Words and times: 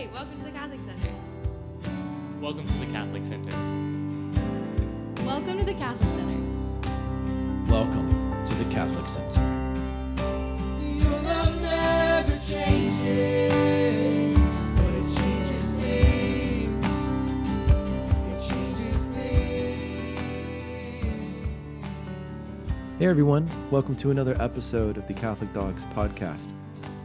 Hi, 0.00 0.08
welcome 0.14 0.38
to 0.38 0.44
the 0.44 0.50
Catholic 0.52 0.80
Center. 0.80 1.12
Welcome 2.40 2.66
to 2.66 2.72
the 2.78 2.86
Catholic 2.86 3.26
Center. 3.26 3.50
Welcome 5.26 5.58
to 5.58 5.64
the 5.66 5.74
Catholic 5.74 6.10
Center. 6.10 6.40
Welcome 7.70 8.42
to 8.46 8.54
the 8.54 8.64
Catholic 8.72 9.06
Center. 9.10 9.42
Your 10.80 11.10
love 11.20 11.60
never 11.60 12.32
changes, 12.32 14.38
but 14.74 14.94
it 14.94 15.04
changes 15.18 15.74
things. 15.74 16.80
It 18.30 18.40
changes 18.50 19.04
things. 19.04 21.04
Hey 22.98 23.06
everyone, 23.06 23.46
welcome 23.70 23.96
to 23.96 24.10
another 24.10 24.34
episode 24.40 24.96
of 24.96 25.06
the 25.06 25.12
Catholic 25.12 25.52
Dogs 25.52 25.84
podcast. 25.94 26.48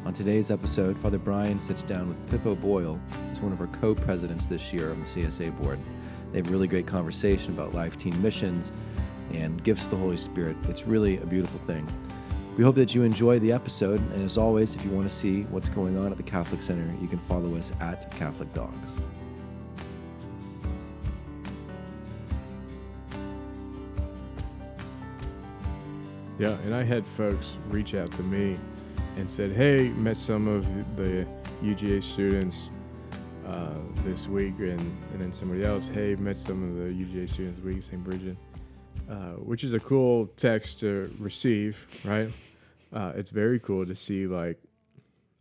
On 0.05 0.13
today's 0.13 0.51
episode, 0.51 0.99
Father 0.99 1.17
Brian 1.17 1.59
sits 1.59 1.81
down 1.81 2.07
with 2.07 2.29
Pippo 2.29 2.53
Boyle, 2.53 3.01
who's 3.27 3.39
one 3.39 3.51
of 3.51 3.59
our 3.59 3.65
co 3.67 3.95
presidents 3.95 4.45
this 4.45 4.71
year 4.71 4.91
of 4.91 4.99
the 4.99 5.21
CSA 5.21 5.49
board. 5.59 5.79
They 6.31 6.37
have 6.37 6.47
a 6.47 6.51
really 6.51 6.67
great 6.67 6.85
conversation 6.85 7.55
about 7.55 7.73
life 7.73 7.97
team 7.97 8.21
missions 8.21 8.71
and 9.33 9.63
gifts 9.63 9.85
of 9.85 9.89
the 9.89 9.97
Holy 9.97 10.17
Spirit. 10.17 10.57
It's 10.69 10.85
really 10.85 11.17
a 11.17 11.25
beautiful 11.25 11.59
thing. 11.59 11.87
We 12.55 12.63
hope 12.63 12.75
that 12.75 12.93
you 12.93 13.01
enjoy 13.01 13.39
the 13.39 13.51
episode, 13.51 13.99
and 14.13 14.23
as 14.23 14.37
always, 14.37 14.75
if 14.75 14.85
you 14.85 14.91
want 14.91 15.09
to 15.09 15.13
see 15.13 15.41
what's 15.45 15.69
going 15.69 15.97
on 15.97 16.11
at 16.11 16.17
the 16.17 16.23
Catholic 16.23 16.61
Center, 16.61 16.87
you 17.01 17.07
can 17.07 17.17
follow 17.17 17.55
us 17.55 17.73
at 17.79 18.11
Catholic 18.11 18.53
Dogs. 18.53 18.99
Yeah, 26.37 26.55
and 26.63 26.75
I 26.75 26.83
had 26.83 27.07
folks 27.07 27.57
reach 27.69 27.95
out 27.95 28.11
to 28.11 28.21
me 28.21 28.55
and 29.17 29.29
said, 29.29 29.51
"Hey, 29.51 29.89
met 29.89 30.17
some 30.17 30.47
of 30.47 30.65
the 30.95 31.25
UGA 31.63 32.03
students 32.03 32.69
uh, 33.45 33.69
this 34.03 34.27
week," 34.27 34.59
and, 34.59 34.79
and 34.79 35.19
then 35.19 35.33
somebody 35.33 35.63
else, 35.63 35.87
"Hey, 35.87 36.15
met 36.15 36.37
some 36.37 36.63
of 36.63 36.75
the 36.75 36.93
UGA 36.93 37.29
students 37.29 37.57
this 37.57 37.65
week, 37.65 37.83
St. 37.83 38.03
Bridget," 38.03 38.37
uh, 39.09 39.33
which 39.33 39.63
is 39.63 39.73
a 39.73 39.79
cool 39.79 40.27
text 40.35 40.79
to 40.81 41.13
receive, 41.19 41.85
right? 42.03 42.29
Uh, 42.93 43.13
it's 43.15 43.29
very 43.29 43.59
cool 43.59 43.85
to 43.85 43.95
see, 43.95 44.27
like, 44.27 44.57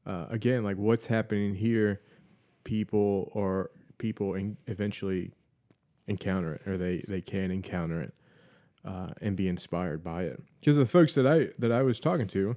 uh, 0.07 0.27
again, 0.31 0.65
like 0.65 0.77
what's 0.77 1.07
happening 1.07 1.55
here. 1.55 2.01
People 2.65 3.31
or 3.35 3.71
people 3.99 4.35
in 4.35 4.57
eventually 4.67 5.33
encounter 6.07 6.55
it, 6.55 6.67
or 6.67 6.79
they 6.79 7.05
they 7.07 7.21
can 7.21 7.51
encounter 7.51 8.01
it 8.01 8.15
uh, 8.85 9.09
and 9.21 9.37
be 9.37 9.49
inspired 9.49 10.03
by 10.03 10.25
it. 10.25 10.43
Because 10.61 10.77
the 10.77 10.87
folks 10.87 11.15
that 11.15 11.27
I 11.27 11.49
that 11.59 11.73
I 11.73 11.83
was 11.83 12.01
talking 12.01 12.27
to, 12.29 12.57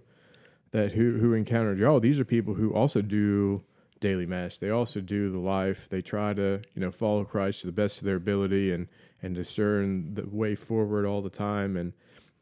that 0.71 0.93
who 0.93 1.17
who 1.17 1.33
encountered 1.33 1.79
y'all, 1.79 1.99
these 1.99 2.19
are 2.19 2.25
people 2.25 2.55
who 2.55 2.73
also 2.73 3.01
do 3.01 3.63
daily 3.99 4.25
mass. 4.25 4.57
They 4.57 4.69
also 4.69 5.01
do 5.01 5.31
the 5.31 5.39
life. 5.39 5.89
They 5.89 6.01
try 6.01 6.33
to 6.33 6.61
you 6.73 6.81
know 6.81 6.91
follow 6.91 7.23
Christ 7.23 7.61
to 7.61 7.67
the 7.67 7.73
best 7.73 7.99
of 7.99 8.03
their 8.03 8.15
ability 8.15 8.71
and 8.71 8.87
and 9.21 9.33
discern 9.33 10.13
the 10.13 10.27
way 10.27 10.55
forward 10.55 11.05
all 11.05 11.21
the 11.21 11.29
time 11.29 11.77
and 11.77 11.93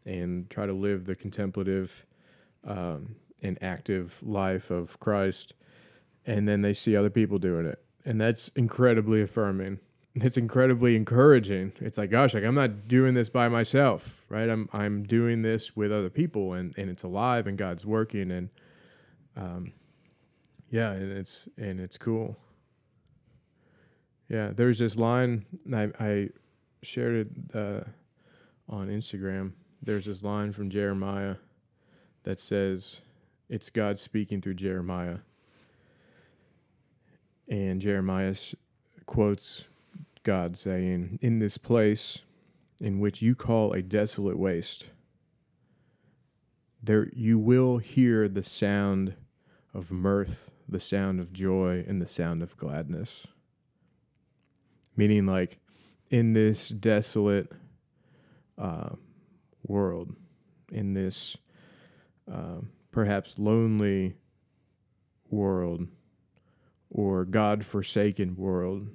and 0.06 0.50
try 0.50 0.66
to 0.66 0.74
live 0.74 1.06
the 1.06 1.16
contemplative 1.16 2.06
um, 2.64 3.16
and 3.42 3.58
active 3.62 4.22
life 4.24 4.70
of 4.70 5.00
Christ. 5.00 5.54
And 6.26 6.48
then 6.48 6.62
they 6.62 6.74
see 6.74 6.96
other 6.96 7.10
people 7.10 7.38
doing 7.38 7.66
it, 7.66 7.84
and 8.04 8.20
that's 8.20 8.50
incredibly 8.50 9.22
affirming 9.22 9.80
it's 10.16 10.38
incredibly 10.38 10.96
encouraging. 10.96 11.74
It's 11.82 11.98
like, 11.98 12.10
gosh, 12.10 12.34
like 12.34 12.46
I'm 12.46 12.56
not 12.56 12.88
doing 12.88 13.14
this 13.14 13.30
by 13.30 13.50
myself, 13.50 14.24
right? 14.30 14.50
I'm 14.50 14.70
I'm 14.72 15.04
doing 15.04 15.42
this 15.42 15.76
with 15.76 15.92
other 15.92 16.10
people, 16.10 16.54
and 16.54 16.76
and 16.78 16.90
it's 16.90 17.04
alive, 17.04 17.48
and 17.48 17.58
God's 17.58 17.86
working, 17.86 18.32
and 18.32 18.50
um, 19.36 19.74
yeah, 20.70 20.92
and 20.92 21.12
it's 21.12 21.50
and 21.58 21.80
it's 21.82 21.98
cool. 21.98 22.38
Yeah, 24.30 24.52
there's 24.56 24.80
this 24.80 24.96
line 24.96 25.46
I 25.74 25.92
I 26.00 26.30
shared 26.82 27.28
it 27.28 27.56
uh, 27.56 27.82
on 28.70 28.88
Instagram. 28.88 29.52
There's 29.82 30.06
this 30.06 30.24
line 30.24 30.54
from 30.54 30.70
Jeremiah 30.70 31.36
that 32.24 32.40
says, 32.40 33.02
"It's 33.50 33.70
God 33.70 33.98
speaking 33.98 34.40
through 34.40 34.56
Jeremiah," 34.56 35.18
and 37.50 37.82
Jeremiah 37.82 38.36
quotes 39.06 39.66
God 40.26 40.58
saying, 40.58 41.20
In 41.22 41.40
this 41.40 41.58
place 41.58 42.24
in 42.82 43.00
which 43.00 43.22
you 43.22 43.36
call 43.36 43.72
a 43.72 43.82
desolate 43.82 44.38
waste, 44.38 44.88
there 46.84 47.08
you 47.14 47.40
will 47.40 47.78
hear 47.78 48.28
the 48.28 48.44
sound 48.44 49.16
of 49.74 49.92
mirth, 49.92 50.52
the 50.68 50.80
sound 50.80 51.20
of 51.20 51.32
joy, 51.32 51.86
and 51.88 52.02
the 52.02 52.08
sound 52.08 52.42
of 52.42 52.58
gladness. 52.58 53.28
Meaning, 54.98 55.28
like, 55.28 55.60
in 56.10 56.34
this 56.34 56.70
desolate 56.70 57.52
uh, 58.58 58.90
world, 59.64 60.16
in 60.72 60.94
this 60.94 61.38
uh, 62.32 62.62
perhaps 62.92 63.38
lonely 63.38 64.16
world 65.30 65.88
or 66.90 67.26
God 67.26 67.64
forsaken 67.64 68.36
world, 68.36 68.88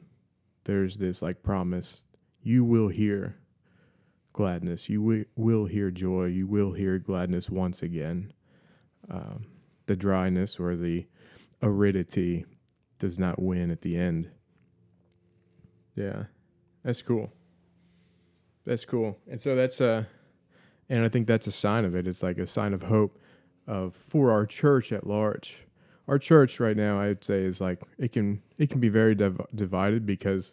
there's 0.64 0.98
this 0.98 1.22
like 1.22 1.42
promise 1.42 2.06
you 2.42 2.64
will 2.64 2.88
hear 2.88 3.36
gladness. 4.32 4.88
You 4.88 5.00
wi- 5.00 5.26
will 5.36 5.66
hear 5.66 5.90
joy. 5.90 6.26
You 6.26 6.46
will 6.46 6.72
hear 6.72 6.98
gladness 6.98 7.50
once 7.50 7.82
again. 7.82 8.32
Um, 9.10 9.46
the 9.86 9.96
dryness 9.96 10.58
or 10.58 10.76
the 10.76 11.06
aridity 11.62 12.44
does 12.98 13.18
not 13.18 13.40
win 13.42 13.70
at 13.70 13.80
the 13.80 13.96
end. 13.96 14.30
Yeah. 15.94 16.24
That's 16.84 17.02
cool. 17.02 17.32
That's 18.64 18.84
cool. 18.84 19.18
And 19.28 19.40
so 19.40 19.56
that's 19.56 19.80
a 19.80 20.06
and 20.88 21.04
i 21.04 21.08
think 21.08 21.26
that's 21.26 21.46
a 21.46 21.52
sign 21.52 21.84
of 21.84 21.94
it. 21.94 22.06
It's 22.06 22.22
like 22.22 22.38
a 22.38 22.46
sign 22.46 22.72
of 22.74 22.82
hope 22.82 23.18
of 23.66 23.94
for 23.94 24.30
our 24.32 24.46
church 24.46 24.92
at 24.92 25.06
large 25.06 25.66
our 26.08 26.18
church 26.18 26.60
right 26.60 26.76
now 26.76 27.00
i'd 27.00 27.22
say 27.24 27.42
is 27.42 27.60
like 27.60 27.80
it 27.98 28.12
can 28.12 28.42
it 28.58 28.70
can 28.70 28.80
be 28.80 28.88
very 28.88 29.14
div- 29.14 29.40
divided 29.54 30.04
because 30.06 30.52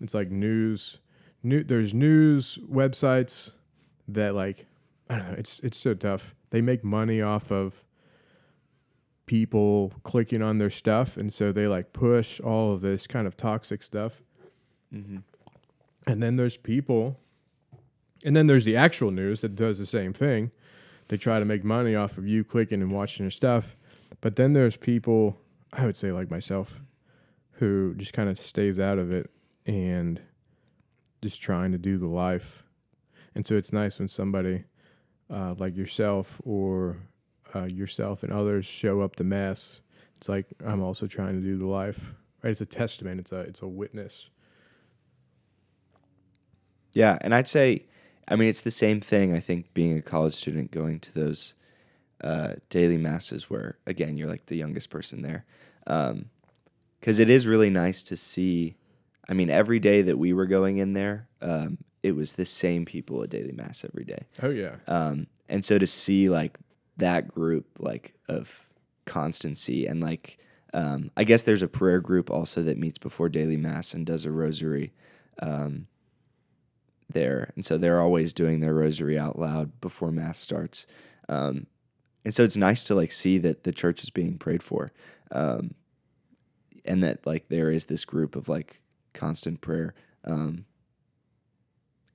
it's 0.00 0.14
like 0.14 0.30
news 0.30 0.98
new 1.42 1.62
there's 1.62 1.94
news 1.94 2.58
websites 2.70 3.50
that 4.08 4.34
like 4.34 4.66
i 5.08 5.16
don't 5.16 5.28
know 5.28 5.36
it's 5.38 5.60
it's 5.60 5.78
so 5.78 5.94
tough. 5.94 6.34
They 6.50 6.60
make 6.60 6.84
money 6.84 7.22
off 7.22 7.50
of 7.50 7.84
people 9.24 9.92
clicking 10.02 10.42
on 10.42 10.58
their 10.58 10.70
stuff 10.70 11.16
and 11.16 11.32
so 11.32 11.52
they 11.52 11.66
like 11.66 11.92
push 11.92 12.40
all 12.40 12.72
of 12.72 12.80
this 12.80 13.06
kind 13.06 13.26
of 13.26 13.36
toxic 13.36 13.82
stuff. 13.82 14.22
Mm-hmm. 14.94 15.18
And 16.06 16.22
then 16.22 16.36
there's 16.36 16.56
people 16.56 17.18
and 18.24 18.36
then 18.36 18.46
there's 18.46 18.64
the 18.64 18.76
actual 18.76 19.10
news 19.10 19.40
that 19.40 19.56
does 19.56 19.78
the 19.78 19.86
same 19.86 20.12
thing. 20.12 20.50
They 21.08 21.16
try 21.16 21.38
to 21.38 21.44
make 21.44 21.64
money 21.64 21.94
off 21.94 22.18
of 22.18 22.26
you 22.26 22.44
clicking 22.44 22.82
and 22.82 22.92
watching 22.92 23.24
their 23.24 23.30
stuff 23.30 23.76
but 24.22 24.36
then 24.36 24.54
there's 24.54 24.78
people 24.78 25.36
i 25.74 25.84
would 25.84 25.96
say 25.96 26.10
like 26.10 26.30
myself 26.30 26.80
who 27.62 27.94
just 27.94 28.12
kind 28.12 28.28
of 28.28 28.40
stays 28.40 28.80
out 28.80 28.98
of 28.98 29.12
it 29.12 29.30
and 29.66 30.20
just 31.22 31.40
trying 31.40 31.70
to 31.70 31.78
do 31.78 31.96
the 31.96 32.08
life. 32.08 32.64
And 33.34 33.46
so 33.46 33.54
it's 33.54 33.72
nice 33.72 33.98
when 33.98 34.08
somebody 34.08 34.64
uh, 35.30 35.54
like 35.56 35.76
yourself 35.76 36.40
or 36.44 36.98
uh, 37.54 37.64
yourself 37.64 38.24
and 38.24 38.32
others 38.32 38.66
show 38.66 39.00
up 39.00 39.16
to 39.16 39.24
mass. 39.24 39.80
It's 40.16 40.28
like 40.28 40.46
i'm 40.66 40.82
also 40.82 41.06
trying 41.06 41.34
to 41.34 41.40
do 41.40 41.56
the 41.56 41.66
life. 41.66 42.14
Right? 42.42 42.50
It's 42.50 42.60
a 42.60 42.66
testament. 42.66 43.20
It's 43.20 43.32
a 43.32 43.40
it's 43.40 43.62
a 43.62 43.68
witness. 43.68 44.30
Yeah, 46.92 47.16
and 47.20 47.34
I'd 47.34 47.48
say, 47.48 47.86
I 48.28 48.36
mean, 48.36 48.48
it's 48.48 48.60
the 48.60 48.70
same 48.70 49.00
thing. 49.00 49.34
I 49.34 49.40
think 49.40 49.72
being 49.72 49.96
a 49.96 50.02
college 50.02 50.34
student 50.34 50.70
going 50.70 51.00
to 51.00 51.14
those 51.14 51.54
uh, 52.22 52.54
daily 52.68 52.96
masses, 52.96 53.50
where 53.50 53.78
again 53.86 54.16
you're 54.16 54.28
like 54.28 54.46
the 54.46 54.56
youngest 54.56 54.90
person 54.90 55.22
there, 55.22 55.44
because 55.84 57.18
it 57.18 57.28
is 57.28 57.46
really 57.46 57.70
nice 57.70 58.02
to 58.04 58.16
see. 58.16 58.76
I 59.28 59.34
mean, 59.34 59.50
every 59.50 59.78
day 59.78 60.02
that 60.02 60.18
we 60.18 60.32
were 60.32 60.46
going 60.46 60.78
in 60.78 60.94
there, 60.94 61.28
um, 61.40 61.78
it 62.02 62.16
was 62.16 62.32
the 62.32 62.44
same 62.44 62.84
people 62.84 63.22
at 63.22 63.30
daily 63.30 63.52
mass 63.52 63.84
every 63.84 64.04
day. 64.04 64.24
oh 64.42 64.50
yeah 64.50 64.76
Um, 64.88 65.28
and 65.48 65.64
so 65.64 65.78
to 65.78 65.86
see 65.86 66.28
like 66.28 66.58
that 66.96 67.28
group 67.28 67.66
like 67.78 68.14
of 68.28 68.66
constancy 69.06 69.86
and 69.86 70.00
like 70.00 70.38
um, 70.74 71.10
I 71.16 71.24
guess 71.24 71.42
there's 71.42 71.62
a 71.62 71.68
prayer 71.68 72.00
group 72.00 72.30
also 72.30 72.62
that 72.62 72.78
meets 72.78 72.98
before 72.98 73.28
daily 73.28 73.56
mass 73.58 73.92
and 73.94 74.06
does 74.06 74.24
a 74.24 74.30
rosary 74.32 74.92
um, 75.40 75.86
there, 77.10 77.52
and 77.54 77.64
so 77.64 77.76
they're 77.76 78.00
always 78.00 78.32
doing 78.32 78.60
their 78.60 78.74
rosary 78.74 79.18
out 79.18 79.38
loud 79.38 79.80
before 79.80 80.10
mass 80.10 80.38
starts. 80.38 80.86
Um, 81.28 81.66
and 82.24 82.34
so 82.34 82.44
it's 82.44 82.56
nice 82.56 82.84
to 82.84 82.94
like 82.94 83.12
see 83.12 83.38
that 83.38 83.64
the 83.64 83.72
church 83.72 84.02
is 84.02 84.10
being 84.10 84.38
prayed 84.38 84.62
for, 84.62 84.92
um, 85.30 85.74
and 86.84 87.02
that 87.02 87.26
like 87.26 87.48
there 87.48 87.70
is 87.70 87.86
this 87.86 88.04
group 88.04 88.36
of 88.36 88.48
like 88.48 88.80
constant 89.12 89.60
prayer. 89.60 89.94
Um, 90.24 90.66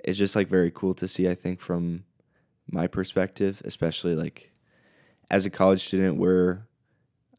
it's 0.04 0.18
just 0.18 0.36
like 0.36 0.48
very 0.48 0.72
cool 0.72 0.94
to 0.96 1.08
see. 1.08 1.28
I 1.28 1.36
think 1.36 1.60
from 1.60 2.04
my 2.70 2.88
perspective, 2.88 3.62
especially 3.66 4.16
like 4.16 4.52
as 5.30 5.46
a 5.46 5.50
college 5.50 5.86
student, 5.86 6.18
we're 6.18 6.68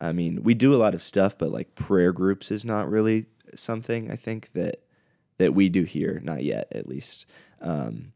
I 0.01 0.13
mean, 0.13 0.43
we 0.45 0.55
do 0.55 0.75
a 0.75 0.77
lot 0.77 0.95
of 0.95 1.03
stuff, 1.03 1.37
but 1.37 1.51
like 1.51 1.75
prayer 1.75 2.13
groups 2.13 2.51
is 2.51 2.65
not 2.65 2.91
really 2.91 3.27
something 3.55 4.11
I 4.11 4.17
think 4.17 4.53
that 4.53 4.77
that 5.39 5.55
we 5.55 5.69
do 5.69 5.85
here, 5.85 6.21
not 6.23 6.43
yet 6.43 6.69
at 6.73 6.89
least. 6.89 7.27
Um, 7.61 8.13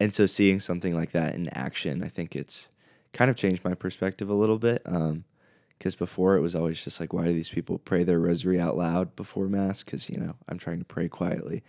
and 0.00 0.12
so 0.14 0.26
seeing 0.26 0.60
something 0.60 0.94
like 0.94 1.12
that 1.12 1.34
in 1.34 1.48
action, 1.50 2.02
I 2.02 2.08
think 2.08 2.34
it's 2.34 2.70
kind 3.16 3.30
of 3.30 3.36
changed 3.36 3.64
my 3.64 3.74
perspective 3.74 4.28
a 4.28 4.34
little 4.34 4.58
bit. 4.58 4.84
Because 4.84 5.96
before 5.96 6.36
it 6.36 6.40
was 6.40 6.54
always 6.54 6.82
just 6.82 7.00
like, 7.00 7.12
why 7.12 7.24
do 7.24 7.32
these 7.32 7.48
people 7.48 7.78
pray 7.78 8.04
their 8.04 8.20
rosary 8.20 8.60
out 8.60 8.76
loud 8.76 9.16
before 9.16 9.46
mass? 9.48 9.82
Because 9.82 10.08
you 10.10 10.18
know 10.18 10.36
I'm 10.48 10.58
trying 10.58 10.78
to 10.78 10.84
pray 10.84 11.08
quietly. 11.08 11.62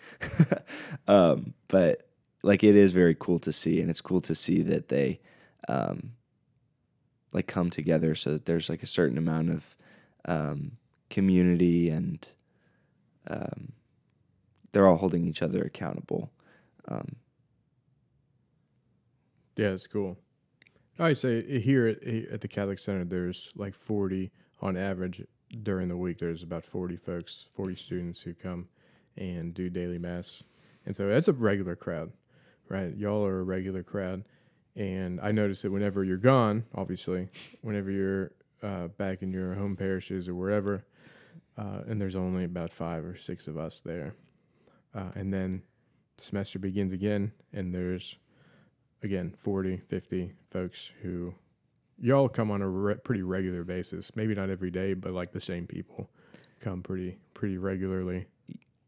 um, 1.07 1.53
but 1.67 2.07
like 2.43 2.63
it 2.63 2.75
is 2.75 2.93
very 2.93 3.15
cool 3.15 3.39
to 3.39 3.53
see, 3.53 3.79
and 3.79 3.89
it's 3.89 4.01
cool 4.01 4.21
to 4.21 4.35
see 4.35 4.61
that 4.63 4.89
they 4.89 5.19
um, 5.69 6.11
like 7.33 7.47
come 7.47 7.69
together 7.69 8.13
so 8.13 8.33
that 8.33 8.45
there's 8.45 8.69
like 8.69 8.83
a 8.83 8.87
certain 8.87 9.17
amount 9.17 9.49
of 9.49 9.75
um, 10.25 10.73
community 11.09 11.89
and 11.89 12.29
um, 13.29 13.71
they're 14.71 14.87
all 14.87 14.97
holding 14.97 15.25
each 15.25 15.41
other 15.41 15.61
accountable. 15.61 16.31
Um, 16.87 17.15
Yeah, 19.55 19.69
it's 19.69 19.87
cool. 19.87 20.17
I'd 20.99 21.17
say 21.17 21.59
here 21.59 21.87
at, 21.87 22.03
at 22.03 22.41
the 22.41 22.47
Catholic 22.47 22.79
Center, 22.79 23.05
there's 23.05 23.51
like 23.55 23.75
40 23.75 24.31
on 24.61 24.75
average 24.75 25.23
during 25.63 25.89
the 25.89 25.97
week. 25.97 26.19
There's 26.19 26.43
about 26.43 26.65
40 26.65 26.95
folks, 26.95 27.47
40 27.53 27.75
students 27.75 28.21
who 28.21 28.33
come 28.33 28.67
and 29.15 29.53
do 29.53 29.69
daily 29.69 29.97
mass. 29.97 30.43
And 30.85 30.95
so 30.95 31.07
that's 31.07 31.27
a 31.27 31.33
regular 31.33 31.75
crowd, 31.75 32.11
right? 32.69 32.95
Y'all 32.95 33.25
are 33.25 33.39
a 33.39 33.43
regular 33.43 33.83
crowd. 33.83 34.23
And 34.75 35.19
I 35.21 35.31
notice 35.31 35.63
that 35.63 35.71
whenever 35.71 36.03
you're 36.03 36.17
gone, 36.17 36.65
obviously, 36.75 37.29
whenever 37.61 37.91
you're 37.91 38.31
uh, 38.61 38.87
back 38.87 39.21
in 39.21 39.31
your 39.31 39.55
home 39.55 39.75
parishes 39.75 40.27
or 40.27 40.35
wherever, 40.35 40.85
uh, 41.57 41.81
and 41.87 41.99
there's 41.99 42.15
only 42.15 42.43
about 42.43 42.71
five 42.71 43.03
or 43.03 43.15
six 43.15 43.47
of 43.47 43.57
us 43.57 43.81
there. 43.81 44.15
Uh, 44.93 45.11
and 45.15 45.33
then 45.33 45.63
the 46.17 46.23
semester 46.23 46.59
begins 46.59 46.93
again, 46.93 47.31
and 47.51 47.73
there's 47.73 48.17
again 49.03 49.33
40 49.37 49.77
50 49.87 50.33
folks 50.49 50.91
who 51.01 51.33
y'all 51.99 52.29
come 52.29 52.51
on 52.51 52.61
a 52.61 52.67
re- 52.67 52.95
pretty 52.95 53.23
regular 53.23 53.63
basis 53.63 54.11
maybe 54.15 54.35
not 54.35 54.49
every 54.49 54.71
day 54.71 54.93
but 54.93 55.11
like 55.11 55.31
the 55.31 55.41
same 55.41 55.67
people 55.67 56.09
come 56.59 56.81
pretty 56.81 57.17
pretty 57.33 57.57
regularly 57.57 58.27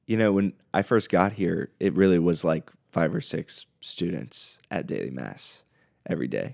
you 0.09 0.17
know, 0.17 0.31
when 0.31 0.53
I 0.73 0.81
first 0.81 1.11
got 1.11 1.33
here, 1.33 1.69
it 1.79 1.93
really 1.93 2.17
was 2.17 2.43
like 2.43 2.71
five 2.91 3.13
or 3.13 3.21
six 3.21 3.67
students 3.79 4.57
at 4.71 4.87
daily 4.87 5.11
mass 5.11 5.63
every 6.07 6.27
day. 6.27 6.53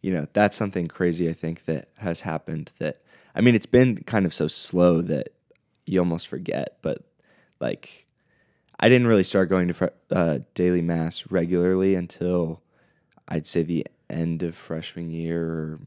You 0.00 0.10
know, 0.10 0.26
that's 0.32 0.56
something 0.56 0.88
crazy 0.88 1.28
I 1.28 1.34
think 1.34 1.66
that 1.66 1.88
has 1.98 2.22
happened 2.22 2.70
that 2.78 3.02
I 3.34 3.42
mean, 3.42 3.54
it's 3.54 3.66
been 3.66 4.04
kind 4.04 4.24
of 4.24 4.32
so 4.32 4.48
slow 4.48 5.02
that 5.02 5.34
you 5.84 5.98
almost 5.98 6.28
forget, 6.28 6.78
but 6.80 7.04
like 7.60 8.06
I 8.80 8.88
didn't 8.88 9.06
really 9.06 9.22
start 9.22 9.50
going 9.50 9.68
to 9.68 9.92
uh, 10.10 10.38
daily 10.54 10.80
mass 10.80 11.30
regularly 11.30 11.94
until 11.94 12.62
I'd 13.28 13.46
say 13.46 13.62
the 13.62 13.86
end 14.10 14.42
of 14.42 14.54
freshman 14.54 15.10
year 15.10 15.80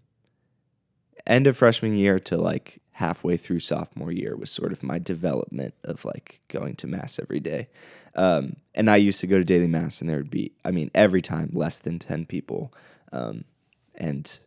end 1.28 1.46
of 1.46 1.58
freshman 1.58 1.96
year 1.96 2.18
to 2.18 2.38
like 2.38 2.80
halfway 2.94 3.38
through 3.38 3.60
sophomore 3.60 4.12
year 4.12 4.36
was 4.36 4.50
sort 4.50 4.72
of 4.72 4.82
my 4.82 4.98
development 4.98 5.76
of 5.84 6.04
like 6.04 6.42
going 6.48 6.76
to 6.76 6.88
mass 6.88 7.20
every 7.20 7.40
day. 7.40 7.68
Um, 8.16 8.56
and 8.74 8.90
I 8.90 8.96
used 8.96 9.20
to 9.20 9.28
go 9.28 9.38
to 9.38 9.44
daily 9.44 9.68
mass, 9.68 10.02
and 10.02 10.10
there 10.10 10.18
would 10.18 10.32
be, 10.32 10.54
I 10.66 10.72
mean, 10.72 10.90
every 10.96 11.22
time 11.22 11.52
less 11.54 11.78
than 11.78 12.00
10 12.00 12.26
people. 12.26 12.74
Um, 13.12 13.44
and 13.94 14.40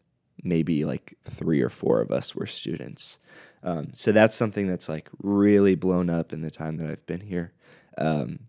maybe 0.43 0.85
like 0.85 1.17
three 1.25 1.61
or 1.61 1.69
four 1.69 2.01
of 2.01 2.11
us 2.11 2.35
were 2.35 2.47
students. 2.47 3.21
Um, 3.63 3.91
so 3.93 4.11
that's 4.11 4.35
something 4.35 4.67
that's 4.67 4.89
like 4.89 5.09
really 5.23 5.75
blown 5.77 6.11
up 6.11 6.33
in 6.33 6.41
the 6.41 6.51
time 6.51 6.79
that 6.79 6.91
I've 6.91 7.07
been 7.07 7.21
here. 7.21 7.53
Um, 7.99 8.41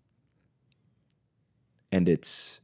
and 1.92 2.08
it's, 2.08 2.58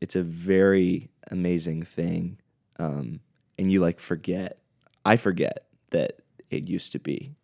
it's 0.00 0.16
a 0.16 0.22
very 0.22 1.10
amazing 1.30 1.82
thing. 1.82 2.38
Um, 2.78 3.20
and 3.58 3.70
you 3.70 3.80
like 3.80 4.00
forget, 4.00 4.58
I 5.04 5.16
forget 5.16 5.64
that 5.90 6.20
it 6.50 6.68
used 6.68 6.92
to 6.92 6.98
be 6.98 7.34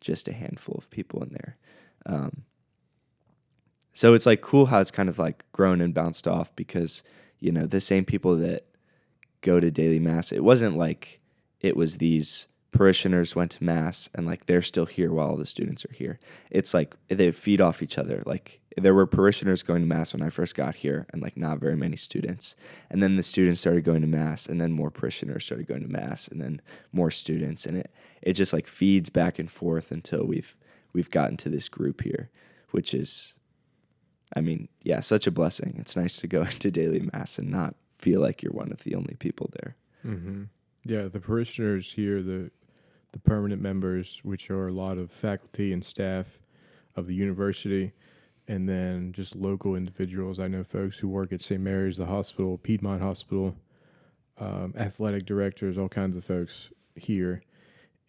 just 0.00 0.28
a 0.28 0.32
handful 0.32 0.76
of 0.78 0.90
people 0.90 1.22
in 1.22 1.30
there. 1.30 1.56
Um, 2.06 2.44
so 3.94 4.14
it's 4.14 4.26
like 4.26 4.40
cool 4.40 4.66
how 4.66 4.80
it's 4.80 4.90
kind 4.90 5.08
of 5.08 5.18
like 5.18 5.44
grown 5.52 5.80
and 5.80 5.92
bounced 5.92 6.28
off 6.28 6.54
because, 6.54 7.02
you 7.40 7.50
know, 7.50 7.66
the 7.66 7.80
same 7.80 8.04
people 8.04 8.36
that 8.36 8.62
go 9.40 9.60
to 9.60 9.70
daily 9.70 9.98
mass, 9.98 10.32
it 10.32 10.44
wasn't 10.44 10.76
like 10.76 11.20
it 11.60 11.76
was 11.76 11.98
these 11.98 12.46
parishioners 12.70 13.34
went 13.34 13.50
to 13.52 13.64
mass 13.64 14.08
and 14.14 14.26
like 14.26 14.46
they're 14.46 14.62
still 14.62 14.86
here 14.86 15.12
while 15.12 15.36
the 15.36 15.46
students 15.46 15.84
are 15.84 15.92
here. 15.92 16.18
It's 16.50 16.74
like 16.74 16.94
they 17.08 17.30
feed 17.32 17.60
off 17.60 17.82
each 17.82 17.98
other. 17.98 18.22
Like 18.24 18.60
there 18.78 18.94
were 18.94 19.06
parishioners 19.06 19.62
going 19.62 19.82
to 19.82 19.86
mass 19.86 20.12
when 20.12 20.22
I 20.22 20.30
first 20.30 20.54
got 20.54 20.76
here 20.76 21.06
and 21.12 21.22
like 21.22 21.36
not 21.36 21.58
very 21.58 21.76
many 21.76 21.96
students. 21.96 22.54
And 22.90 23.02
then 23.02 23.16
the 23.16 23.22
students 23.22 23.60
started 23.60 23.84
going 23.84 24.00
to 24.02 24.06
mass 24.06 24.46
and 24.46 24.60
then 24.60 24.72
more 24.72 24.90
parishioners 24.90 25.44
started 25.44 25.66
going 25.66 25.82
to 25.82 25.88
mass 25.88 26.28
and 26.28 26.40
then 26.40 26.60
more 26.92 27.10
students 27.10 27.66
and 27.66 27.78
it 27.78 27.90
it 28.20 28.32
just 28.32 28.52
like 28.52 28.66
feeds 28.66 29.10
back 29.10 29.38
and 29.38 29.50
forth 29.50 29.90
until 29.92 30.24
we've 30.24 30.56
we've 30.92 31.10
gotten 31.10 31.36
to 31.38 31.48
this 31.48 31.68
group 31.68 32.02
here, 32.02 32.30
which 32.70 32.94
is 32.94 33.34
I 34.36 34.40
mean, 34.40 34.68
yeah, 34.82 35.00
such 35.00 35.26
a 35.26 35.30
blessing. 35.30 35.76
It's 35.78 35.96
nice 35.96 36.16
to 36.18 36.26
go 36.26 36.42
into 36.50 36.70
daily 36.70 37.08
mass 37.12 37.38
and 37.38 37.50
not 37.50 37.74
feel 37.98 38.20
like 38.20 38.42
you're 38.42 38.52
one 38.52 38.72
of 38.72 38.84
the 38.84 38.94
only 38.94 39.14
people 39.18 39.50
there. 39.52 39.76
mm-hmm. 40.04 40.44
yeah 40.84 41.08
the 41.08 41.20
parishioners 41.20 41.92
here 41.92 42.22
the 42.22 42.50
the 43.12 43.18
permanent 43.18 43.60
members 43.60 44.20
which 44.22 44.50
are 44.50 44.68
a 44.68 44.72
lot 44.72 44.98
of 44.98 45.10
faculty 45.10 45.72
and 45.72 45.84
staff 45.84 46.38
of 46.96 47.06
the 47.06 47.14
university 47.14 47.92
and 48.48 48.68
then 48.68 49.12
just 49.12 49.36
local 49.36 49.76
individuals 49.76 50.40
i 50.40 50.48
know 50.48 50.64
folks 50.64 50.98
who 50.98 51.08
work 51.08 51.32
at 51.32 51.40
st 51.40 51.60
mary's 51.60 51.96
the 51.96 52.06
hospital 52.06 52.58
piedmont 52.58 53.00
hospital 53.00 53.54
um, 54.40 54.72
athletic 54.76 55.24
directors 55.26 55.78
all 55.78 55.88
kinds 55.88 56.16
of 56.16 56.24
folks 56.24 56.72
here 56.94 57.42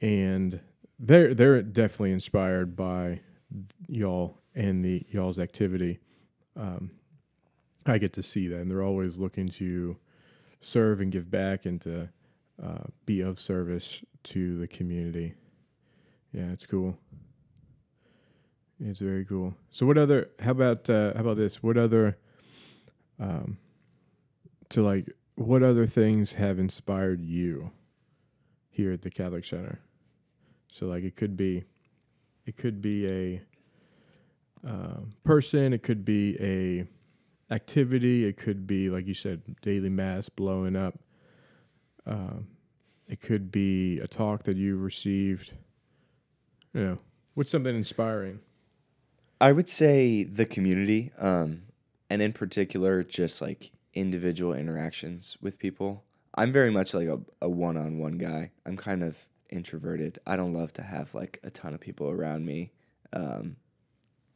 and 0.02 0.60
they're 1.00 1.34
they're 1.34 1.62
definitely 1.62 2.12
inspired 2.12 2.76
by 2.76 3.22
y'all 3.88 4.38
and 4.56 4.84
the 4.84 5.06
y'all's 5.10 5.40
activity. 5.40 6.00
Um, 6.56 6.92
I 7.86 7.98
get 7.98 8.14
to 8.14 8.24
see 8.24 8.48
that, 8.48 8.60
and 8.60 8.70
they're 8.70 8.84
always 8.84 9.18
looking 9.18 9.48
to 9.50 9.98
serve 10.62 11.00
and 11.00 11.12
give 11.12 11.32
back 11.32 11.66
and 11.66 11.80
to 11.82 12.10
uh, 12.62 12.84
be 13.06 13.22
of 13.22 13.40
service 13.40 14.04
to 14.24 14.60
the 14.60 14.68
community. 14.68 15.34
Yeah, 16.34 16.52
it's 16.52 16.66
cool. 16.66 16.98
It's 18.80 19.00
very 19.00 19.26
cool. 19.26 19.56
So, 19.72 19.86
what 19.86 19.98
other? 19.98 20.30
How 20.40 20.52
about 20.52 20.90
uh, 20.90 21.14
how 21.14 21.22
about 21.22 21.38
this? 21.38 21.62
What 21.62 21.78
other? 21.78 22.18
Um, 23.20 23.58
to 24.70 24.82
like, 24.82 25.10
what 25.36 25.64
other 25.64 25.86
things 25.86 26.34
have 26.34 26.60
inspired 26.60 27.22
you 27.22 27.72
here 28.70 28.92
at 28.94 29.02
the 29.02 29.10
Catholic 29.10 29.44
Center? 29.44 29.80
So, 30.72 30.86
like, 30.86 31.04
it 31.04 31.16
could 31.16 31.36
be, 31.36 31.66
it 32.46 32.56
could 32.56 32.82
be 32.82 33.08
a 33.08 33.42
uh, 34.68 35.00
person. 35.24 35.74
It 35.74 35.84
could 35.84 36.06
be 36.06 36.38
a 36.40 37.54
activity. 37.54 38.26
It 38.26 38.38
could 38.38 38.68
be, 38.68 38.90
like 38.90 39.08
you 39.08 39.14
said, 39.14 39.42
daily 39.62 39.90
mass 39.90 40.30
blowing 40.30 40.76
up. 40.76 41.00
Uh, 42.06 42.40
it 43.08 43.22
could 43.22 43.52
be 43.52 44.00
a 44.00 44.08
talk 44.08 44.44
that 44.44 44.56
you 44.56 44.78
received. 44.78 45.54
You 46.74 46.82
know, 46.82 46.98
what's 47.34 47.52
something 47.52 47.76
inspiring? 47.76 48.40
I 49.42 49.52
would 49.52 49.70
say 49.70 50.24
the 50.24 50.46
community, 50.46 51.12
um, 51.18 51.64
and 52.10 52.22
in 52.22 52.34
particular, 52.34 53.04
just 53.04 53.42
like 53.42 53.72
individual 53.94 54.54
interactions 54.54 55.38
with 55.42 55.60
people. 55.60 56.04
I'm 56.36 56.52
very 56.52 56.72
much 56.72 56.94
like 56.94 57.08
a, 57.08 57.20
a 57.42 57.50
one-on-one 57.50 58.18
guy. 58.18 58.52
I'm 58.66 58.78
kind 58.78 59.04
of 59.04 59.28
introverted. 59.50 60.20
I 60.28 60.36
don't 60.36 60.54
love 60.54 60.74
to 60.74 60.84
have 60.84 61.16
like 61.16 61.40
a 61.44 61.50
ton 61.50 61.74
of 61.74 61.80
people 61.80 62.10
around 62.10 62.46
me, 62.46 62.72
um, 63.14 63.56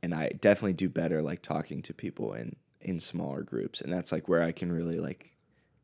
and 0.02 0.14
I 0.14 0.30
definitely 0.30 0.74
do 0.74 0.90
better 0.90 1.22
like 1.22 1.42
talking 1.42 1.82
to 1.84 1.94
people 1.94 2.34
in 2.34 2.56
in 2.80 3.00
smaller 3.00 3.44
groups, 3.44 3.82
and 3.82 3.92
that's 3.92 4.12
like 4.12 4.28
where 4.28 4.42
I 4.42 4.52
can 4.52 4.72
really 4.72 5.00
like 5.00 5.32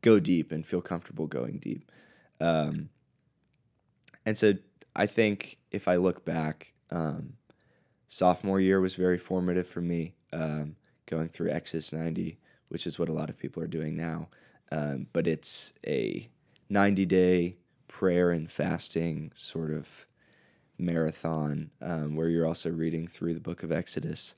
go 0.02 0.18
deep 0.18 0.50
and 0.50 0.66
feel 0.66 0.80
comfortable 0.80 1.26
going 1.26 1.58
deep. 1.58 1.90
Um, 2.40 2.88
and 4.24 4.36
so 4.36 4.54
I 4.96 5.06
think 5.06 5.58
if 5.70 5.88
I 5.88 5.96
look 5.96 6.24
back, 6.24 6.72
um, 6.90 7.34
sophomore 8.10 8.60
year 8.60 8.80
was 8.80 8.96
very 8.96 9.16
formative 9.16 9.68
for 9.68 9.80
me, 9.80 10.14
um, 10.32 10.74
going 11.06 11.28
through 11.28 11.48
Exodus 11.48 11.92
90, 11.92 12.38
which 12.68 12.84
is 12.84 12.98
what 12.98 13.08
a 13.08 13.12
lot 13.12 13.30
of 13.30 13.38
people 13.38 13.62
are 13.62 13.68
doing 13.68 13.96
now. 13.96 14.28
Um, 14.72 15.06
but 15.12 15.28
it's 15.28 15.72
a 15.86 16.28
90 16.68 17.06
day 17.06 17.56
prayer 17.86 18.30
and 18.30 18.50
fasting 18.50 19.30
sort 19.36 19.70
of 19.70 20.06
marathon 20.76 21.70
um, 21.80 22.16
where 22.16 22.28
you're 22.28 22.46
also 22.46 22.68
reading 22.68 23.06
through 23.06 23.32
the 23.32 23.40
book 23.40 23.62
of 23.62 23.70
Exodus. 23.70 24.34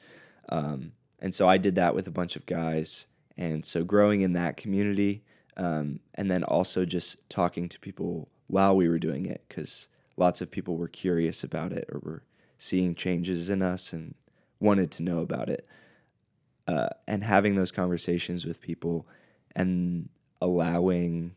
Um, 0.51 0.93
and 1.19 1.35
so 1.35 1.49
I 1.49 1.57
did 1.57 1.75
that 1.77 1.95
with 1.95 2.07
a 2.07 2.13
bunch 2.13 2.37
of 2.37 2.45
guys. 2.45 3.07
And 3.39 3.65
so 3.65 3.85
growing 3.85 4.21
in 4.21 4.35
that 4.35 4.59
community, 4.59 5.23
um, 5.57 6.01
and 6.15 6.31
then 6.31 6.45
also 6.45 6.85
just 6.85 7.17
talking 7.31 7.71
to 7.71 7.81
people 7.81 8.29
while 8.49 8.77
we 8.77 8.87
were 8.87 8.99
doing 8.99 9.25
it, 9.25 9.45
because 9.49 9.89
lots 10.19 10.43
of 10.43 10.51
people 10.51 10.77
were 10.77 10.89
curious 10.89 11.43
about 11.43 11.73
it 11.73 11.89
or 11.91 12.01
were 12.01 12.23
seeing 12.63 12.95
changes 12.95 13.51
in 13.51 13.61
us 13.61 13.93
and 13.93 14.15
wanted 14.61 14.89
to 14.89 15.03
know 15.03 15.19
about 15.19 15.49
it. 15.49 15.67
Uh, 16.69 16.89
and 17.09 17.25
having 17.25 17.57
those 17.57 17.73
conversations 17.73 18.47
with 18.47 18.61
people 18.61 19.05
and 19.57 20.09
allowing 20.41 21.35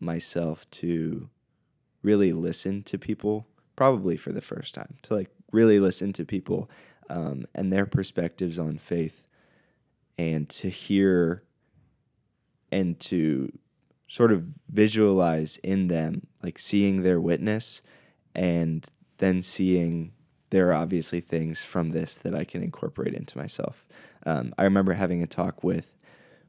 myself 0.00 0.68
to 0.70 1.30
really 2.02 2.32
listen 2.32 2.82
to 2.82 2.98
people, 2.98 3.46
probably 3.76 4.16
for 4.16 4.32
the 4.32 4.40
first 4.40 4.74
time, 4.74 4.96
to 5.02 5.14
like 5.14 5.30
really 5.52 5.78
listen 5.78 6.12
to 6.12 6.24
people 6.24 6.68
um, 7.08 7.46
and 7.54 7.72
their 7.72 7.86
perspectives 7.86 8.58
on 8.58 8.76
faith 8.76 9.28
and 10.18 10.48
to 10.48 10.68
hear 10.68 11.44
and 12.72 12.98
to 12.98 13.56
sort 14.08 14.32
of 14.32 14.42
visualize 14.68 15.56
in 15.58 15.86
them, 15.86 16.26
like 16.42 16.58
seeing 16.58 17.02
their 17.02 17.20
witness 17.20 17.80
and 18.34 18.88
then 19.18 19.40
seeing 19.40 20.12
there 20.54 20.68
are 20.68 20.74
obviously 20.74 21.20
things 21.20 21.64
from 21.64 21.90
this 21.90 22.16
that 22.18 22.32
I 22.32 22.44
can 22.44 22.62
incorporate 22.62 23.12
into 23.12 23.36
myself. 23.36 23.84
Um, 24.24 24.54
I 24.56 24.62
remember 24.62 24.92
having 24.92 25.20
a 25.20 25.26
talk 25.26 25.64
with 25.64 25.96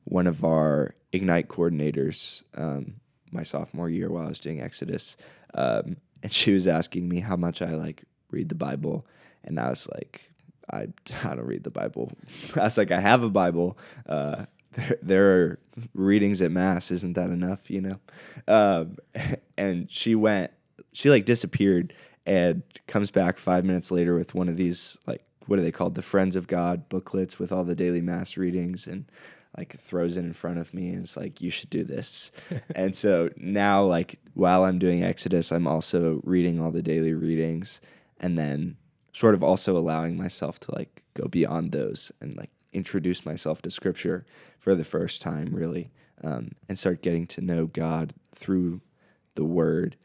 one 0.04 0.28
of 0.28 0.44
our 0.44 0.94
Ignite 1.12 1.48
coordinators 1.48 2.44
um, 2.56 2.98
my 3.32 3.42
sophomore 3.42 3.90
year 3.90 4.12
while 4.12 4.26
I 4.26 4.28
was 4.28 4.40
doing 4.40 4.62
Exodus. 4.62 5.18
Um, 5.56 5.98
and 6.22 6.32
she 6.32 6.54
was 6.54 6.68
asking 6.68 7.10
me 7.10 7.22
how 7.22 7.36
much 7.36 7.64
I 7.64 7.72
like 7.72 8.04
read 8.30 8.50
the 8.50 8.54
Bible. 8.54 9.08
And 9.44 9.60
I 9.60 9.70
was 9.70 9.90
like, 9.90 10.30
I, 10.72 10.90
I 11.24 11.30
don't 11.30 11.48
read 11.48 11.64
the 11.64 11.72
Bible. 11.72 12.12
I 12.56 12.66
was 12.66 12.78
like, 12.78 12.92
I 12.92 13.00
have 13.00 13.24
a 13.24 13.32
Bible. 13.32 13.76
Uh, 14.08 14.46
there, 14.74 15.00
there 15.02 15.32
are 15.32 15.60
readings 15.96 16.44
at 16.44 16.52
Mass. 16.52 16.92
Isn't 16.92 17.14
that 17.14 17.32
enough? 17.32 17.72
You 17.72 17.82
know? 17.82 18.00
Um, 18.48 18.98
and 19.58 19.90
she 19.90 20.14
went, 20.14 20.52
she 20.94 21.10
like 21.10 21.26
disappeared 21.26 21.96
and 22.26 22.64
comes 22.88 23.12
back 23.12 23.38
five 23.38 23.66
minutes 23.66 23.92
later 23.92 24.16
with 24.16 24.34
one 24.34 24.50
of 24.50 24.58
these, 24.58 24.98
like, 25.06 25.24
what 25.48 25.60
are 25.60 25.62
they 25.62 25.72
called? 25.72 25.96
The 25.96 26.02
Friends 26.02 26.36
of 26.36 26.48
God 26.48 26.90
booklets 26.90 27.38
with 27.38 27.52
all 27.52 27.64
the 27.64 27.76
daily 27.76 28.02
Mass 28.02 28.36
readings. 28.36 28.88
And 28.88 29.06
like 29.58 29.80
throws 29.80 30.18
it 30.18 30.26
in 30.26 30.34
front 30.34 30.58
of 30.58 30.74
me 30.74 30.90
and 30.90 31.04
is 31.04 31.16
like, 31.16 31.42
you 31.42 31.50
should 31.50 31.70
do 31.70 31.84
this. 31.84 32.32
and 32.76 32.96
so 32.96 33.30
now, 33.38 33.84
like, 33.84 34.20
while 34.34 34.66
I'm 34.66 34.80
doing 34.80 35.04
Exodus, 35.04 35.52
I'm 35.52 35.68
also 35.68 36.22
reading 36.24 36.60
all 36.60 36.72
the 36.72 36.82
daily 36.82 37.14
readings 37.14 37.80
and 38.20 38.38
then 38.38 38.78
sort 39.14 39.34
of 39.34 39.44
also 39.44 39.78
allowing 39.78 40.18
myself 40.18 40.60
to 40.60 40.76
like 40.76 41.04
go 41.14 41.28
beyond 41.28 41.72
those 41.72 42.12
and 42.20 42.36
like 42.36 42.50
introduce 42.74 43.26
myself 43.26 43.62
to 43.62 43.72
scripture 43.72 44.26
for 44.60 44.76
the 44.76 44.84
first 44.84 45.22
time, 45.22 45.50
really, 45.54 45.92
um, 46.24 46.52
and 46.68 46.78
start 46.78 47.02
getting 47.02 47.26
to 47.28 47.42
know 47.42 47.66
God 47.66 48.14
through 48.34 48.82
the 49.36 49.46
word, 49.46 49.96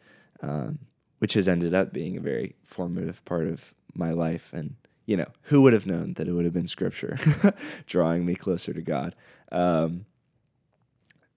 um, 0.43 0.79
which 1.21 1.35
has 1.35 1.47
ended 1.47 1.73
up 1.73 1.93
being 1.93 2.17
a 2.17 2.21
very 2.21 2.57
formative 2.65 3.25
part 3.25 3.47
of 3.47 3.73
my 3.95 4.11
life. 4.11 4.53
And, 4.53 4.75
you 5.07 5.17
know, 5.17 5.29
who 5.43 5.63
would 5.63 5.73
have 5.73 5.87
known 5.87 6.15
that 6.15 6.27
it 6.27 6.33
would 6.33 6.45
have 6.45 6.55
been 6.55 6.67
scripture 6.67 7.19
drawing 7.87 8.27
me 8.27 8.35
closer 8.35 8.73
to 8.73 8.83
God? 8.83 9.15
Um, 9.53 10.07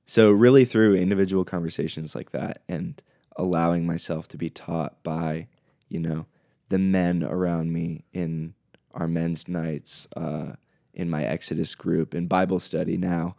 so, 0.06 0.32
really, 0.32 0.66
through 0.66 0.96
individual 0.96 1.46
conversations 1.46 2.16
like 2.16 2.32
that 2.32 2.63
and 2.68 3.02
allowing 3.36 3.86
myself 3.86 4.28
to 4.30 4.38
be 4.38 4.50
taught 4.50 5.02
by, 5.04 5.48
you 5.90 6.00
know, 6.00 6.25
the 6.70 6.80
men 6.80 7.24
around 7.24 7.72
me 7.72 8.06
in 8.13 8.54
our 8.94 9.08
men's 9.08 9.48
nights, 9.48 10.08
uh, 10.16 10.54
in 10.94 11.10
my 11.10 11.24
Exodus 11.24 11.75
group, 11.75 12.13
in 12.13 12.28
Bible 12.28 12.60
study 12.60 12.98
now, 12.98 13.36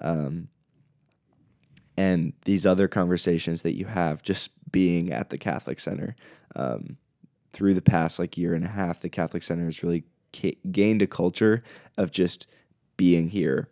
um, 0.00 0.48
and 1.98 2.32
these 2.44 2.64
other 2.64 2.86
conversations 2.86 3.62
that 3.62 3.76
you 3.76 3.86
have 3.86 4.22
just 4.22 4.52
being 4.70 5.12
at 5.12 5.30
the 5.30 5.36
Catholic 5.36 5.80
Center. 5.80 6.14
Um, 6.54 6.96
through 7.52 7.74
the 7.74 7.82
past 7.82 8.20
like 8.20 8.38
year 8.38 8.54
and 8.54 8.64
a 8.64 8.68
half, 8.68 9.00
the 9.00 9.08
Catholic 9.08 9.42
Center 9.42 9.64
has 9.64 9.82
really 9.82 10.04
ca- 10.32 10.58
gained 10.70 11.02
a 11.02 11.08
culture 11.08 11.64
of 11.96 12.12
just 12.12 12.46
being 12.96 13.30
here 13.30 13.68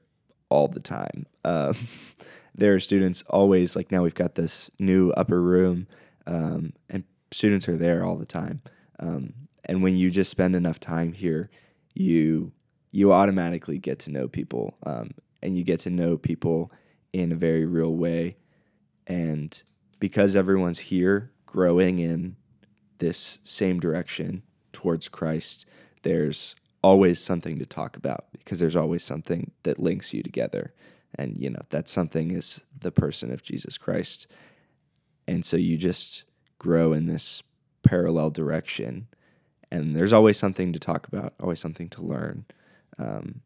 all 0.48 0.66
the 0.66 0.80
time. 0.80 1.26
Um, 1.44 1.76
there 2.54 2.74
are 2.74 2.80
students 2.80 3.22
always 3.30 3.76
like 3.76 3.92
now 3.92 4.02
we've 4.02 4.12
got 4.12 4.34
this 4.34 4.72
new 4.80 5.12
upper 5.12 5.40
room, 5.40 5.86
um, 6.26 6.72
and 6.90 7.04
students 7.30 7.68
are 7.68 7.76
there 7.76 8.04
all 8.04 8.16
the 8.16 8.26
time. 8.26 8.60
Um, 8.98 9.34
and 9.64 9.84
when 9.84 9.96
you 9.96 10.10
just 10.10 10.32
spend 10.32 10.56
enough 10.56 10.80
time 10.80 11.12
here, 11.12 11.48
you 11.94 12.50
you 12.90 13.12
automatically 13.12 13.78
get 13.78 14.00
to 14.00 14.10
know 14.10 14.26
people, 14.26 14.76
um, 14.84 15.12
and 15.44 15.56
you 15.56 15.62
get 15.62 15.78
to 15.80 15.90
know 15.90 16.16
people 16.16 16.72
in 17.20 17.32
a 17.32 17.36
very 17.36 17.64
real 17.64 17.94
way. 17.94 18.36
And 19.06 19.62
because 19.98 20.36
everyone's 20.36 20.78
here, 20.78 21.30
growing 21.46 21.98
in 21.98 22.36
this 22.98 23.38
same 23.44 23.80
direction 23.80 24.42
towards 24.72 25.08
Christ, 25.08 25.66
there's 26.02 26.54
always 26.82 27.20
something 27.20 27.58
to 27.58 27.66
talk 27.66 27.96
about 27.96 28.26
because 28.32 28.58
there's 28.60 28.76
always 28.76 29.02
something 29.02 29.52
that 29.62 29.78
links 29.78 30.12
you 30.12 30.22
together. 30.22 30.74
And, 31.14 31.36
you 31.38 31.48
know, 31.48 31.62
that 31.70 31.88
something 31.88 32.30
is 32.30 32.64
the 32.78 32.92
person 32.92 33.32
of 33.32 33.42
Jesus 33.42 33.78
Christ. 33.78 34.30
And 35.26 35.44
so 35.44 35.56
you 35.56 35.78
just 35.78 36.24
grow 36.58 36.92
in 36.92 37.06
this 37.06 37.42
parallel 37.82 38.30
direction. 38.30 39.08
And 39.70 39.96
there's 39.96 40.12
always 40.12 40.38
something 40.38 40.72
to 40.72 40.78
talk 40.78 41.08
about, 41.08 41.32
always 41.40 41.60
something 41.60 41.88
to 41.90 42.02
learn. 42.02 42.44
Um, 42.98 43.40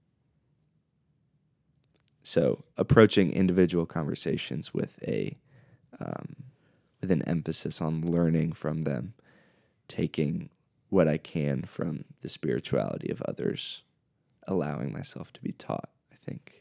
so 2.23 2.65
approaching 2.77 3.33
individual 3.33 3.87
conversations 3.87 4.75
with 4.75 5.03
a 5.03 5.37
um, 5.99 6.37
with 7.01 7.11
an 7.11 7.23
emphasis 7.23 7.81
on 7.81 8.03
learning 8.03 8.53
from 8.53 8.83
them, 8.83 9.15
taking 9.89 10.51
what 10.89 11.09
I 11.09 11.17
can 11.17 11.63
from 11.63 12.05
the 12.23 12.29
spirituality 12.29 13.11
of 13.11 13.23
others, 13.23 13.85
allowing 14.47 14.93
myself 14.93 15.33
to 15.35 15.41
be 15.41 15.53
taught. 15.53 15.91
I 16.13 16.17
think 16.25 16.61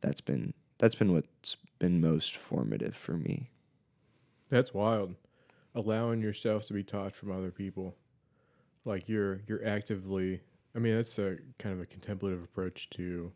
that's 0.00 0.20
been 0.20 0.54
that's 0.78 0.94
been 0.94 1.12
what's 1.12 1.56
been 1.78 2.00
most 2.00 2.36
formative 2.36 2.96
for 2.96 3.16
me. 3.16 3.50
That's 4.50 4.74
wild. 4.74 5.14
Allowing 5.74 6.20
yourself 6.22 6.66
to 6.66 6.74
be 6.74 6.84
taught 6.84 7.16
from 7.16 7.32
other 7.32 7.50
people. 7.50 7.96
Like 8.84 9.08
you're 9.08 9.40
you're 9.46 9.66
actively 9.66 10.40
I 10.74 10.80
mean, 10.80 10.96
that's 10.96 11.18
a 11.18 11.36
kind 11.58 11.74
of 11.74 11.80
a 11.80 11.86
contemplative 11.86 12.42
approach 12.42 12.90
to 12.90 13.32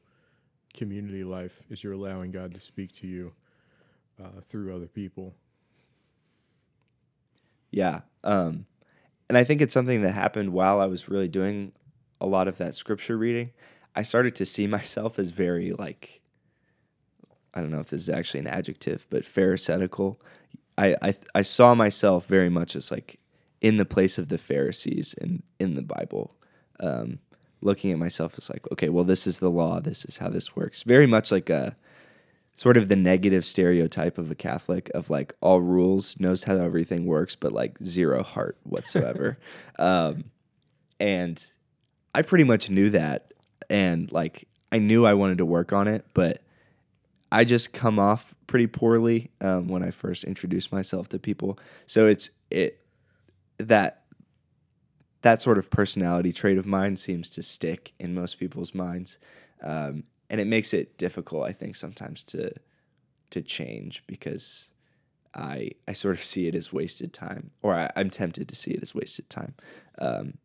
community 0.75 1.25
life 1.25 1.63
is 1.71 1.83
you're 1.83 1.93
allowing 1.93 2.31
God 2.31 2.55
to 2.55 2.61
speak 2.61 2.93
to 2.97 3.07
you 3.07 3.33
uh, 4.23 4.41
through 4.49 4.75
other 4.75 4.87
people. 4.87 5.35
Yeah. 7.71 8.01
Um, 8.25 8.67
and 9.29 9.37
I 9.37 9.45
think 9.45 9.61
it's 9.61 9.75
something 9.75 10.03
that 10.03 10.13
happened 10.13 10.53
while 10.53 10.81
I 10.81 10.87
was 10.87 11.09
really 11.09 11.29
doing 11.29 11.73
a 12.21 12.27
lot 12.27 12.49
of 12.49 12.59
that 12.59 12.75
scripture 12.75 13.17
reading. 13.17 13.51
I 13.95 14.03
started 14.03 14.35
to 14.37 14.47
see 14.47 14.67
myself 14.79 15.19
as 15.19 15.31
very 15.31 15.73
like 15.73 16.21
I 17.55 17.61
don't 17.61 17.71
know 17.71 17.81
if 17.81 17.91
this 17.91 18.03
is 18.03 18.09
actually 18.09 18.41
an 18.41 18.47
adjective, 18.47 19.07
but 19.11 19.25
pharisaical. 19.25 20.21
I 20.77 20.97
I, 21.03 21.15
I 21.35 21.43
saw 21.43 21.75
myself 21.75 22.27
very 22.27 22.49
much 22.49 22.77
as 22.77 22.91
like 22.91 23.19
in 23.61 23.77
the 23.77 23.85
place 23.85 24.19
of 24.19 24.29
the 24.29 24.39
Pharisees 24.39 25.15
in 25.15 25.43
in 25.59 25.75
the 25.75 25.83
Bible. 25.83 26.37
Um, 26.81 27.19
looking 27.61 27.91
at 27.91 27.99
myself 27.99 28.35
as 28.38 28.50
like, 28.50 28.71
okay, 28.73 28.88
well, 28.88 29.05
this 29.05 29.27
is 29.27 29.41
the 29.41 29.50
law. 29.50 29.81
This 29.81 30.05
is 30.05 30.19
how 30.19 30.29
this 30.29 30.55
works. 30.55 30.83
Very 30.83 31.07
much 31.07 31.33
like 31.33 31.50
a 31.50 31.75
sort 32.55 32.77
of 32.77 32.88
the 32.88 32.97
negative 32.97 33.45
stereotype 33.45 34.19
of 34.19 34.31
a 34.31 34.35
Catholic 34.35 34.91
of 34.95 35.11
like 35.11 35.35
all 35.41 35.61
rules, 35.61 36.19
knows 36.19 36.45
how 36.45 36.57
everything 36.57 37.07
works, 37.07 37.37
but 37.37 37.53
like 37.53 37.79
zero 37.83 38.23
heart 38.23 38.57
whatsoever. 38.65 39.38
um, 39.79 40.25
and 40.99 41.45
I 42.15 42.23
pretty 42.23 42.45
much 42.45 42.71
knew 42.71 42.91
that. 42.91 43.33
And 43.71 44.11
like, 44.11 44.49
I 44.73 44.79
knew 44.79 45.07
I 45.07 45.15
wanted 45.15 45.38
to 45.38 45.47
work 45.47 45.73
on 45.73 45.88
it, 45.88 46.05
but 46.15 46.43
I 47.31 47.45
just 47.45 47.73
come 47.73 47.99
off 47.99 48.35
pretty 48.47 48.67
poorly 48.67 49.31
um, 49.41 49.69
when 49.69 49.83
I 49.83 49.91
first 49.91 50.25
introduce 50.25 50.73
myself 50.73 51.09
to 51.11 51.19
people. 51.19 51.59
So 51.87 52.07
it's 52.07 52.31
it 52.50 52.81
that 53.59 53.98
that 55.23 55.41
sort 55.41 55.59
of 55.59 55.71
personality 55.71 56.33
trait 56.33 56.59
of 56.59 56.67
mine 56.67 56.97
seems 56.97 57.29
to 57.31 57.43
stick 57.43 57.93
in 57.99 58.15
most 58.15 58.39
people's 58.39 58.75
minds, 58.75 59.19
um, 59.63 60.05
and 60.31 60.41
it 60.41 60.47
makes 60.47 60.73
it 60.73 60.99
difficult, 60.99 61.47
I 61.49 61.53
think, 61.53 61.77
sometimes 61.77 62.23
to 62.25 62.53
to 63.31 63.43
change 63.43 64.05
because 64.07 64.71
I 65.35 65.73
I 65.87 65.93
sort 65.93 66.15
of 66.15 66.23
see 66.23 66.47
it 66.47 66.55
as 66.55 66.73
wasted 66.73 67.13
time, 67.13 67.51
or 67.63 67.75
I, 67.75 67.91
am 67.97 68.11
tempted 68.11 68.49
to 68.49 68.57
see 68.57 68.73
it 68.73 68.83
as 68.83 68.95
wasted 68.95 69.29
time. 69.29 69.55
Um, 69.99 70.39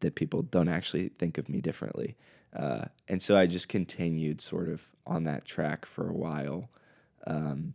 that 0.00 0.14
people 0.14 0.40
don't 0.40 0.68
actually 0.68 1.08
think 1.08 1.36
of 1.36 1.48
me 1.50 1.60
differently, 1.60 2.16
uh, 2.54 2.86
and 3.08 3.20
so 3.20 3.36
I 3.36 3.46
just 3.46 3.68
continued 3.68 4.40
sort 4.40 4.68
of 4.68 4.88
on 5.06 5.24
that 5.24 5.44
track 5.44 5.84
for 5.84 6.08
a 6.08 6.14
while 6.14 6.70
um, 7.26 7.74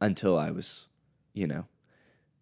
until 0.00 0.38
I 0.38 0.50
was, 0.50 0.88
you 1.34 1.46
know, 1.46 1.64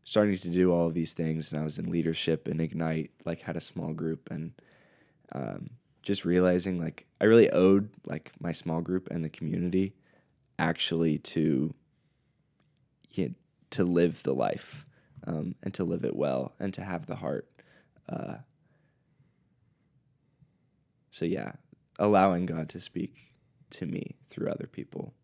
starting 0.04 0.37
to 0.37 0.49
do 0.49 0.73
all 0.73 0.87
of 0.87 0.94
these 0.94 1.14
things 1.14 1.50
and 1.50 1.61
I 1.61 1.64
was 1.64 1.78
in 1.78 1.90
leadership 1.90 2.46
and 2.46 2.61
Ignite, 2.61 3.11
like 3.25 3.40
had 3.42 3.56
a 3.56 3.61
small 3.61 3.92
group 3.92 4.30
and 4.30 4.52
um, 5.32 5.70
just 6.02 6.25
realizing 6.25 6.78
like 6.78 7.06
I 7.20 7.25
really 7.25 7.50
owed 7.50 7.88
like 8.06 8.32
my 8.38 8.52
small 8.52 8.80
group 8.80 9.11
and 9.11 9.25
the 9.25 9.30
community 9.30 9.94
actually 10.58 11.18
to 11.18 11.75
you 13.11 13.28
know, 13.28 13.34
to 13.70 13.84
live 13.84 14.23
the 14.23 14.34
life 14.34 14.84
um, 15.26 15.54
and 15.62 15.73
to 15.75 15.84
live 15.84 16.04
it 16.04 16.14
well 16.14 16.52
and 16.61 16.73
to 16.75 16.82
have 16.82 17.06
the 17.06 17.16
heart. 17.16 17.49
Uh, 18.08 18.37
so 21.11 21.25
yeah, 21.25 21.52
allowing 21.99 22.46
God 22.46 22.68
to 22.70 22.80
speak 22.80 23.34
to 23.70 23.87
me 23.87 24.16
through 24.28 24.49
other 24.49 24.66
people, 24.66 25.14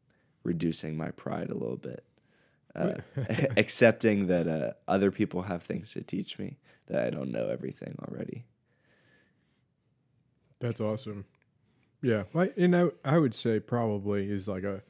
reducing 0.42 0.96
my 0.96 1.10
pride 1.10 1.50
a 1.50 1.54
little 1.54 1.76
bit, 1.76 2.04
uh, 2.74 2.94
accepting 3.56 4.26
that 4.28 4.46
uh, 4.48 4.72
other 4.88 5.10
people 5.10 5.42
have 5.42 5.62
things 5.62 5.92
to 5.92 6.02
teach 6.02 6.38
me 6.38 6.58
that 6.86 7.04
I 7.04 7.10
don't 7.10 7.30
know 7.30 7.48
everything 7.48 7.96
already. 8.08 8.44
That's 10.60 10.80
awesome. 10.80 11.24
Yeah, 12.02 12.24
like 12.32 12.54
and 12.56 12.74
I, 12.74 12.88
I 13.04 13.18
would 13.18 13.34
say 13.34 13.60
probably 13.60 14.30
is 14.30 14.48
like 14.48 14.64
a 14.64 14.82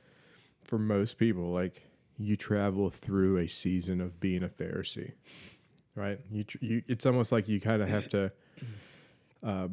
for 0.63 0.79
most 0.79 1.19
people 1.19 1.51
like 1.53 1.83
you 2.19 2.37
travel 2.37 2.91
through 2.91 3.39
a 3.39 3.49
season 3.49 4.01
of 4.01 4.21
being 4.21 4.43
a 4.43 4.49
Pharisee, 4.49 5.13
right? 5.95 6.21
You 6.31 6.45
tr- 6.45 6.59
you 6.61 6.83
it's 6.87 7.07
almost 7.07 7.33
like 7.33 7.49
you 7.49 7.61
kind 7.61 7.83
of 7.83 7.89
have 7.89 8.09
to 8.11 8.33
uh, 9.43 9.69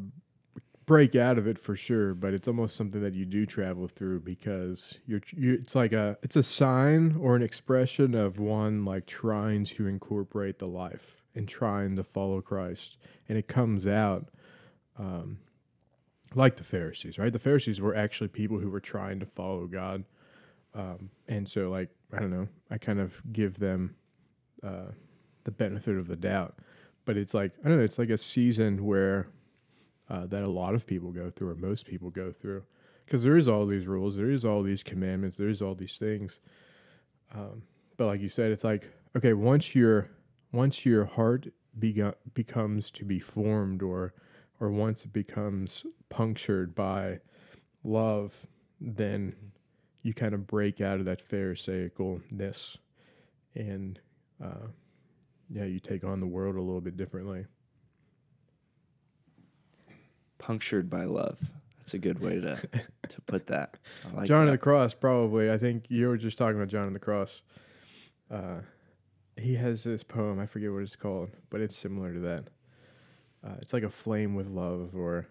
break 0.88 1.16
out 1.16 1.38
of 1.38 1.46
it 1.46 1.60
for 1.60 1.76
sure, 1.76 2.16
but 2.16 2.34
it's 2.34 2.48
almost 2.48 2.76
something 2.76 3.02
that 3.04 3.14
you 3.14 3.26
do 3.26 3.46
travel 3.46 3.88
through 3.88 4.22
because 4.22 4.98
you're 5.06 5.22
you, 5.36 5.54
it's 5.54 5.76
like 5.76 5.94
a 5.94 6.18
it's 6.24 6.36
a 6.36 6.42
sign 6.42 7.16
or 7.20 7.36
an 7.36 7.44
expression 7.44 8.16
of 8.16 8.40
one 8.40 8.84
like 8.84 9.06
trying 9.06 9.66
to 9.66 9.86
incorporate 9.86 10.58
the 10.58 10.68
life 10.68 11.18
and 11.36 11.48
trying 11.48 11.96
to 11.98 12.04
follow 12.04 12.42
Christ, 12.42 12.98
and 13.30 13.38
it 13.38 13.48
comes 13.48 13.86
out. 13.86 14.30
Um, 14.98 15.38
like 16.36 16.56
the 16.58 16.64
Pharisees, 16.64 17.18
right? 17.18 17.32
The 17.32 17.40
Pharisees 17.40 17.80
were 17.80 17.96
actually 17.96 18.28
people 18.28 18.60
who 18.60 18.70
were 18.70 18.80
trying 18.80 19.20
to 19.20 19.26
follow 19.26 19.66
God. 19.66 20.04
Um, 20.74 21.10
and 21.28 21.48
so, 21.48 21.70
like, 21.70 21.90
I 22.12 22.20
don't 22.20 22.32
know, 22.32 22.48
I 22.70 22.78
kind 22.78 23.00
of 23.00 23.22
give 23.32 23.60
them 23.60 23.96
uh, 24.64 24.92
the 25.46 25.52
benefit 25.52 25.98
of 25.98 26.08
the 26.08 26.16
doubt. 26.16 26.56
But 27.06 27.16
it's 27.18 27.34
like, 27.34 27.54
I 27.64 27.70
don't 27.70 27.78
know, 27.78 27.84
it's 27.84 27.98
like 27.98 28.10
a 28.10 28.18
season 28.18 28.86
where 28.86 29.28
uh, 30.10 30.26
that 30.28 30.44
a 30.44 30.48
lot 30.48 30.76
of 30.76 30.86
people 30.86 31.12
go 31.12 31.30
through, 31.30 31.50
or 31.50 31.56
most 31.56 31.86
people 31.86 32.10
go 32.10 32.32
through. 32.32 32.64
Because 33.06 33.24
there 33.24 33.38
is 33.38 33.48
all 33.48 33.66
these 33.66 33.88
rules, 33.88 34.18
there 34.18 34.32
is 34.32 34.44
all 34.44 34.64
these 34.64 34.84
commandments, 34.84 35.38
there 35.38 35.50
is 35.50 35.62
all 35.62 35.76
these 35.76 35.98
things. 35.98 36.40
Um, 37.34 37.64
but 37.96 38.08
like 38.08 38.22
you 38.22 38.30
said, 38.30 38.52
it's 38.52 38.64
like, 38.64 38.90
okay, 39.16 39.34
once 39.34 39.76
your 39.76 40.10
once 40.52 40.86
your 40.86 41.06
heart 41.06 41.48
becomes 42.34 42.90
to 42.92 43.06
be 43.06 43.20
formed 43.20 43.82
or 43.82 44.14
or 44.60 44.72
once 44.72 45.06
it 45.06 45.14
becomes 45.14 45.86
punctured 46.10 46.74
by 46.74 47.20
love, 47.84 48.48
then 48.80 49.36
you 50.02 50.14
kind 50.14 50.34
of 50.34 50.48
break 50.48 50.82
out 50.82 51.00
of 51.00 51.06
that 51.06 51.28
Pharisaicalness, 51.28 52.78
and 53.56 54.00
uh, 54.44 54.68
yeah, 55.50 55.66
you 55.66 55.80
take 55.80 56.04
on 56.04 56.20
the 56.20 56.28
world 56.28 56.56
a 56.56 56.62
little 56.62 56.82
bit 56.82 56.98
differently. 56.98 57.46
Punctured 60.38 60.90
by 60.90 61.06
love. 61.06 61.52
That's 61.78 61.94
a 61.94 62.00
good 62.00 62.20
way 62.20 62.40
to 62.40 62.56
to 63.10 63.22
put 63.22 63.48
that. 63.48 63.78
Like 64.14 64.28
John 64.28 64.48
of 64.48 64.52
the. 64.52 64.58
Cross, 64.58 64.96
probably. 64.96 65.52
I 65.52 65.58
think 65.58 65.86
you 65.90 66.08
were 66.08 66.18
just 66.18 66.38
talking 66.38 66.58
about 66.58 66.68
John 66.68 66.86
of 66.88 66.94
the 66.94 67.00
Cross. 67.00 67.42
Uh, 68.30 68.60
he 69.38 69.56
has 69.56 69.84
this 69.84 70.04
poem. 70.04 70.40
I 70.40 70.46
forget 70.46 70.72
what 70.72 70.82
it's 70.82 70.96
called, 70.96 71.30
but 71.50 71.62
it's 71.62 71.76
similar 71.76 72.14
to 72.14 72.20
that. 72.20 72.44
Uh, 73.46 73.56
it's 73.62 73.72
like 73.72 73.84
a 73.84 73.90
flame 73.90 74.36
with 74.36 74.48
love, 74.48 74.96
or 74.96 75.28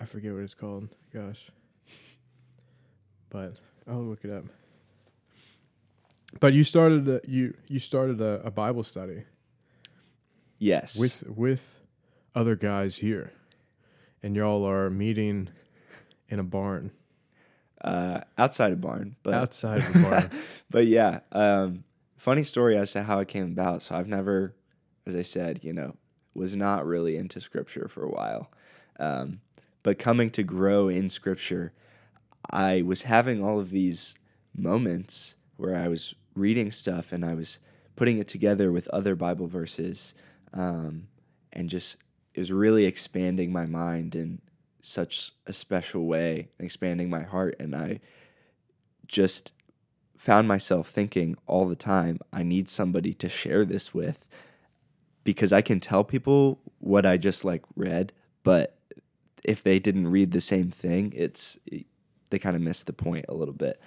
I 0.00 0.04
forget 0.04 0.32
what 0.32 0.42
it's 0.42 0.54
called. 0.54 0.88
Gosh, 1.12 1.50
but 3.28 3.56
I'll 3.86 4.02
look 4.02 4.24
it 4.24 4.30
up. 4.30 4.44
But 6.40 6.54
you 6.54 6.64
started 6.64 7.08
a, 7.08 7.20
you 7.28 7.54
you 7.68 7.78
started 7.78 8.20
a, 8.20 8.40
a 8.44 8.50
Bible 8.50 8.84
study 8.84 9.24
yes. 10.58 10.98
with 10.98 11.24
with 11.28 11.80
other 12.34 12.56
guys 12.56 12.96
here, 12.96 13.32
and 14.22 14.36
y'all 14.36 14.64
are 14.68 14.90
meeting 14.90 15.48
in 16.28 16.38
a 16.38 16.44
barn 16.44 16.92
uh, 17.82 18.20
outside 18.38 18.72
of 18.72 18.80
barn, 18.80 19.16
but 19.22 19.34
outside 19.34 19.82
the 19.82 19.98
barn. 20.00 20.30
but 20.70 20.86
yeah, 20.86 21.20
um, 21.32 21.84
funny 22.16 22.44
story 22.44 22.76
as 22.76 22.92
to 22.92 23.02
how 23.02 23.18
it 23.18 23.28
came 23.28 23.46
about. 23.46 23.82
So 23.82 23.96
I've 23.96 24.08
never, 24.08 24.54
as 25.06 25.16
I 25.16 25.22
said, 25.22 25.60
you 25.62 25.72
know, 25.72 25.96
was 26.34 26.54
not 26.54 26.86
really 26.86 27.16
into 27.16 27.40
scripture 27.40 27.88
for 27.88 28.04
a 28.04 28.10
while. 28.10 28.50
Um, 28.98 29.40
but 29.82 29.98
coming 29.98 30.30
to 30.30 30.42
grow 30.42 30.88
in 30.88 31.08
scripture, 31.08 31.72
I 32.50 32.82
was 32.82 33.02
having 33.02 33.42
all 33.42 33.58
of 33.58 33.70
these 33.70 34.14
moments 34.56 35.34
where 35.56 35.76
I 35.76 35.88
was 35.88 36.14
reading 36.34 36.70
stuff 36.70 37.12
and 37.12 37.24
I 37.24 37.34
was 37.34 37.58
putting 37.96 38.18
it 38.18 38.28
together 38.28 38.70
with 38.72 38.88
other 38.88 39.14
Bible 39.14 39.46
verses, 39.46 40.14
um, 40.54 41.08
and 41.52 41.68
just 41.68 41.96
it 42.34 42.40
was 42.40 42.52
really 42.52 42.84
expanding 42.84 43.52
my 43.52 43.66
mind 43.66 44.14
in 44.14 44.40
such 44.80 45.32
a 45.46 45.52
special 45.52 46.06
way, 46.06 46.48
expanding 46.58 47.08
my 47.08 47.22
heart, 47.22 47.54
and 47.60 47.74
I 47.74 48.00
just 49.06 49.52
found 50.16 50.46
myself 50.46 50.88
thinking 50.88 51.36
all 51.46 51.66
the 51.66 51.76
time, 51.76 52.18
I 52.32 52.42
need 52.42 52.68
somebody 52.68 53.12
to 53.14 53.28
share 53.28 53.64
this 53.64 53.92
with 53.92 54.24
because 55.24 55.52
I 55.52 55.62
can 55.62 55.80
tell 55.80 56.04
people 56.04 56.58
what 56.78 57.04
I 57.04 57.16
just 57.16 57.44
like 57.44 57.64
read, 57.76 58.12
but 58.42 58.76
if 59.44 59.62
they 59.62 59.78
didn't 59.78 60.08
read 60.08 60.32
the 60.32 60.40
same 60.40 60.70
thing, 60.70 61.12
it's 61.16 61.58
they 62.30 62.38
kind 62.38 62.56
of 62.56 62.62
missed 62.62 62.86
the 62.86 62.92
point 62.92 63.26
a 63.28 63.34
little 63.34 63.54
bit. 63.54 63.80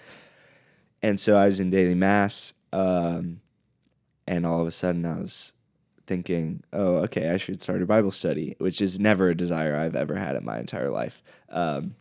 And 1.01 1.19
so 1.19 1.37
I 1.37 1.45
was 1.45 1.59
in 1.59 1.69
daily 1.69 1.95
mass, 1.95 2.53
um, 2.73 3.41
and 4.27 4.45
all 4.45 4.61
of 4.61 4.67
a 4.67 4.71
sudden 4.71 5.05
I 5.05 5.19
was 5.19 5.53
thinking, 6.07 6.63
oh, 6.71 6.97
okay, 6.97 7.29
I 7.29 7.37
should 7.37 7.61
start 7.61 7.81
a 7.81 7.85
Bible 7.85 8.11
study, 8.11 8.55
which 8.59 8.81
is 8.81 8.99
never 8.99 9.29
a 9.29 9.37
desire 9.37 9.75
I've 9.75 9.95
ever 9.95 10.15
had 10.15 10.35
in 10.35 10.45
my 10.45 10.59
entire 10.59 10.89
life. 10.89 11.23
Um, 11.49 11.95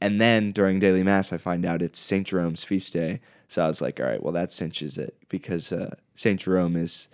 and 0.00 0.20
then 0.20 0.52
during 0.52 0.78
daily 0.78 1.02
mass, 1.02 1.32
I 1.32 1.38
find 1.38 1.64
out 1.64 1.82
it's 1.82 1.98
St. 1.98 2.26
Jerome's 2.26 2.64
feast 2.64 2.92
day. 2.92 3.20
So 3.48 3.64
I 3.64 3.68
was 3.68 3.80
like, 3.80 4.00
all 4.00 4.06
right, 4.06 4.22
well, 4.22 4.32
that 4.32 4.52
cinches 4.52 4.98
it 4.98 5.16
because 5.28 5.72
uh, 5.72 5.94
St. 6.14 6.40
Jerome 6.40 6.76
is 6.76 7.08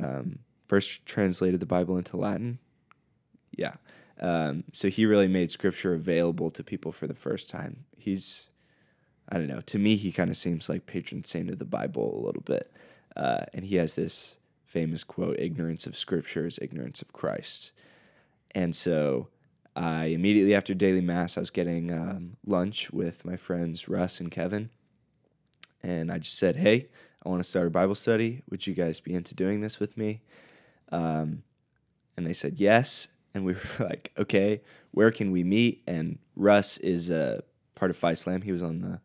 um, 0.00 0.40
first 0.66 1.06
translated 1.06 1.60
the 1.60 1.66
Bible 1.66 1.96
into 1.96 2.16
Latin. 2.16 2.58
Yeah. 3.56 3.74
Um, 4.20 4.64
so 4.72 4.88
he 4.88 5.06
really 5.06 5.28
made 5.28 5.50
scripture 5.50 5.94
available 5.94 6.50
to 6.50 6.64
people 6.64 6.92
for 6.92 7.06
the 7.06 7.14
first 7.14 7.48
time. 7.48 7.84
He's, 7.96 8.48
I 9.28 9.38
don't 9.38 9.46
know, 9.46 9.60
to 9.60 9.78
me, 9.78 9.96
he 9.96 10.10
kind 10.10 10.30
of 10.30 10.36
seems 10.36 10.68
like 10.68 10.86
patron 10.86 11.24
saint 11.24 11.50
of 11.50 11.58
the 11.58 11.64
Bible 11.64 12.20
a 12.20 12.24
little 12.26 12.42
bit. 12.42 12.70
Uh, 13.16 13.44
and 13.54 13.64
he 13.64 13.76
has 13.76 13.94
this 13.94 14.36
famous 14.68 15.02
quote 15.02 15.36
ignorance 15.38 15.86
of 15.86 15.96
scripture 15.96 16.46
is 16.46 16.58
ignorance 16.60 17.00
of 17.00 17.12
Christ. 17.12 17.72
And 18.54 18.76
so 18.76 19.28
I 19.74 20.06
immediately 20.06 20.54
after 20.54 20.74
daily 20.74 21.00
mass, 21.00 21.38
I 21.38 21.40
was 21.40 21.50
getting 21.50 21.90
um, 21.90 22.36
lunch 22.46 22.90
with 22.90 23.24
my 23.24 23.36
friends 23.36 23.88
Russ 23.88 24.20
and 24.20 24.30
Kevin. 24.30 24.68
And 25.82 26.12
I 26.12 26.18
just 26.18 26.36
said, 26.36 26.56
hey, 26.56 26.88
I 27.24 27.30
want 27.30 27.42
to 27.42 27.48
start 27.48 27.66
a 27.66 27.70
Bible 27.70 27.94
study. 27.94 28.42
Would 28.50 28.66
you 28.66 28.74
guys 28.74 29.00
be 29.00 29.14
into 29.14 29.34
doing 29.34 29.62
this 29.62 29.80
with 29.80 29.96
me? 29.96 30.20
Um, 30.92 31.44
and 32.16 32.26
they 32.26 32.34
said 32.34 32.60
yes. 32.60 33.08
And 33.32 33.46
we 33.46 33.54
were 33.78 33.86
like, 33.86 34.12
okay, 34.18 34.60
where 34.90 35.10
can 35.10 35.30
we 35.30 35.44
meet? 35.44 35.82
And 35.86 36.18
Russ 36.36 36.76
is 36.76 37.08
a 37.08 37.42
part 37.74 37.90
of 37.90 37.96
Phi 37.96 38.12
Slam. 38.12 38.42
He 38.42 38.52
was 38.52 38.62
on 38.62 38.80
the 38.80 39.00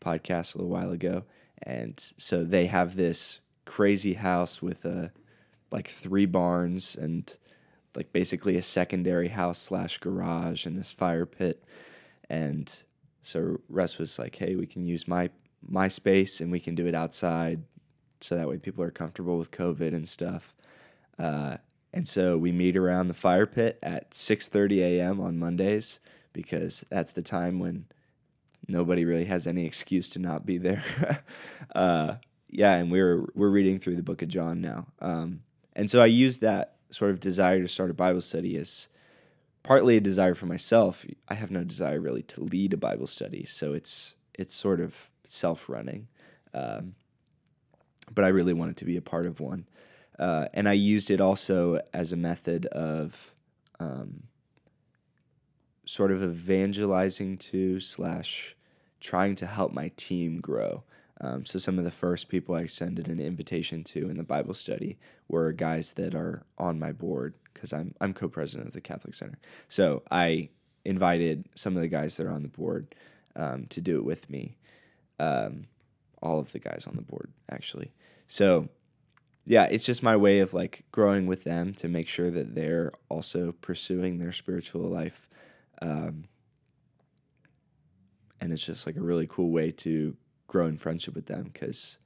podcast 0.00 0.54
a 0.54 0.58
little 0.58 0.70
while 0.70 0.92
ago. 0.92 1.24
And 1.60 1.98
so 2.18 2.44
they 2.44 2.66
have 2.66 2.94
this 2.94 3.40
crazy 3.68 4.14
house 4.14 4.62
with 4.62 4.86
a 4.86 5.12
like 5.70 5.88
three 5.88 6.24
barns 6.24 6.96
and 6.96 7.36
like 7.94 8.12
basically 8.14 8.56
a 8.56 8.62
secondary 8.62 9.28
house 9.28 9.58
slash 9.58 9.98
garage 9.98 10.64
and 10.64 10.78
this 10.78 10.90
fire 10.90 11.26
pit. 11.26 11.62
And 12.30 12.74
so 13.22 13.60
Russ 13.68 13.98
was 13.98 14.18
like, 14.18 14.36
hey, 14.36 14.56
we 14.56 14.66
can 14.66 14.86
use 14.86 15.06
my 15.06 15.30
my 15.60 15.88
space 15.88 16.40
and 16.40 16.50
we 16.50 16.60
can 16.60 16.74
do 16.74 16.86
it 16.86 16.94
outside 16.94 17.62
so 18.20 18.36
that 18.36 18.48
way 18.48 18.56
people 18.56 18.82
are 18.82 18.90
comfortable 18.90 19.36
with 19.36 19.50
COVID 19.50 19.94
and 19.94 20.08
stuff. 20.08 20.54
Uh, 21.18 21.58
and 21.92 22.08
so 22.08 22.38
we 22.38 22.52
meet 22.52 22.76
around 22.76 23.08
the 23.08 23.14
fire 23.14 23.46
pit 23.46 23.78
at 23.82 24.12
6:30 24.12 24.78
a.m. 24.78 25.20
on 25.20 25.38
Mondays 25.38 26.00
because 26.32 26.86
that's 26.88 27.12
the 27.12 27.22
time 27.22 27.58
when 27.58 27.84
nobody 28.66 29.04
really 29.04 29.26
has 29.26 29.46
any 29.46 29.66
excuse 29.66 30.08
to 30.10 30.18
not 30.18 30.46
be 30.46 30.56
there. 30.56 31.22
uh, 31.74 32.14
yeah, 32.50 32.74
and 32.74 32.90
we're 32.90 33.26
we're 33.34 33.50
reading 33.50 33.78
through 33.78 33.96
the 33.96 34.02
book 34.02 34.22
of 34.22 34.28
John 34.28 34.60
now. 34.60 34.86
Um, 35.00 35.40
and 35.74 35.90
so 35.90 36.00
I 36.00 36.06
use 36.06 36.38
that 36.38 36.76
sort 36.90 37.10
of 37.10 37.20
desire 37.20 37.60
to 37.60 37.68
start 37.68 37.90
a 37.90 37.94
Bible 37.94 38.20
study 38.20 38.56
as 38.56 38.88
partly 39.62 39.96
a 39.96 40.00
desire 40.00 40.34
for 40.34 40.46
myself. 40.46 41.04
I 41.28 41.34
have 41.34 41.50
no 41.50 41.64
desire 41.64 42.00
really 42.00 42.22
to 42.22 42.42
lead 42.42 42.72
a 42.72 42.78
Bible 42.78 43.06
study, 43.06 43.44
so 43.44 43.74
it's 43.74 44.14
it's 44.34 44.54
sort 44.54 44.80
of 44.80 45.10
self-running. 45.24 46.08
Um, 46.54 46.94
but 48.12 48.24
I 48.24 48.28
really 48.28 48.54
wanted 48.54 48.76
to 48.78 48.84
be 48.84 48.96
a 48.96 49.02
part 49.02 49.26
of 49.26 49.40
one. 49.40 49.66
Uh, 50.18 50.46
and 50.54 50.68
I 50.68 50.72
used 50.72 51.10
it 51.10 51.20
also 51.20 51.80
as 51.92 52.12
a 52.12 52.16
method 52.16 52.66
of 52.66 53.32
um, 53.78 54.24
sort 55.84 56.10
of 56.10 56.22
evangelizing 56.22 57.36
to 57.38 57.80
slash 57.80 58.56
trying 59.00 59.36
to 59.36 59.46
help 59.46 59.72
my 59.72 59.90
team 59.96 60.40
grow. 60.40 60.82
Um, 61.20 61.44
so 61.44 61.58
some 61.58 61.78
of 61.78 61.84
the 61.84 61.90
first 61.90 62.28
people 62.28 62.54
I 62.54 62.60
extended 62.60 63.08
an 63.08 63.18
invitation 63.18 63.82
to 63.84 64.08
in 64.08 64.16
the 64.16 64.22
Bible 64.22 64.54
study 64.54 64.98
were 65.26 65.52
guys 65.52 65.94
that 65.94 66.14
are 66.14 66.44
on 66.58 66.78
my 66.78 66.92
board 66.92 67.34
because 67.52 67.72
I'm 67.72 67.94
I'm 68.00 68.14
co-president 68.14 68.68
of 68.68 68.74
the 68.74 68.80
Catholic 68.80 69.14
Center. 69.14 69.38
So 69.68 70.02
I 70.10 70.50
invited 70.84 71.48
some 71.54 71.76
of 71.76 71.82
the 71.82 71.88
guys 71.88 72.16
that 72.16 72.26
are 72.26 72.32
on 72.32 72.42
the 72.42 72.48
board 72.48 72.94
um, 73.34 73.66
to 73.66 73.80
do 73.80 73.96
it 73.96 74.04
with 74.04 74.30
me. 74.30 74.56
Um, 75.18 75.66
all 76.22 76.38
of 76.38 76.52
the 76.52 76.58
guys 76.58 76.86
on 76.86 76.96
the 76.96 77.02
board 77.02 77.32
actually. 77.50 77.92
So 78.28 78.68
yeah, 79.44 79.64
it's 79.64 79.86
just 79.86 80.02
my 80.02 80.16
way 80.16 80.40
of 80.40 80.52
like 80.52 80.84
growing 80.92 81.26
with 81.26 81.44
them 81.44 81.72
to 81.74 81.88
make 81.88 82.06
sure 82.06 82.30
that 82.30 82.54
they're 82.54 82.92
also 83.08 83.52
pursuing 83.52 84.18
their 84.18 84.32
spiritual 84.32 84.82
life. 84.82 85.26
Um, 85.80 86.24
and 88.40 88.52
it's 88.52 88.64
just 88.64 88.86
like 88.86 88.96
a 88.96 89.02
really 89.02 89.26
cool 89.26 89.50
way 89.50 89.70
to 89.70 90.16
grow 90.48 90.66
in 90.66 90.76
friendship 90.76 91.14
with 91.14 91.26
them 91.26 91.44
because 91.44 91.98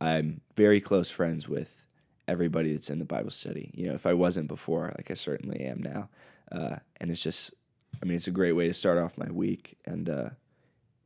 I'm 0.00 0.40
very 0.56 0.80
close 0.80 1.10
friends 1.10 1.48
with 1.48 1.84
everybody 2.26 2.72
that's 2.72 2.90
in 2.90 2.98
the 2.98 3.04
Bible 3.04 3.30
study. 3.30 3.70
You 3.74 3.86
know, 3.86 3.94
if 3.94 4.06
I 4.06 4.14
wasn't 4.14 4.48
before, 4.48 4.92
like 4.96 5.10
I 5.10 5.14
certainly 5.14 5.60
am 5.60 5.82
now. 5.82 6.08
Uh, 6.50 6.76
and 7.00 7.10
it's 7.10 7.22
just, 7.22 7.54
I 8.02 8.06
mean, 8.06 8.16
it's 8.16 8.26
a 8.26 8.32
great 8.32 8.52
way 8.52 8.66
to 8.66 8.74
start 8.74 8.98
off 8.98 9.16
my 9.16 9.30
week, 9.30 9.76
and 9.86 10.08
uh, 10.08 10.30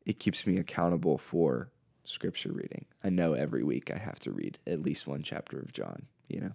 it 0.06 0.18
keeps 0.18 0.46
me 0.46 0.56
accountable 0.56 1.18
for 1.18 1.70
scripture 2.04 2.52
reading. 2.52 2.86
I 3.04 3.10
know 3.10 3.34
every 3.34 3.62
week 3.62 3.90
I 3.94 3.98
have 3.98 4.18
to 4.20 4.32
read 4.32 4.58
at 4.66 4.82
least 4.82 5.06
one 5.06 5.22
chapter 5.22 5.58
of 5.58 5.72
John. 5.72 6.06
You 6.28 6.40
know, 6.40 6.52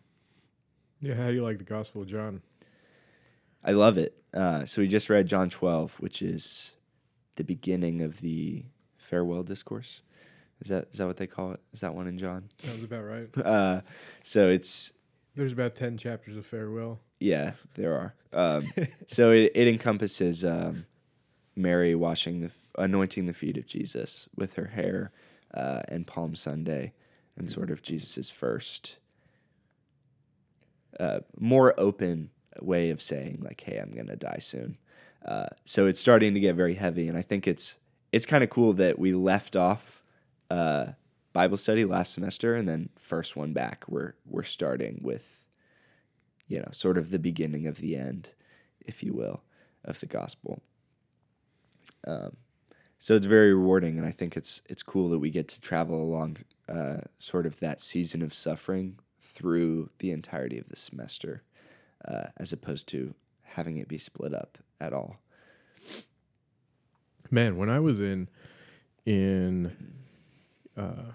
Yeah, 1.02 1.16
how 1.16 1.28
do 1.28 1.34
you 1.34 1.44
like 1.44 1.58
the 1.58 1.64
Gospel 1.64 2.02
of 2.02 2.08
John? 2.08 2.42
I 3.64 3.72
love 3.72 3.98
it. 3.98 4.16
Uh, 4.34 4.66
so 4.66 4.82
we 4.82 4.88
just 4.88 5.10
read 5.10 5.28
John 5.28 5.50
12, 5.50 6.00
which 6.00 6.22
is 6.22 6.76
the 7.36 7.44
beginning 7.44 8.02
of 8.02 8.22
the 8.22 8.66
farewell 9.04 9.44
discourse. 9.44 10.02
Is 10.62 10.70
that 10.70 10.88
is 10.92 10.98
that 11.00 11.08
what 11.08 11.18
they 11.18 11.28
call 11.28 11.52
it? 11.52 11.60
Is 11.74 11.82
that 11.82 11.94
one 11.94 12.08
in 12.08 12.18
John? 12.18 12.50
Sounds 12.58 12.84
about 12.84 13.04
right. 13.04 13.30
Uh, 13.46 13.82
so 14.24 14.50
it's 14.50 14.92
There's 15.36 15.52
about 15.54 15.76
10 15.76 15.98
chapters 15.98 16.38
of 16.38 16.46
farewell. 16.46 17.00
yeah, 17.20 17.52
there 17.76 17.94
are. 17.96 18.14
Um, 18.32 18.72
so 19.08 19.32
it, 19.32 19.52
it 19.56 19.68
encompasses 19.68 20.46
um, 20.46 20.86
Mary 21.56 21.96
washing 21.96 22.42
the 22.42 22.52
anointing 22.78 23.26
the 23.26 23.34
feet 23.34 23.58
of 23.58 23.66
Jesus 23.68 24.28
with 24.36 24.54
her 24.54 24.68
hair 24.68 25.12
uh, 25.54 25.82
and 25.88 26.08
Palm 26.08 26.36
Sunday, 26.36 26.94
and 27.36 27.50
sort 27.50 27.70
of 27.70 27.82
Jesus's 27.82 28.30
first 28.30 28.98
uh, 31.00 31.20
more 31.38 31.74
open 31.80 32.30
way 32.62 32.90
of 32.90 33.02
saying 33.02 33.40
like, 33.44 33.62
"Hey, 33.62 33.78
I'm 33.78 33.92
gonna 33.92 34.16
die 34.16 34.40
soon." 34.40 34.78
Uh, 35.26 35.48
so 35.66 35.86
it's 35.88 36.00
starting 36.00 36.34
to 36.34 36.40
get 36.40 36.56
very 36.56 36.76
heavy, 36.76 37.08
and 37.08 37.18
I 37.18 37.22
think 37.22 37.48
it's 37.48 37.78
it's 38.14 38.28
kind 38.28 38.44
of 38.44 38.50
cool 38.52 38.74
that 38.74 39.00
we 39.00 39.12
left 39.12 39.56
off 39.56 40.04
uh, 40.52 40.92
Bible 41.34 41.58
study 41.58 41.84
last 41.84 42.14
semester, 42.14 42.56
and 42.56 42.70
then 42.70 42.90
first 42.96 43.36
one 43.36 43.54
back, 43.54 43.86
we're 43.88 44.14
we're 44.26 44.44
starting 44.44 45.02
with, 45.04 45.44
you 46.48 46.60
know, 46.60 46.70
sort 46.72 47.00
of 47.00 47.10
the 47.10 47.18
beginning 47.18 47.66
of 47.66 47.78
the 47.78 47.96
end, 47.96 48.36
if 48.86 49.02
you 49.02 49.14
will, 49.14 49.44
of 49.84 50.00
the 50.00 50.06
gospel. 50.06 50.62
Um, 52.08 52.38
so 53.00 53.16
it's 53.16 53.26
very 53.26 53.52
rewarding, 53.52 53.98
and 53.98 54.06
I 54.06 54.12
think 54.12 54.38
it's 54.38 54.62
it's 54.70 54.84
cool 54.84 55.10
that 55.10 55.20
we 55.20 55.32
get 55.32 55.48
to 55.50 55.60
travel 55.60 56.00
along 56.00 56.38
uh, 56.70 57.02
sort 57.18 57.48
of 57.48 57.60
that 57.62 57.82
season 57.82 58.22
of 58.22 58.32
suffering 58.32 59.00
through 59.22 59.90
the 59.98 60.12
entirety 60.12 60.60
of 60.60 60.70
the 60.70 60.76
semester, 60.76 61.42
uh, 62.08 62.28
as 62.38 62.54
opposed 62.54 62.88
to 62.90 63.16
having 63.42 63.78
it 63.78 63.88
be 63.88 63.98
split 63.98 64.36
up 64.36 64.60
at 64.80 64.94
all. 64.94 65.18
Man, 67.34 67.58
when 67.58 67.68
I 67.68 67.80
was 67.80 68.00
in 68.00 68.30
in 69.08 69.72
uh, 70.78 71.14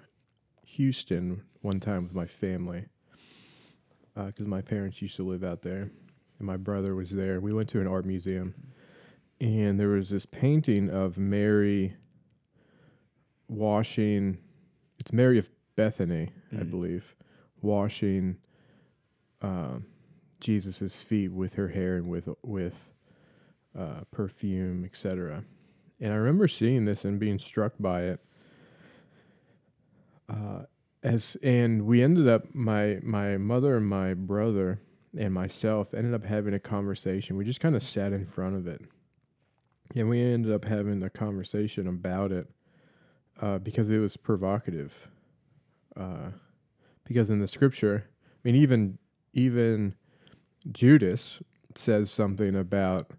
Houston 0.66 1.42
one 1.61 1.78
time 1.78 2.02
with 2.02 2.12
my 2.12 2.26
family, 2.26 2.87
because 4.16 4.48
my 4.48 4.61
parents 4.61 5.00
used 5.00 5.14
to 5.14 5.22
live 5.22 5.44
out 5.44 5.62
there, 5.62 5.83
and 5.83 6.40
my 6.40 6.57
brother 6.57 6.96
was 6.96 7.11
there. 7.12 7.38
We 7.40 7.52
went 7.52 7.68
to 7.68 7.81
an 7.81 7.87
art 7.87 8.04
museum, 8.04 8.52
and 9.40 9.78
there 9.78 9.90
was 9.90 10.11
this 10.11 10.26
painting 10.26 10.90
of 10.90 11.18
Mary 11.18 11.94
washing. 13.46 14.38
It's 14.98 15.12
Mary 15.12 15.38
of 15.38 15.48
Bethany, 15.76 16.31
I 16.50 16.57
Mhm. 16.64 16.70
believe, 16.70 17.14
washing 17.62 18.38
um, 19.40 19.87
Jesus's 20.40 20.96
feet 21.00 21.28
with 21.31 21.54
her 21.54 21.68
hair 21.68 21.96
and 21.96 22.09
with 22.09 22.28
with 22.42 22.90
uh, 23.76 24.00
perfume, 24.11 24.85
etc. 24.85 25.44
And 26.00 26.12
I 26.12 26.16
remember 26.16 26.48
seeing 26.48 26.84
this 26.84 27.04
and 27.04 27.18
being 27.18 27.38
struck 27.38 27.72
by 27.78 28.02
it. 28.02 28.20
Uh, 30.28 30.62
as 31.02 31.37
and 31.42 31.87
we 31.87 32.02
ended 32.02 32.28
up 32.28 32.54
my 32.54 32.98
my 33.02 33.37
mother 33.37 33.76
and 33.76 33.87
my 33.87 34.14
brother 34.14 34.80
and 35.16 35.32
myself 35.32 35.94
ended 35.94 36.14
up 36.14 36.24
having 36.24 36.54
a 36.54 36.58
conversation. 36.58 37.37
We 37.37 37.44
just 37.44 37.61
kind 37.61 37.76
of 37.76 37.82
sat 37.82 38.12
in 38.12 38.24
front 38.24 38.56
of 38.56 38.66
it, 38.66 38.82
and 39.94 40.08
we 40.08 40.20
ended 40.20 40.52
up 40.52 40.64
having 40.64 41.02
a 41.02 41.11
conversation 41.11 41.87
about 41.87 42.32
it 42.32 42.48
uh, 43.40 43.58
because 43.58 43.88
it 43.90 43.98
was 43.98 44.16
provocative. 44.16 45.08
Uh, 45.96 46.30
because 47.04 47.30
in 47.30 47.40
the 47.40 47.48
scripture, 47.48 48.08
I 48.24 48.38
mean, 48.44 48.54
even 48.56 48.98
even 49.32 49.94
Judas 50.70 51.40
says 51.74 52.11
something 52.11 52.54
about 52.56 53.11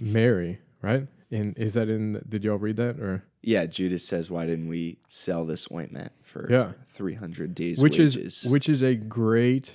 Mary, 0.00 0.60
right? 0.82 1.08
And 1.30 1.56
is 1.58 1.74
that 1.74 1.88
in? 1.88 2.22
Did 2.28 2.44
y'all 2.44 2.56
read 2.58 2.76
that 2.76 3.00
or? 3.00 3.24
Yeah, 3.42 3.66
Judas 3.66 4.06
says, 4.06 4.30
"Why 4.30 4.46
didn't 4.46 4.68
we 4.68 4.98
sell 5.08 5.44
this 5.44 5.66
ointment 5.72 6.12
for 6.22 6.46
Yeah. 6.50 6.72
three 6.88 7.14
hundred 7.14 7.54
days 7.54 7.80
which 7.80 7.98
wages?" 7.98 8.44
is 8.44 8.50
which 8.50 8.68
is 8.68 8.82
a 8.82 8.94
great 8.94 9.74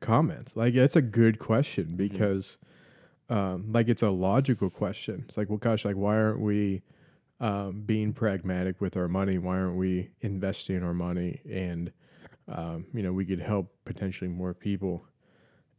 comment. 0.00 0.52
Like 0.54 0.74
that's 0.74 0.96
a 0.96 1.02
good 1.02 1.38
question 1.38 1.86
Mm-hmm. 1.86 1.96
because, 1.96 2.56
um, 3.28 3.72
like 3.72 3.88
it's 3.88 4.02
a 4.02 4.10
logical 4.10 4.70
question. 4.70 5.24
It's 5.26 5.36
like, 5.36 5.48
well, 5.50 5.58
gosh, 5.58 5.84
like 5.84 5.96
why 5.96 6.16
aren't 6.16 6.40
we 6.40 6.82
um, 7.40 7.82
being 7.84 8.14
pragmatic 8.14 8.80
with 8.80 8.96
our 8.96 9.08
money? 9.08 9.36
Why 9.36 9.58
aren't 9.58 9.76
we 9.76 10.10
investing 10.22 10.82
our 10.82 10.94
money 10.94 11.40
and 11.50 11.92
um, 12.48 12.86
you 12.94 13.02
know 13.02 13.12
we 13.12 13.26
could 13.26 13.40
help 13.40 13.70
potentially 13.84 14.28
more 14.30 14.54
people? 14.54 15.04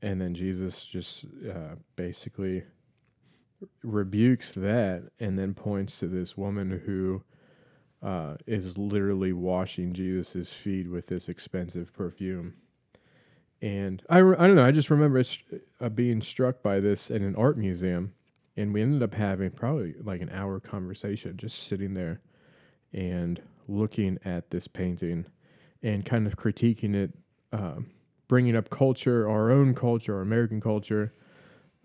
And 0.04 0.22
then 0.22 0.36
Jesus 0.36 0.86
just 0.86 1.26
uh, 1.50 1.74
basically 1.96 2.64
rebukes 3.84 4.52
that 4.54 5.04
and 5.20 5.38
then 5.38 5.54
points 5.54 6.00
to 6.00 6.08
this 6.08 6.38
woman 6.38 6.82
who 6.86 7.24
uh, 8.02 8.36
is 8.46 8.78
literally 8.78 9.34
washing 9.34 9.94
Jesus' 9.94 10.52
feet 10.54 10.90
with 10.90 11.08
this 11.08 11.28
expensive 11.28 11.94
perfume. 11.94 12.54
And 13.62 14.04
I, 14.10 14.20
re- 14.20 14.38
I 14.38 14.46
don't 14.46 14.56
know, 14.56 14.66
I 14.66 14.72
just 14.72 14.92
remember 14.92 15.24
uh, 15.82 15.90
being 15.90 16.22
struck 16.22 16.62
by 16.62 16.80
this 16.80 17.10
in 17.10 17.24
an 17.24 17.36
art 17.36 17.58
museum. 17.58 18.14
And 18.56 18.74
we 18.74 18.82
ended 18.82 19.04
up 19.04 19.14
having 19.14 19.52
probably 19.52 19.96
like 20.02 20.22
an 20.22 20.30
hour 20.32 20.60
conversation 20.60 21.38
just 21.38 21.68
sitting 21.68 21.94
there 21.94 22.22
and 22.94 23.42
looking 23.68 24.18
at 24.26 24.50
this 24.50 24.68
painting 24.68 25.26
and 25.84 26.06
kind 26.06 26.26
of 26.26 26.38
critiquing 26.38 26.96
it, 26.96 27.14
um, 27.52 27.92
bringing 28.28 28.56
up 28.56 28.70
culture, 28.70 29.30
our 29.30 29.52
own 29.52 29.74
culture, 29.76 30.16
our 30.16 30.22
American 30.22 30.60
culture, 30.60 31.14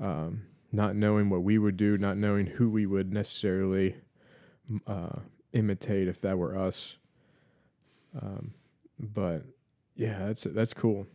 um, 0.01 0.43
not 0.73 0.97
knowing 0.97 1.29
what 1.31 1.43
we 1.43 1.59
would 1.59 1.77
do, 1.77 1.99
not 1.99 2.17
knowing 2.17 2.47
who 2.47 2.69
we 2.71 2.87
would 2.87 3.13
necessarily 3.13 3.97
uh, 4.87 5.21
imitate 5.53 6.09
if 6.09 6.21
that 6.23 6.39
were 6.39 6.57
us. 6.57 6.97
Um, 8.21 8.55
but 8.99 9.45
yeah, 9.97 10.27
that's 10.27 10.45
that's 10.45 10.75
cool. 10.75 11.07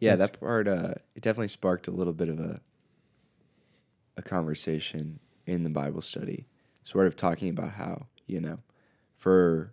Yeah, 0.00 0.16
That's- 0.16 0.32
that 0.32 0.40
part 0.40 0.66
uh, 0.68 0.94
it 1.14 1.22
definitely 1.22 1.48
sparked 1.48 1.86
a 1.86 1.92
little 1.92 2.12
bit 2.12 2.28
of 2.28 2.40
a 2.40 2.60
a 4.16 4.22
conversation 4.22 5.20
in 5.46 5.62
the 5.64 5.70
Bible 5.70 6.02
study, 6.02 6.46
sort 6.84 7.06
of 7.06 7.16
talking 7.16 7.48
about 7.48 7.72
how 7.72 8.06
you 8.26 8.40
know, 8.40 8.58
for 9.14 9.72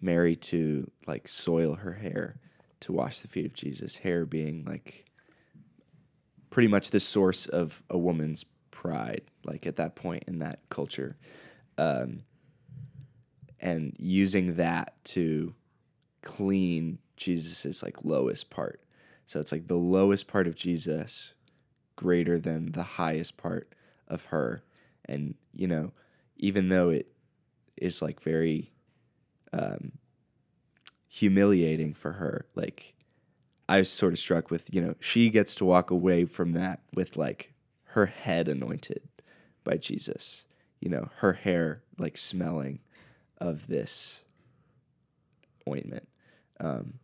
Mary 0.00 0.36
to 0.36 0.90
like 1.06 1.28
soil 1.28 1.74
her 1.76 1.94
hair 1.94 2.40
to 2.80 2.92
wash 2.92 3.20
the 3.20 3.28
feet 3.28 3.44
of 3.46 3.54
Jesus, 3.54 3.96
hair 3.96 4.24
being 4.24 4.64
like 4.64 5.04
pretty 6.50 6.68
much 6.68 6.90
the 6.90 7.00
source 7.00 7.46
of 7.46 7.82
a 7.88 7.96
woman's 7.96 8.44
pride, 8.70 9.22
like 9.44 9.66
at 9.66 9.76
that 9.76 9.94
point 9.94 10.24
in 10.26 10.40
that 10.40 10.60
culture, 10.68 11.16
um, 11.78 12.22
and 13.60 13.94
using 13.98 14.56
that 14.56 14.94
to 15.04 15.54
clean 16.22 16.98
Jesus's 17.16 17.82
like 17.82 18.04
lowest 18.04 18.50
part. 18.50 18.80
So 19.26 19.38
it's 19.38 19.52
like 19.52 19.68
the 19.68 19.76
lowest 19.76 20.26
part 20.26 20.46
of 20.46 20.56
Jesus 20.56 21.34
greater 21.94 22.38
than 22.38 22.72
the 22.72 22.82
highest 22.82 23.36
part 23.36 23.72
of 24.08 24.26
her. 24.26 24.64
And, 25.04 25.34
you 25.52 25.68
know, 25.68 25.92
even 26.36 26.68
though 26.68 26.88
it 26.88 27.12
is 27.76 28.02
like 28.02 28.20
very 28.20 28.72
um, 29.52 29.92
humiliating 31.08 31.94
for 31.94 32.12
her, 32.12 32.46
like 32.54 32.94
I 33.70 33.78
was 33.78 33.88
sort 33.88 34.12
of 34.12 34.18
struck 34.18 34.50
with, 34.50 34.74
you 34.74 34.80
know, 34.80 34.96
she 34.98 35.30
gets 35.30 35.54
to 35.54 35.64
walk 35.64 35.92
away 35.92 36.24
from 36.24 36.52
that 36.52 36.80
with 36.92 37.16
like 37.16 37.52
her 37.84 38.06
head 38.06 38.48
anointed 38.48 39.02
by 39.62 39.76
Jesus, 39.76 40.44
you 40.80 40.90
know, 40.90 41.10
her 41.18 41.34
hair 41.34 41.80
like 41.96 42.16
smelling 42.16 42.80
of 43.38 43.68
this 43.68 44.24
ointment, 45.68 46.08
um, 46.58 46.94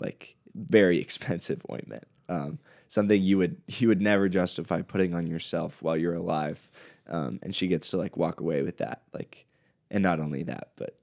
like 0.00 0.36
very 0.54 0.98
expensive 1.00 1.64
ointment, 1.72 2.06
um, 2.28 2.58
something 2.88 3.22
you 3.22 3.38
would 3.38 3.56
you 3.66 3.88
would 3.88 4.02
never 4.02 4.28
justify 4.28 4.82
putting 4.82 5.14
on 5.14 5.26
yourself 5.26 5.80
while 5.80 5.96
you're 5.96 6.12
alive, 6.12 6.68
um, 7.08 7.38
and 7.42 7.54
she 7.54 7.68
gets 7.68 7.88
to 7.88 7.96
like 7.96 8.18
walk 8.18 8.38
away 8.38 8.60
with 8.60 8.76
that, 8.76 9.00
like, 9.14 9.46
and 9.90 10.02
not 10.02 10.20
only 10.20 10.42
that, 10.42 10.72
but 10.76 10.98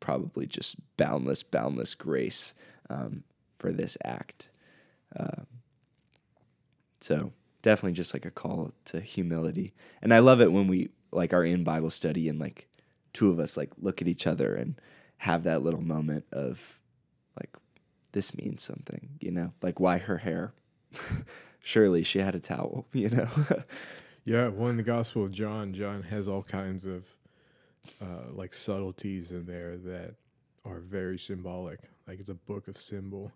probably 0.00 0.44
just 0.44 0.74
boundless, 0.96 1.44
boundless 1.44 1.94
grace. 1.94 2.52
Um, 2.90 3.22
for 3.66 3.72
this 3.72 3.98
act. 4.04 4.48
Um, 5.18 5.46
so 7.00 7.32
definitely 7.62 7.94
just 7.94 8.14
like 8.14 8.24
a 8.24 8.30
call 8.30 8.70
to 8.84 9.00
humility. 9.00 9.74
And 10.00 10.14
I 10.14 10.20
love 10.20 10.40
it 10.40 10.52
when 10.52 10.68
we 10.68 10.90
like 11.10 11.32
are 11.32 11.44
in 11.44 11.64
Bible 11.64 11.90
study 11.90 12.28
and 12.28 12.38
like 12.38 12.68
two 13.12 13.30
of 13.30 13.40
us 13.40 13.56
like 13.56 13.72
look 13.76 14.00
at 14.00 14.06
each 14.06 14.24
other 14.24 14.54
and 14.54 14.80
have 15.16 15.42
that 15.42 15.64
little 15.64 15.80
moment 15.80 16.26
of 16.30 16.78
like 17.40 17.56
this 18.12 18.36
means 18.36 18.62
something, 18.62 19.10
you 19.20 19.32
know? 19.32 19.52
Like 19.62 19.80
why 19.80 19.98
her 19.98 20.18
hair? 20.18 20.52
Surely 21.60 22.04
she 22.04 22.20
had 22.20 22.36
a 22.36 22.40
towel, 22.40 22.86
you 22.92 23.10
know? 23.10 23.28
Yeah, 24.24 24.48
well, 24.48 24.68
in 24.68 24.76
the 24.76 24.84
Gospel 24.84 25.24
of 25.24 25.32
John, 25.32 25.72
John 25.72 26.02
has 26.02 26.28
all 26.28 26.44
kinds 26.44 26.84
of 26.84 27.08
uh, 28.00 28.30
like 28.30 28.54
subtleties 28.54 29.32
in 29.32 29.44
there 29.44 29.76
that 29.76 30.14
are 30.64 30.78
very 30.78 31.18
symbolic. 31.18 31.80
Like 32.06 32.20
it's 32.20 32.28
a 32.28 32.34
book 32.34 32.68
of 32.68 32.76
symbol. 32.76 33.32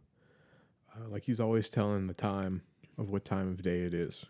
Uh, 0.95 1.09
like 1.09 1.25
he's 1.25 1.41
always 1.41 1.69
telling 1.69 2.07
the 2.07 2.15
time 2.15 2.63
of 2.99 3.11
what 3.11 3.25
time 3.25 3.49
of 3.49 3.63
day 3.63 3.83
it 3.83 3.95
is, 3.95 4.27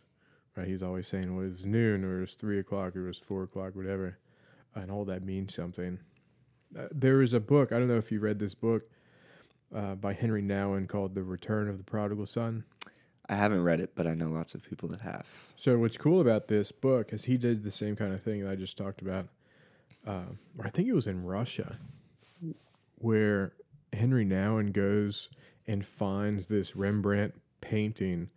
right? 0.57 0.67
He's 0.67 0.83
always 0.83 1.09
saying, 1.09 1.35
well, 1.35 1.47
it's 1.47 1.65
noon 1.65 2.05
or 2.05 2.23
it's 2.23 2.35
three 2.35 2.59
o'clock 2.59 2.95
or 2.97 3.09
it's 3.09 3.19
four 3.19 3.43
o'clock, 3.43 3.75
whatever. 3.75 4.19
And 4.75 4.91
all 4.91 5.05
that 5.07 5.25
means 5.25 5.55
something. 5.55 5.99
Uh, 6.79 6.87
there 6.93 7.23
is 7.23 7.33
a 7.33 7.41
book, 7.41 7.73
I 7.73 7.79
don't 7.79 7.89
know 7.89 7.97
if 7.99 8.13
you 8.13 8.21
read 8.21 8.39
this 8.39 8.55
book 8.55 8.85
uh, 9.75 9.95
by 9.95 10.13
Henry 10.13 10.43
Nouwen 10.43 10.89
called 10.89 11.15
The 11.15 11.23
Return 11.23 11.69
of 11.69 11.79
the 11.79 11.85
Prodigal 11.85 12.27
Son. 12.27 12.65
I 13.29 13.35
haven't 13.35 13.63
read 13.63 13.81
it, 13.81 13.93
but 13.95 14.07
I 14.07 14.15
know 14.15 14.29
lots 14.29 14.55
of 14.55 14.63
people 14.63 14.89
that 14.91 15.01
have. 15.01 15.27
So 15.57 15.79
what's 15.79 15.97
cool 15.97 16.21
about 16.21 16.49
this 16.49 16.73
book 16.73 17.13
is 17.13 17.25
he 17.25 17.37
did 17.37 17.63
the 17.63 17.71
same 17.71 17.95
kind 17.97 18.13
of 18.13 18.23
thing 18.23 18.43
that 18.43 18.51
I 18.51 18.57
just 18.57 18.77
talked 18.77 19.03
about. 19.03 19.29
Uh, 20.07 20.33
or 20.59 20.67
I 20.67 20.71
think 20.71 20.89
it 20.89 20.95
was 20.95 21.07
in 21.07 21.25
Russia, 21.25 21.77
where 22.97 23.53
Henry 23.93 24.25
Nouwen 24.25 24.73
goes 24.73 25.29
and 25.71 25.87
finds 25.87 26.49
this 26.49 26.75
Rembrandt 26.75 27.41
painting 27.61 28.29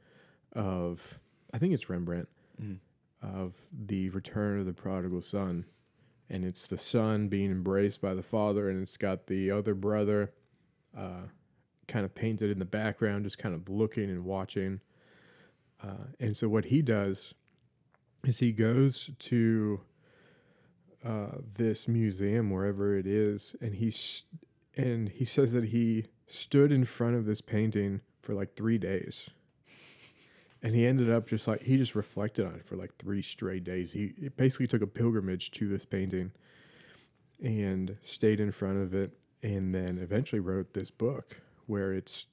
of, 0.51 1.19
I 1.51 1.57
think 1.57 1.73
it's 1.73 1.89
Rembrandt, 1.89 2.29
Mhm. 2.61 2.79
of 3.23 3.69
the 3.71 4.09
Return 4.09 4.59
of 4.59 4.67
the 4.67 4.73
Prodigal 4.73 5.23
Son, 5.23 5.65
and 6.29 6.45
it's 6.45 6.67
the 6.67 6.77
son 6.77 7.29
being 7.29 7.49
embraced 7.49 8.01
by 8.01 8.13
the 8.13 8.21
father, 8.21 8.69
and 8.69 8.79
it's 8.79 8.97
got 8.97 9.25
the 9.25 9.49
other 9.49 9.73
brother, 9.73 10.31
uh, 10.95 11.23
kind 11.87 12.05
of 12.05 12.13
painted 12.13 12.51
in 12.51 12.59
the 12.59 12.65
background, 12.65 13.23
just 13.25 13.39
kind 13.39 13.55
of 13.55 13.67
looking 13.67 14.11
and 14.11 14.25
watching. 14.25 14.79
Uh, 15.81 16.05
and 16.19 16.37
so 16.37 16.47
what 16.47 16.65
he 16.65 16.81
does 16.83 17.33
is 18.23 18.39
he 18.39 18.51
goes 18.51 19.09
to 19.17 19.81
uh, 21.03 21.39
this 21.55 21.87
museum 21.87 22.49
wherever 22.51 22.95
it 22.95 23.05
is, 23.07 23.55
and 23.59 23.75
he 23.75 23.91
and 24.75 25.09
he 25.09 25.25
says 25.25 25.51
that 25.51 25.65
he 25.65 26.05
stood 26.27 26.71
in 26.71 26.85
front 26.85 27.15
of 27.15 27.25
this 27.25 27.41
painting 27.41 28.01
for 28.21 28.33
like 28.33 28.55
three 28.55 28.77
days, 28.77 29.29
and 30.61 30.75
he 30.75 30.85
ended 30.85 31.09
up 31.09 31.27
just 31.27 31.47
like 31.47 31.63
he 31.63 31.77
just 31.77 31.95
reflected 31.95 32.45
on 32.45 32.55
it 32.55 32.65
for 32.65 32.75
like 32.75 32.95
three 32.97 33.21
straight 33.21 33.63
days. 33.63 33.93
He 33.93 34.13
basically 34.35 34.67
took 34.67 34.81
a 34.81 34.87
pilgrimage 34.87 35.51
to 35.51 35.67
this 35.67 35.85
painting, 35.85 36.31
and 37.41 37.97
stayed 38.01 38.39
in 38.39 38.51
front 38.51 38.81
of 38.81 38.93
it, 38.93 39.11
and 39.41 39.73
then 39.75 39.97
eventually 39.97 40.39
wrote 40.39 40.73
this 40.73 40.89
book 40.91 41.41
where 41.67 41.93
it's 41.93 42.27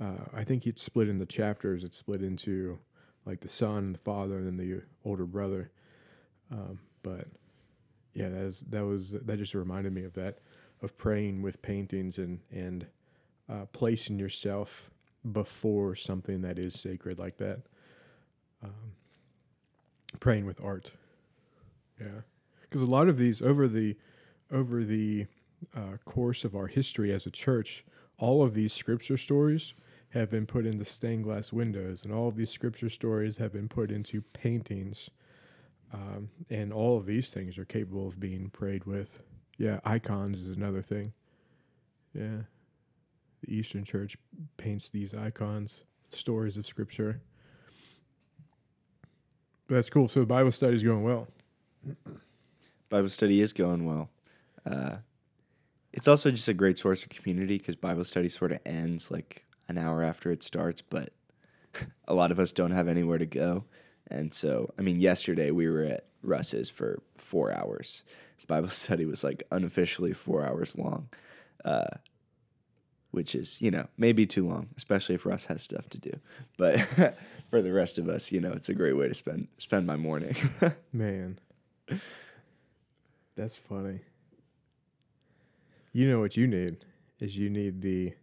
uh, 0.00 0.24
I 0.34 0.44
think 0.44 0.66
it's 0.66 0.82
split 0.82 1.08
into 1.08 1.26
chapters. 1.26 1.84
It's 1.84 1.96
split 1.96 2.22
into 2.22 2.78
like 3.24 3.40
the 3.40 3.48
son 3.48 3.92
the 3.92 3.98
father, 3.98 4.38
and 4.38 4.46
then 4.46 4.56
the 4.56 4.82
older 5.04 5.26
brother. 5.26 5.70
Um, 6.50 6.80
but 7.02 7.28
yeah, 8.12 8.28
that 8.28 8.42
is 8.42 8.64
that 8.70 8.84
was 8.84 9.12
that 9.12 9.36
just 9.36 9.54
reminded 9.54 9.92
me 9.92 10.04
of 10.04 10.14
that 10.14 10.38
of 10.82 10.96
praying 10.96 11.42
with 11.42 11.62
paintings 11.62 12.18
and 12.18 12.40
and 12.50 12.86
uh, 13.48 13.66
placing 13.72 14.18
yourself 14.18 14.90
before 15.32 15.94
something 15.94 16.42
that 16.42 16.58
is 16.58 16.78
sacred 16.78 17.18
like 17.18 17.36
that. 17.38 17.60
Um, 18.62 18.92
praying 20.18 20.46
with 20.46 20.60
art, 20.60 20.92
yeah, 22.00 22.22
because 22.62 22.82
a 22.82 22.86
lot 22.86 23.08
of 23.08 23.16
these 23.16 23.40
over 23.40 23.68
the 23.68 23.96
over 24.50 24.84
the 24.84 25.26
uh, 25.74 25.96
course 26.04 26.44
of 26.44 26.54
our 26.54 26.66
history 26.66 27.12
as 27.12 27.26
a 27.26 27.30
church, 27.30 27.84
all 28.18 28.42
of 28.42 28.54
these 28.54 28.72
scripture 28.72 29.16
stories 29.16 29.74
have 30.10 30.30
been 30.30 30.46
put 30.46 30.66
into 30.66 30.84
stained 30.84 31.24
glass 31.24 31.52
windows, 31.52 32.04
and 32.04 32.12
all 32.12 32.28
of 32.28 32.36
these 32.36 32.50
scripture 32.50 32.90
stories 32.90 33.36
have 33.36 33.52
been 33.52 33.68
put 33.68 33.90
into 33.90 34.22
paintings. 34.22 35.10
Um, 35.92 36.30
and 36.48 36.72
all 36.72 36.96
of 36.96 37.06
these 37.06 37.30
things 37.30 37.58
are 37.58 37.64
capable 37.64 38.06
of 38.06 38.20
being 38.20 38.48
prayed 38.50 38.84
with. 38.84 39.22
Yeah, 39.60 39.78
icons 39.84 40.40
is 40.40 40.56
another 40.56 40.80
thing. 40.80 41.12
Yeah. 42.14 42.44
The 43.44 43.54
Eastern 43.54 43.84
Church 43.84 44.16
paints 44.56 44.88
these 44.88 45.12
icons, 45.12 45.82
stories 46.08 46.56
of 46.56 46.64
scripture. 46.64 47.20
But 49.68 49.74
that's 49.74 49.90
cool. 49.90 50.08
So 50.08 50.24
Bible 50.24 50.50
study 50.50 50.76
is 50.76 50.82
going 50.82 51.02
well. 51.02 51.28
Bible 52.88 53.10
study 53.10 53.42
is 53.42 53.52
going 53.52 53.84
well. 53.84 54.08
Uh, 54.64 54.96
it's 55.92 56.08
also 56.08 56.30
just 56.30 56.48
a 56.48 56.54
great 56.54 56.78
source 56.78 57.04
of 57.04 57.10
community 57.10 57.58
because 57.58 57.76
Bible 57.76 58.04
study 58.04 58.30
sort 58.30 58.52
of 58.52 58.60
ends 58.64 59.10
like 59.10 59.44
an 59.68 59.76
hour 59.76 60.02
after 60.02 60.30
it 60.30 60.42
starts, 60.42 60.80
but 60.80 61.12
a 62.08 62.14
lot 62.14 62.32
of 62.32 62.38
us 62.38 62.50
don't 62.50 62.72
have 62.72 62.88
anywhere 62.88 63.18
to 63.18 63.26
go. 63.26 63.64
And 64.10 64.32
so, 64.32 64.72
I 64.78 64.82
mean, 64.82 65.00
yesterday 65.00 65.50
we 65.50 65.68
were 65.68 65.82
at 65.82 66.06
Russ's 66.22 66.70
for 66.70 67.02
four 67.18 67.52
hours. 67.52 68.04
Bible 68.46 68.68
study 68.70 69.06
was 69.06 69.24
like 69.24 69.42
unofficially 69.50 70.12
four 70.12 70.44
hours 70.46 70.76
long, 70.76 71.08
uh, 71.64 71.88
which 73.10 73.34
is, 73.34 73.60
you 73.60 73.70
know, 73.70 73.88
maybe 73.96 74.26
too 74.26 74.46
long, 74.46 74.68
especially 74.76 75.14
if 75.14 75.26
Russ 75.26 75.46
has 75.46 75.62
stuff 75.62 75.88
to 75.90 75.98
do. 75.98 76.12
But 76.56 76.78
for 77.50 77.62
the 77.62 77.72
rest 77.72 77.98
of 77.98 78.08
us, 78.08 78.30
you 78.32 78.40
know, 78.40 78.52
it's 78.52 78.68
a 78.68 78.74
great 78.74 78.96
way 78.96 79.08
to 79.08 79.14
spend 79.14 79.48
spend 79.58 79.86
my 79.86 79.96
morning. 79.96 80.36
Man. 80.92 81.38
That's 83.36 83.56
funny. 83.56 84.00
You 85.92 86.08
know 86.08 86.20
what 86.20 86.36
you 86.36 86.46
need 86.46 86.84
is 87.20 87.36
you 87.36 87.50
need 87.50 87.82
the 87.82 88.14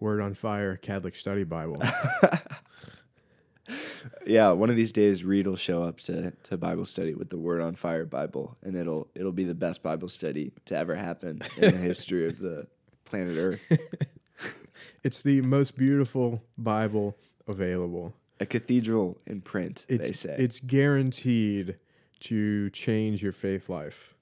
Word 0.00 0.20
on 0.20 0.34
Fire 0.34 0.76
Catholic 0.76 1.16
Study 1.16 1.44
Bible. 1.44 1.82
Yeah, 4.26 4.50
one 4.50 4.70
of 4.70 4.76
these 4.76 4.92
days 4.92 5.24
Reed 5.24 5.46
will 5.46 5.56
show 5.56 5.82
up 5.82 6.00
to, 6.02 6.32
to 6.44 6.56
Bible 6.56 6.84
study 6.84 7.14
with 7.14 7.30
the 7.30 7.38
Word 7.38 7.60
on 7.60 7.74
Fire 7.74 8.04
Bible, 8.04 8.56
and 8.62 8.76
it'll 8.76 9.08
it'll 9.14 9.32
be 9.32 9.44
the 9.44 9.54
best 9.54 9.82
Bible 9.82 10.08
study 10.08 10.52
to 10.66 10.76
ever 10.76 10.94
happen 10.94 11.42
in 11.56 11.72
the 11.72 11.78
history 11.78 12.26
of 12.26 12.38
the 12.38 12.66
planet 13.04 13.36
Earth. 13.36 13.66
it's 15.04 15.22
the 15.22 15.40
most 15.42 15.76
beautiful 15.76 16.42
Bible 16.56 17.16
available. 17.46 18.14
A 18.40 18.46
cathedral 18.46 19.18
in 19.26 19.40
print, 19.40 19.84
It's 19.88 20.06
they 20.06 20.12
say. 20.12 20.36
it's 20.38 20.60
guaranteed 20.60 21.76
to 22.20 22.70
change 22.70 23.22
your 23.22 23.32
faith 23.32 23.68
life. 23.68 24.14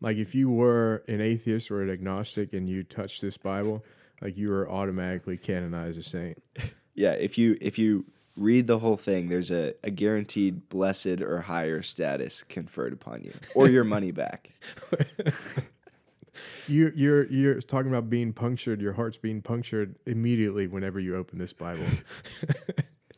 Like 0.00 0.16
if 0.16 0.34
you 0.34 0.48
were 0.48 1.02
an 1.08 1.20
atheist 1.20 1.70
or 1.70 1.82
an 1.82 1.90
agnostic 1.90 2.54
and 2.54 2.68
you 2.68 2.82
touched 2.82 3.20
this 3.20 3.36
Bible, 3.36 3.84
like 4.22 4.36
you 4.36 4.48
were 4.48 4.70
automatically 4.70 5.36
canonized 5.36 5.98
a 5.98 6.02
saint. 6.02 6.42
yeah, 6.94 7.12
if 7.12 7.36
you 7.36 7.58
if 7.60 7.78
you 7.78 8.06
read 8.36 8.66
the 8.66 8.78
whole 8.78 8.96
thing, 8.96 9.28
there's 9.28 9.50
a, 9.50 9.74
a 9.82 9.90
guaranteed 9.90 10.68
blessed 10.68 11.20
or 11.20 11.42
higher 11.42 11.82
status 11.82 12.42
conferred 12.42 12.92
upon 12.92 13.22
you, 13.22 13.34
or 13.54 13.68
your 13.68 13.84
money 13.84 14.10
back. 14.12 14.50
you're 16.66 16.92
you're 16.94 17.26
you're 17.26 17.60
talking 17.60 17.90
about 17.90 18.08
being 18.08 18.32
punctured, 18.32 18.80
your 18.80 18.92
heart's 18.94 19.16
being 19.16 19.42
punctured 19.42 19.96
immediately 20.06 20.66
whenever 20.66 21.00
you 21.00 21.16
open 21.16 21.38
this 21.38 21.52
Bible. 21.52 21.86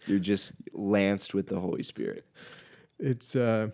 You're 0.06 0.18
just 0.18 0.50
lanced 0.72 1.32
with 1.32 1.46
the 1.46 1.60
Holy 1.60 1.84
Spirit. 1.84 2.26
it's 2.98 3.36
uh 3.36 3.68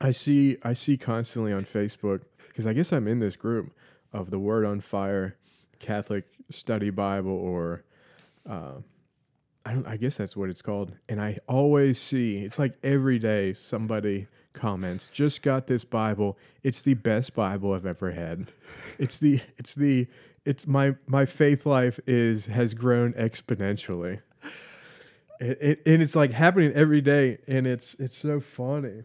I 0.00 0.10
see 0.10 0.56
I 0.64 0.72
see 0.72 0.96
constantly 0.96 1.52
on 1.52 1.64
Facebook 1.64 2.22
because 2.48 2.66
I 2.66 2.72
guess 2.72 2.92
I'm 2.92 3.06
in 3.06 3.20
this 3.20 3.36
group 3.36 3.72
of 4.12 4.30
the 4.30 4.38
Word 4.40 4.64
on 4.64 4.80
Fire 4.80 5.36
Catholic 5.78 6.24
Study 6.50 6.90
Bible 6.90 7.32
or 7.32 7.84
uh, 8.48 8.78
I 9.64 9.72
don't 9.72 9.86
I 9.86 9.96
guess 9.96 10.16
that's 10.16 10.36
what 10.36 10.50
it's 10.50 10.62
called 10.62 10.92
and 11.08 11.20
I 11.20 11.38
always 11.48 12.00
see 12.00 12.38
it's 12.38 12.58
like 12.58 12.76
every 12.82 13.18
day 13.18 13.54
somebody 13.54 14.28
comments 14.54 15.08
just 15.08 15.42
got 15.42 15.66
this 15.66 15.84
Bible. 15.84 16.38
It's 16.62 16.80
the 16.80 16.94
best 16.94 17.34
Bible 17.34 17.74
I've 17.74 17.84
ever 17.84 18.12
had. 18.12 18.46
It's 18.98 19.18
the 19.18 19.40
it's 19.58 19.74
the 19.74 20.06
it's 20.46 20.66
my 20.66 20.94
my 21.06 21.26
faith 21.26 21.66
life 21.66 22.00
is 22.06 22.46
has 22.46 22.72
grown 22.72 23.12
exponentially. 23.14 24.22
It, 25.40 25.58
it, 25.60 25.82
and 25.84 26.00
it's 26.00 26.14
like 26.14 26.32
happening 26.32 26.72
every 26.72 27.00
day 27.00 27.38
and 27.46 27.66
it's 27.66 27.94
it's 27.94 28.16
so 28.16 28.40
funny. 28.40 29.02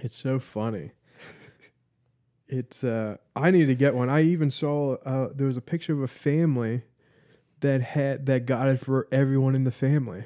It's 0.00 0.16
so 0.16 0.38
funny. 0.38 0.90
It's 2.48 2.82
uh 2.82 3.16
I 3.36 3.50
need 3.50 3.66
to 3.66 3.74
get 3.74 3.94
one. 3.94 4.10
I 4.10 4.22
even 4.22 4.50
saw 4.50 4.96
uh 5.04 5.28
there 5.34 5.46
was 5.46 5.56
a 5.56 5.62
picture 5.62 5.92
of 5.92 6.02
a 6.02 6.08
family 6.08 6.82
that 7.60 7.82
had 7.82 8.26
that 8.26 8.46
got 8.46 8.68
it 8.68 8.80
for 8.80 9.06
everyone 9.10 9.54
in 9.54 9.64
the 9.64 9.70
family. 9.70 10.24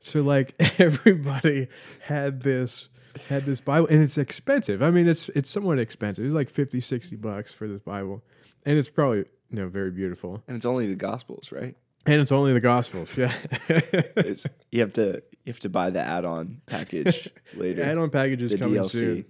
So 0.00 0.20
like 0.22 0.54
everybody 0.78 1.68
had 2.00 2.42
this 2.42 2.88
had 3.28 3.44
this 3.44 3.60
Bible 3.60 3.88
and 3.88 4.02
it's 4.02 4.18
expensive. 4.18 4.82
I 4.82 4.90
mean 4.90 5.08
it's 5.08 5.28
it's 5.30 5.50
somewhat 5.50 5.78
expensive. 5.78 6.24
It's 6.24 6.34
like 6.34 6.50
50 6.50 6.80
60 6.80 7.16
bucks 7.16 7.52
for 7.52 7.66
this 7.68 7.82
Bible. 7.82 8.22
And 8.64 8.78
it's 8.78 8.88
probably 8.88 9.18
you 9.18 9.26
know 9.56 9.68
very 9.68 9.90
beautiful. 9.90 10.42
And 10.46 10.56
it's 10.56 10.66
only 10.66 10.86
the 10.86 10.94
Gospels, 10.96 11.50
right? 11.52 11.76
And 12.06 12.20
it's 12.22 12.32
only 12.32 12.54
the 12.54 12.60
gospels. 12.60 13.10
Yeah. 13.16 13.34
It's, 14.16 14.46
you 14.72 14.80
have 14.80 14.94
to 14.94 15.22
you 15.44 15.52
have 15.52 15.60
to 15.60 15.68
buy 15.68 15.90
the 15.90 16.00
add-on 16.00 16.60
package 16.66 17.28
later. 17.54 17.82
Add-on 17.82 18.10
package 18.10 18.42
is 18.42 18.52
the 18.52 18.58
coming 18.58 18.80
DLC. 18.80 18.90
soon. 18.90 19.24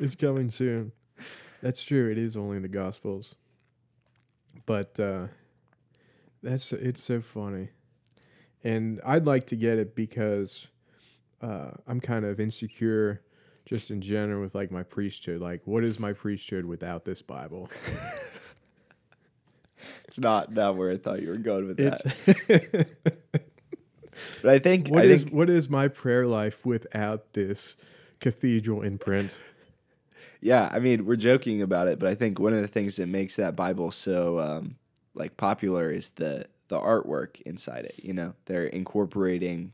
It's 0.00 0.16
coming 0.16 0.50
soon. 0.50 0.92
That's 1.60 1.82
true. 1.82 2.10
It 2.10 2.18
is 2.18 2.36
only 2.36 2.58
the 2.60 2.68
Gospels. 2.68 3.34
But 4.66 4.98
uh, 4.98 5.26
that's 6.44 6.72
it's 6.72 7.02
so 7.02 7.20
funny, 7.20 7.70
and 8.62 9.00
I'd 9.04 9.26
like 9.26 9.46
to 9.48 9.56
get 9.56 9.78
it 9.78 9.94
because 9.94 10.68
uh, 11.42 11.72
I'm 11.86 12.00
kind 12.00 12.24
of 12.24 12.38
insecure, 12.38 13.22
just 13.66 13.90
in 13.90 14.00
general 14.00 14.42
with 14.42 14.54
like 14.54 14.70
my 14.70 14.82
priesthood. 14.82 15.40
Like, 15.40 15.62
what 15.64 15.84
is 15.84 15.98
my 15.98 16.12
priesthood 16.12 16.64
without 16.64 17.04
this 17.04 17.22
Bible? 17.22 17.70
It's 20.06 20.18
not 20.18 20.52
not 20.52 20.76
where 20.76 20.90
I 20.90 20.96
thought 20.96 21.22
you 21.22 21.28
were 21.28 21.36
going 21.36 21.66
with 21.66 21.76
that. 21.78 22.86
But 24.42 24.50
I 24.50 24.58
think 24.58 24.88
what 24.90 25.02
I 25.02 25.06
is 25.06 25.24
think 25.24 25.34
what 25.34 25.50
is 25.50 25.68
my 25.68 25.88
prayer 25.88 26.26
life 26.26 26.64
without 26.64 27.32
this 27.32 27.76
cathedral 28.20 28.82
imprint? 28.82 29.34
yeah, 30.40 30.68
I 30.72 30.78
mean 30.78 31.04
we're 31.04 31.16
joking 31.16 31.62
about 31.62 31.88
it, 31.88 31.98
but 31.98 32.08
I 32.08 32.14
think 32.14 32.38
one 32.38 32.52
of 32.52 32.60
the 32.60 32.68
things 32.68 32.96
that 32.96 33.06
makes 33.06 33.36
that 33.36 33.56
Bible 33.56 33.90
so 33.90 34.38
um, 34.38 34.76
like 35.14 35.36
popular 35.36 35.90
is 35.90 36.10
the 36.10 36.46
the 36.68 36.78
artwork 36.78 37.40
inside 37.42 37.84
it. 37.84 38.00
You 38.02 38.14
know, 38.14 38.34
they're 38.46 38.66
incorporating 38.66 39.72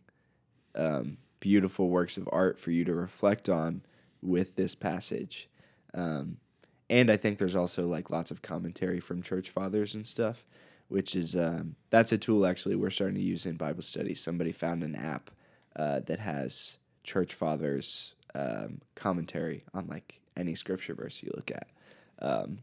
um, 0.74 1.18
beautiful 1.38 1.88
works 1.88 2.16
of 2.16 2.28
art 2.32 2.58
for 2.58 2.70
you 2.70 2.84
to 2.84 2.94
reflect 2.94 3.48
on 3.48 3.82
with 4.22 4.56
this 4.56 4.74
passage. 4.74 5.48
Um, 5.94 6.38
and 6.88 7.10
I 7.10 7.16
think 7.16 7.38
there's 7.38 7.56
also 7.56 7.86
like 7.86 8.10
lots 8.10 8.30
of 8.30 8.42
commentary 8.42 9.00
from 9.00 9.22
church 9.22 9.50
fathers 9.50 9.94
and 9.94 10.06
stuff, 10.06 10.44
which 10.88 11.14
is 11.14 11.36
um, 11.36 11.76
that's 11.90 12.12
a 12.12 12.18
tool 12.18 12.44
actually 12.44 12.76
we're 12.76 12.90
starting 12.90 13.16
to 13.16 13.22
use 13.22 13.46
in 13.46 13.56
Bible 13.56 13.82
study. 13.82 14.14
Somebody 14.14 14.52
found 14.52 14.82
an 14.82 14.96
app 14.96 15.30
uh, 15.76 16.00
that 16.00 16.18
has 16.18 16.76
church 17.04 17.32
fathers 17.32 18.14
um, 18.34 18.80
commentary 18.96 19.62
on 19.72 19.86
like 19.86 20.20
any 20.36 20.54
scripture 20.54 20.94
verse 20.94 21.22
you 21.22 21.30
look 21.34 21.50
at, 21.50 21.68
um, 22.20 22.58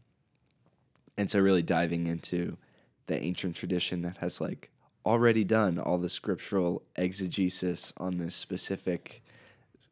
and 1.16 1.30
so 1.30 1.40
really 1.40 1.62
diving 1.62 2.06
into 2.06 2.56
the 3.08 3.22
ancient 3.22 3.56
tradition 3.56 4.02
that 4.02 4.18
has 4.18 4.40
like 4.40 4.70
already 5.04 5.44
done 5.44 5.78
all 5.78 5.98
the 5.98 6.08
scriptural 6.08 6.82
exegesis 6.96 7.92
on 7.96 8.18
this 8.18 8.34
specific 8.34 9.22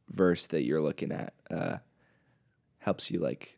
verse 0.09 0.47
that 0.47 0.63
you're 0.63 0.83
looking 0.83 1.11
at 1.11 1.33
uh, 1.51 1.79
helps 2.79 3.11
you 3.11 3.19
like 3.19 3.57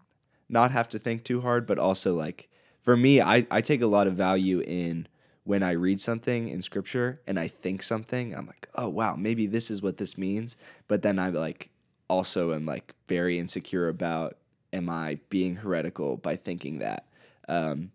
not 0.48 0.70
have 0.70 0.88
to 0.88 0.98
think 0.98 1.24
too 1.24 1.42
hard, 1.42 1.66
but 1.66 1.78
also 1.78 2.14
like 2.14 2.48
for 2.80 2.96
me, 2.96 3.20
I, 3.20 3.46
I 3.50 3.60
take 3.60 3.82
a 3.82 3.86
lot 3.86 4.06
of 4.06 4.14
value 4.14 4.60
in 4.60 5.08
when 5.44 5.62
I 5.62 5.72
read 5.72 6.00
something 6.00 6.48
in 6.48 6.62
scripture 6.62 7.20
and 7.26 7.38
I 7.38 7.48
think 7.48 7.82
something, 7.82 8.34
I'm 8.34 8.46
like, 8.46 8.68
oh 8.74 8.88
wow, 8.88 9.16
maybe 9.16 9.46
this 9.46 9.70
is 9.70 9.82
what 9.82 9.98
this 9.98 10.16
means. 10.16 10.56
But 10.86 11.02
then 11.02 11.18
I 11.18 11.28
like 11.30 11.70
also 12.08 12.54
am 12.54 12.66
like 12.66 12.94
very 13.08 13.38
insecure 13.38 13.88
about 13.88 14.36
am 14.72 14.88
I 14.88 15.18
being 15.28 15.56
heretical 15.56 16.16
by 16.16 16.36
thinking 16.36 16.78
that. 16.78 17.06
Um, 17.48 17.90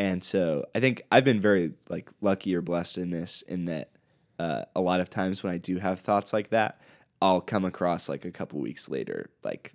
and 0.00 0.24
so 0.24 0.64
I 0.74 0.80
think 0.80 1.02
I've 1.12 1.24
been 1.24 1.42
very 1.42 1.74
like 1.90 2.08
lucky 2.22 2.54
or 2.54 2.62
blessed 2.62 2.96
in 2.96 3.10
this 3.10 3.42
in 3.46 3.66
that 3.66 3.90
uh, 4.38 4.62
a 4.74 4.80
lot 4.80 4.98
of 4.98 5.10
times 5.10 5.42
when 5.42 5.52
I 5.52 5.58
do 5.58 5.76
have 5.76 6.00
thoughts 6.00 6.32
like 6.32 6.48
that, 6.48 6.80
I'll 7.20 7.42
come 7.42 7.66
across 7.66 8.08
like 8.08 8.24
a 8.24 8.30
couple 8.30 8.60
weeks 8.60 8.88
later, 8.88 9.28
like 9.44 9.74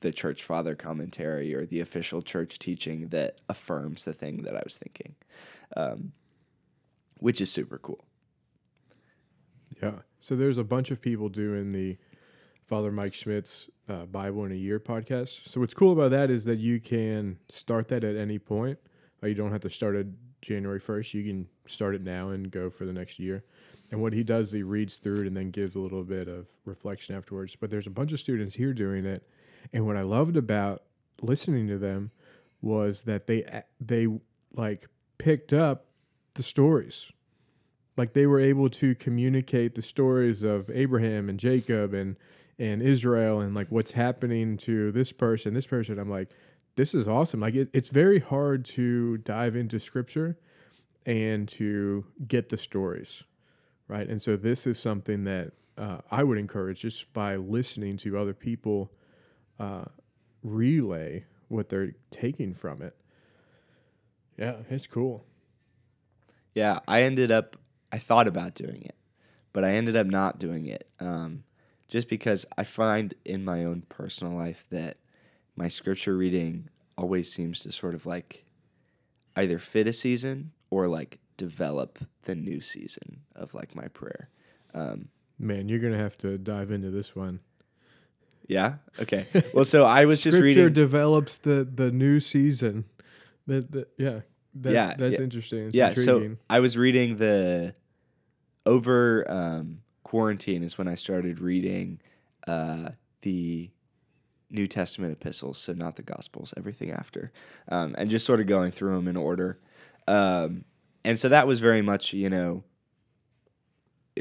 the 0.00 0.12
church 0.12 0.44
father 0.44 0.76
commentary 0.76 1.52
or 1.56 1.66
the 1.66 1.80
official 1.80 2.22
church 2.22 2.60
teaching 2.60 3.08
that 3.08 3.40
affirms 3.48 4.04
the 4.04 4.12
thing 4.12 4.42
that 4.42 4.54
I 4.54 4.60
was 4.62 4.78
thinking, 4.78 5.16
um, 5.76 6.12
which 7.18 7.40
is 7.40 7.50
super 7.50 7.78
cool. 7.78 8.06
Yeah. 9.82 10.02
So 10.20 10.36
there's 10.36 10.56
a 10.56 10.62
bunch 10.62 10.92
of 10.92 11.00
people 11.00 11.28
doing 11.28 11.72
the 11.72 11.98
Father 12.64 12.92
Mike 12.92 13.14
Schmitz 13.14 13.68
uh, 13.88 14.04
Bible 14.04 14.44
in 14.44 14.52
a 14.52 14.54
Year 14.54 14.78
podcast. 14.78 15.48
So 15.48 15.58
what's 15.58 15.74
cool 15.74 15.92
about 15.92 16.12
that 16.12 16.30
is 16.30 16.44
that 16.44 16.60
you 16.60 16.78
can 16.78 17.38
start 17.48 17.88
that 17.88 18.04
at 18.04 18.14
any 18.14 18.38
point. 18.38 18.78
Uh, 19.24 19.28
you 19.28 19.34
don't 19.34 19.50
have 19.50 19.62
to 19.62 19.70
start 19.70 19.96
it 19.96 20.06
January 20.42 20.80
1st. 20.80 21.14
You 21.14 21.24
can 21.24 21.48
start 21.66 21.94
it 21.94 22.02
now 22.02 22.30
and 22.30 22.50
go 22.50 22.68
for 22.68 22.84
the 22.84 22.92
next 22.92 23.18
year. 23.18 23.44
And 23.90 24.02
what 24.02 24.12
he 24.12 24.22
does, 24.22 24.52
he 24.52 24.62
reads 24.62 24.98
through 24.98 25.22
it 25.22 25.26
and 25.26 25.36
then 25.36 25.50
gives 25.50 25.76
a 25.76 25.80
little 25.80 26.04
bit 26.04 26.28
of 26.28 26.48
reflection 26.64 27.14
afterwards. 27.14 27.56
But 27.58 27.70
there's 27.70 27.86
a 27.86 27.90
bunch 27.90 28.12
of 28.12 28.20
students 28.20 28.54
here 28.54 28.74
doing 28.74 29.06
it. 29.06 29.26
And 29.72 29.86
what 29.86 29.96
I 29.96 30.02
loved 30.02 30.36
about 30.36 30.82
listening 31.22 31.68
to 31.68 31.78
them 31.78 32.10
was 32.60 33.02
that 33.04 33.26
they 33.26 33.62
they 33.80 34.06
like 34.54 34.86
picked 35.18 35.52
up 35.52 35.86
the 36.34 36.42
stories 36.42 37.12
like 37.96 38.12
they 38.12 38.26
were 38.26 38.40
able 38.40 38.68
to 38.68 38.94
communicate 38.94 39.74
the 39.74 39.82
stories 39.82 40.42
of 40.42 40.70
Abraham 40.70 41.28
and 41.28 41.38
Jacob 41.38 41.94
and 41.94 42.16
and 42.58 42.82
Israel 42.82 43.40
and 43.40 43.54
like 43.54 43.66
what's 43.68 43.92
happening 43.92 44.56
to 44.58 44.92
this 44.92 45.10
person, 45.10 45.54
this 45.54 45.66
person. 45.66 45.98
I'm 45.98 46.10
like, 46.10 46.30
this 46.76 46.94
is 46.94 47.06
awesome. 47.06 47.40
Like 47.40 47.54
it, 47.54 47.68
it's 47.72 47.88
very 47.88 48.20
hard 48.20 48.64
to 48.66 49.18
dive 49.18 49.56
into 49.56 49.78
scripture 49.78 50.38
and 51.06 51.48
to 51.48 52.06
get 52.26 52.48
the 52.48 52.56
stories, 52.56 53.22
right? 53.88 54.08
And 54.08 54.20
so 54.20 54.36
this 54.36 54.66
is 54.66 54.78
something 54.78 55.24
that 55.24 55.52
uh, 55.76 55.98
I 56.10 56.22
would 56.22 56.38
encourage 56.38 56.80
just 56.80 57.12
by 57.12 57.36
listening 57.36 57.96
to 57.98 58.18
other 58.18 58.34
people 58.34 58.92
uh, 59.58 59.84
relay 60.42 61.24
what 61.48 61.68
they're 61.68 61.94
taking 62.10 62.54
from 62.54 62.82
it. 62.82 62.96
Yeah, 64.38 64.56
it's 64.68 64.86
cool. 64.86 65.24
Yeah, 66.54 66.80
I 66.88 67.02
ended 67.02 67.30
up, 67.30 67.56
I 67.92 67.98
thought 67.98 68.26
about 68.26 68.54
doing 68.54 68.82
it, 68.82 68.96
but 69.52 69.64
I 69.64 69.72
ended 69.72 69.96
up 69.96 70.06
not 70.06 70.38
doing 70.38 70.66
it. 70.66 70.88
Um, 71.00 71.44
just 71.88 72.08
because 72.08 72.46
I 72.56 72.64
find 72.64 73.14
in 73.24 73.44
my 73.44 73.64
own 73.64 73.82
personal 73.88 74.34
life 74.34 74.64
that 74.70 74.98
my 75.56 75.68
scripture 75.68 76.16
reading 76.16 76.68
always 76.96 77.32
seems 77.32 77.60
to 77.60 77.72
sort 77.72 77.94
of 77.94 78.06
like 78.06 78.44
either 79.36 79.58
fit 79.58 79.86
a 79.86 79.92
season 79.92 80.52
or 80.70 80.88
like 80.88 81.18
develop 81.36 81.98
the 82.22 82.34
new 82.34 82.60
season 82.60 83.20
of 83.34 83.54
like 83.54 83.74
my 83.74 83.88
prayer. 83.88 84.28
Um, 84.74 85.08
Man, 85.38 85.68
you're 85.68 85.80
gonna 85.80 85.98
have 85.98 86.16
to 86.18 86.38
dive 86.38 86.70
into 86.70 86.90
this 86.90 87.14
one. 87.16 87.40
yeah. 88.48 88.74
Okay. 89.00 89.26
Well, 89.52 89.64
so 89.64 89.84
I 89.84 90.04
was 90.04 90.20
just 90.22 90.36
reading. 90.38 90.54
Scripture 90.54 90.70
develops 90.70 91.38
the 91.38 91.68
the 91.70 91.90
new 91.90 92.20
season. 92.20 92.84
That, 93.46 93.70
that 93.72 93.88
yeah, 93.98 94.20
that, 94.54 94.72
Yeah, 94.72 94.94
that's 94.96 95.18
yeah. 95.18 95.24
interesting. 95.24 95.66
It's 95.66 95.74
yeah. 95.74 95.88
intriguing. 95.88 96.34
So 96.36 96.38
I 96.48 96.60
was 96.60 96.76
reading 96.78 97.16
the 97.16 97.74
over 98.64 99.30
um, 99.30 99.80
quarantine 100.04 100.62
is 100.62 100.78
when 100.78 100.88
I 100.88 100.94
started 100.94 101.40
reading 101.40 102.00
uh, 102.46 102.90
the 103.22 103.70
New 104.54 104.66
Testament 104.66 105.12
epistles, 105.12 105.58
so 105.58 105.72
not 105.72 105.96
the 105.96 106.02
Gospels, 106.02 106.54
everything 106.56 106.90
after, 106.90 107.32
um, 107.68 107.94
and 107.98 108.08
just 108.08 108.24
sort 108.24 108.40
of 108.40 108.46
going 108.46 108.70
through 108.70 108.94
them 108.94 109.08
in 109.08 109.16
order. 109.16 109.58
Um, 110.06 110.64
and 111.04 111.18
so 111.18 111.28
that 111.28 111.46
was 111.46 111.60
very 111.60 111.82
much, 111.82 112.12
you 112.12 112.30
know, 112.30 112.64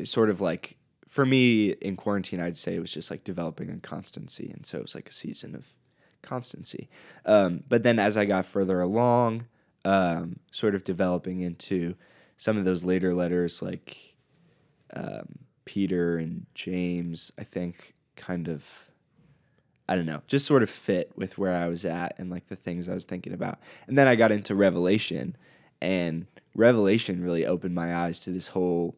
sort 0.04 0.30
of 0.30 0.42
like 0.42 0.78
for 1.08 1.26
me 1.26 1.70
in 1.70 1.96
quarantine, 1.96 2.42
I'd 2.42 2.58
say 2.58 2.76
it 2.76 2.80
was 2.80 2.92
just 2.92 3.12
like 3.12 3.24
developing 3.24 3.70
a 3.70 3.78
constancy, 3.78 4.50
and 4.52 4.66
so 4.66 4.80
it 4.80 4.82
was 4.82 4.96
like 4.96 5.10
a 5.10 5.14
season 5.14 5.54
of 5.54 5.68
constancy. 6.24 6.90
Um, 7.26 7.64
but 7.70 7.84
then 7.84 8.00
as 8.00 8.18
I 8.18 8.26
got 8.26 8.48
further 8.48 8.82
along, 8.82 9.46
um, 9.86 10.40
sort 10.52 10.74
of 10.74 10.84
developing 10.84 11.42
into 11.42 11.96
some 12.38 12.58
of 12.58 12.66
those 12.66 12.84
later 12.84 13.14
letters, 13.14 13.62
like 13.62 14.16
um, 14.96 15.40
Peter 15.66 16.18
and 16.18 16.48
James, 16.56 17.32
I 17.38 17.44
think 17.44 17.94
kind 18.16 18.48
of, 18.48 18.86
I 19.88 19.96
don't 19.96 20.06
know, 20.06 20.22
just 20.28 20.46
sort 20.46 20.64
of 20.64 20.70
fit 20.70 21.12
with 21.16 21.38
where 21.38 21.54
I 21.54 21.68
was 21.68 21.84
at 21.84 22.16
and 22.18 22.30
like 22.30 22.48
the 22.48 22.56
things 22.56 22.88
I 22.88 22.94
was 22.94 23.06
thinking 23.06 23.34
about. 23.34 23.60
And 23.88 23.98
then 23.98 24.08
I 24.08 24.16
got 24.16 24.32
into 24.32 24.56
Revelation, 24.56 25.36
and 25.82 26.26
Revelation 26.56 27.22
really 27.22 27.46
opened 27.46 27.76
my 27.76 27.96
eyes 27.96 28.20
to 28.22 28.30
this 28.30 28.50
whole. 28.50 28.96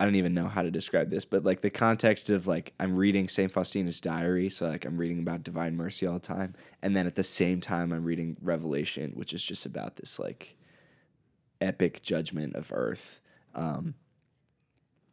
I 0.00 0.04
don't 0.04 0.14
even 0.14 0.34
know 0.34 0.46
how 0.46 0.62
to 0.62 0.70
describe 0.70 1.10
this, 1.10 1.24
but 1.24 1.44
like 1.44 1.60
the 1.60 1.70
context 1.70 2.30
of 2.30 2.46
like 2.46 2.72
I'm 2.78 2.96
reading 2.96 3.28
St. 3.28 3.50
Faustina's 3.50 4.00
diary, 4.00 4.48
so 4.50 4.68
like 4.68 4.84
I'm 4.84 4.96
reading 4.96 5.20
about 5.20 5.44
divine 5.44 5.76
mercy 5.76 6.06
all 6.06 6.14
the 6.14 6.20
time, 6.20 6.54
and 6.82 6.96
then 6.96 7.06
at 7.06 7.14
the 7.14 7.24
same 7.24 7.60
time 7.60 7.92
I'm 7.92 8.04
reading 8.04 8.36
Revelation, 8.40 9.12
which 9.14 9.32
is 9.32 9.42
just 9.42 9.66
about 9.66 9.96
this 9.96 10.18
like 10.18 10.56
epic 11.60 12.02
judgment 12.02 12.54
of 12.54 12.72
earth, 12.72 13.20
um, 13.54 13.94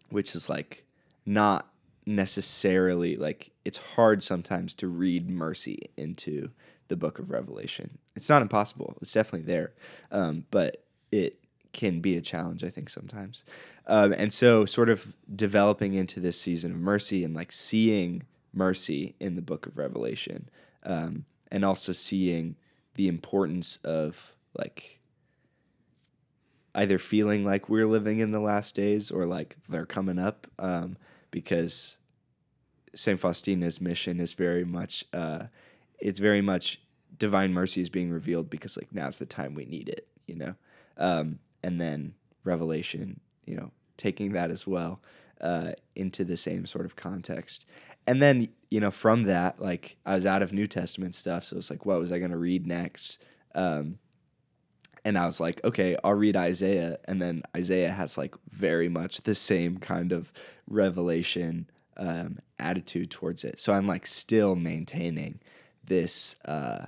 which 0.09 0.35
is 0.35 0.49
like 0.49 0.85
not 1.25 1.67
necessarily 2.06 3.16
like 3.16 3.51
it's 3.64 3.78
hard 3.78 4.22
sometimes 4.22 4.74
to 4.76 4.88
read 4.88 5.30
mercy 5.30 5.89
into 5.97 6.49
the 6.88 6.95
book 6.95 7.20
of 7.20 7.32
Revelation. 7.32 7.97
It's 8.16 8.30
not 8.30 8.41
impossible. 8.41 8.97
It's 9.01 9.12
definitely 9.12 9.51
there, 9.51 9.74
um, 10.12 10.45
but 10.51 10.84
it 11.12 11.39
can 11.74 11.99
be 11.99 12.16
a 12.16 12.22
challenge, 12.22 12.64
I 12.64 12.70
think, 12.70 12.89
sometimes. 12.89 13.43
Um, 13.88 14.14
and 14.14 14.32
so, 14.32 14.66
sort 14.66 14.89
of 14.89 15.16
developing 15.34 15.93
into 15.93 16.20
this 16.20 16.39
season 16.39 16.72
of 16.72 16.78
mercy 16.78 17.24
and 17.24 17.36
like 17.36 17.51
seeing 17.51 18.24
mercy 18.53 19.16
in 19.20 19.36
the 19.36 19.41
book 19.41 19.66
of 19.66 19.78
Revelation, 19.78 20.49
um, 20.84 21.26
and 21.51 21.66
also 21.66 21.91
seeing 21.91 22.56
the 22.95 23.08
importance 23.08 23.78
of 23.84 24.34
like 24.58 24.99
either 26.74 26.97
feeling 26.97 27.45
like 27.45 27.70
we're 27.70 27.88
living 27.88 28.20
in 28.20 28.32
the 28.32 28.39
last 28.39 28.76
days 28.76 29.12
or 29.12 29.26
like 29.26 29.58
they're 29.68 29.86
coming 29.86 30.20
up, 30.20 30.47
um, 30.60 30.97
because 31.36 31.97
Saint 32.95 33.19
Faustina's 33.19 33.81
mission 33.81 34.21
is 34.21 34.31
very 34.31 34.63
much, 34.63 35.03
uh, 35.11 35.47
it's 35.99 36.17
very 36.17 36.39
much 36.39 36.79
divine 37.17 37.53
mercy 37.53 37.81
is 37.81 37.89
being 37.89 38.09
revealed 38.09 38.49
because 38.49 38.77
like 38.77 38.88
now's 38.93 39.19
the 39.19 39.25
time 39.25 39.53
we 39.53 39.65
need 39.65 39.89
it, 39.89 40.07
you 40.27 40.36
know. 40.38 40.55
Um, 40.95 41.39
and 41.61 41.81
then 41.81 42.13
Revelation, 42.45 43.19
you 43.43 43.57
know, 43.57 43.71
taking 43.97 44.31
that 44.31 44.49
as 44.49 44.65
well 44.65 45.01
uh, 45.41 45.73
into 45.93 46.23
the 46.23 46.38
same 46.38 46.65
sort 46.65 46.86
of 46.86 46.95
context. 46.95 47.65
And 48.07 48.21
then, 48.21 48.47
you 48.69 48.79
know, 48.79 48.91
from 48.91 49.23
that, 49.23 49.61
like 49.61 49.97
I 50.05 50.15
was 50.15 50.25
out 50.25 50.41
of 50.41 50.53
New 50.53 50.67
Testament 50.67 51.15
stuff, 51.15 51.43
so 51.43 51.57
it's 51.57 51.69
like, 51.69 51.86
what 51.86 51.99
was 51.99 52.13
I 52.13 52.19
going 52.19 52.31
to 52.31 52.38
read 52.38 52.65
next? 52.65 53.21
Um, 53.53 53.99
and 55.06 55.18
I 55.18 55.26
was 55.26 55.39
like, 55.39 55.64
okay, 55.64 55.95
I'll 56.03 56.16
read 56.16 56.36
Isaiah, 56.36 56.97
and 57.06 57.22
then 57.22 57.43
Isaiah 57.56 57.91
has 57.91 58.18
like 58.18 58.36
very 58.49 58.89
much 58.89 59.22
the 59.22 59.36
same 59.36 59.78
kind 59.78 60.12
of 60.12 60.34
revelation 60.68 61.70
um, 61.95 62.39
attitude 62.60 63.12
towards 63.12 63.43
it. 63.43 63.60
So 63.60 63.72
I'm 63.72 63.88
like 63.88 64.08
still 64.08 64.56
maintaining 64.56 65.39
this 65.84 66.38
uh, 66.43 66.88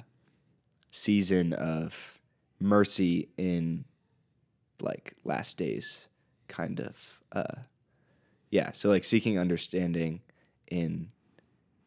season 0.90 1.54
of 1.54 2.20
mercy 2.60 3.30
in 3.38 3.86
like 4.82 5.14
last 5.24 5.58
days 5.58 6.08
kind 6.48 6.80
of 6.80 7.20
uh 7.32 7.62
yeah. 8.50 8.72
So 8.72 8.90
like 8.90 9.04
seeking 9.04 9.38
understanding 9.38 10.22
in 10.68 11.10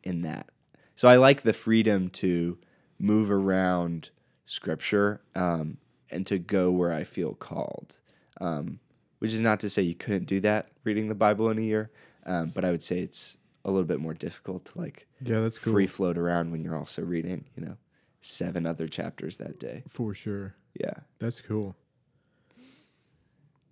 in 0.04 0.22
that. 0.22 0.48
So 0.94 1.08
i 1.08 1.16
like 1.16 1.42
the 1.42 1.52
freedom 1.52 2.10
to 2.10 2.58
move 2.98 3.30
around 3.30 4.10
scripture 4.44 5.22
um 5.34 5.78
and 6.10 6.26
to 6.26 6.38
go 6.38 6.70
where 6.70 6.92
i 6.92 7.04
feel 7.04 7.34
called 7.34 7.98
um 8.40 8.78
which 9.18 9.32
is 9.34 9.40
not 9.40 9.60
to 9.60 9.68
say 9.70 9.82
you 9.82 9.94
couldn't 9.94 10.24
do 10.26 10.40
that 10.40 10.68
reading 10.84 11.08
the 11.08 11.14
bible 11.14 11.48
in 11.50 11.58
a 11.58 11.62
year 11.62 11.90
um 12.26 12.50
but 12.54 12.64
i 12.64 12.70
would 12.70 12.82
say 12.82 13.00
it's 13.00 13.36
a 13.64 13.70
little 13.70 13.84
bit 13.86 14.00
more 14.00 14.14
difficult 14.14 14.64
to 14.64 14.78
like 14.78 15.06
Yeah, 15.20 15.40
that's 15.40 15.58
cool. 15.58 15.74
free 15.74 15.86
float 15.86 16.16
around 16.16 16.50
when 16.50 16.62
you're 16.64 16.76
also 16.76 17.02
reading 17.02 17.44
you 17.56 17.64
know 17.64 17.76
seven 18.22 18.66
other 18.66 18.88
chapters 18.88 19.36
that 19.38 19.58
day 19.58 19.82
For 19.88 20.14
sure. 20.14 20.54
yeah 20.74 20.94
That's 21.18 21.40
cool. 21.40 21.76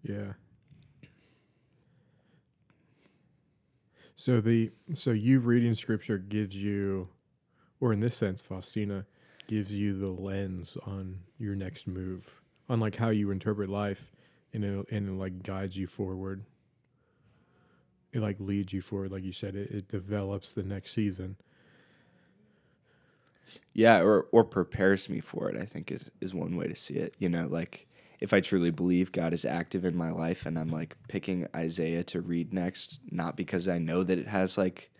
Yeah. 0.02 0.34
So 4.14 4.40
the 4.40 4.72
so 4.94 5.10
you 5.12 5.38
reading 5.40 5.74
scripture 5.74 6.18
gives 6.18 6.56
you, 6.56 7.08
or 7.80 7.92
in 7.92 8.00
this 8.00 8.16
sense, 8.16 8.40
Faustina 8.42 9.06
gives 9.48 9.74
you 9.74 9.98
the 9.98 10.08
lens 10.08 10.76
on 10.86 11.18
your 11.38 11.56
next 11.56 11.88
move, 11.88 12.40
on 12.68 12.78
like 12.78 12.94
how 12.94 13.08
you 13.08 13.32
interpret 13.32 13.68
life, 13.68 14.12
and 14.52 14.64
it 14.64 14.86
and 14.92 15.08
it 15.08 15.12
like 15.12 15.42
guides 15.42 15.76
you 15.76 15.88
forward. 15.88 16.44
It 18.12 18.20
like 18.20 18.36
leads 18.38 18.72
you 18.72 18.80
forward, 18.80 19.10
like 19.10 19.24
you 19.24 19.32
said. 19.32 19.56
It, 19.56 19.70
it 19.70 19.88
develops 19.88 20.52
the 20.52 20.62
next 20.62 20.94
season. 20.94 21.36
Yeah, 23.72 24.00
or 24.00 24.28
or 24.30 24.44
prepares 24.44 25.08
me 25.08 25.20
for 25.20 25.50
it. 25.50 25.60
I 25.60 25.64
think 25.64 25.90
is 25.90 26.10
is 26.20 26.34
one 26.34 26.56
way 26.56 26.68
to 26.68 26.76
see 26.76 26.94
it. 26.94 27.14
You 27.18 27.28
know, 27.28 27.48
like 27.48 27.88
if 28.20 28.32
I 28.32 28.40
truly 28.40 28.70
believe 28.70 29.12
God 29.12 29.32
is 29.32 29.44
active 29.44 29.84
in 29.84 29.96
my 29.96 30.10
life, 30.10 30.46
and 30.46 30.58
I'm 30.58 30.68
like 30.68 30.96
picking 31.08 31.46
Isaiah 31.56 32.04
to 32.04 32.20
read 32.20 32.52
next, 32.52 33.00
not 33.10 33.36
because 33.36 33.66
I 33.66 33.78
know 33.78 34.02
that 34.02 34.18
it 34.18 34.28
has 34.28 34.58
like 34.58 34.90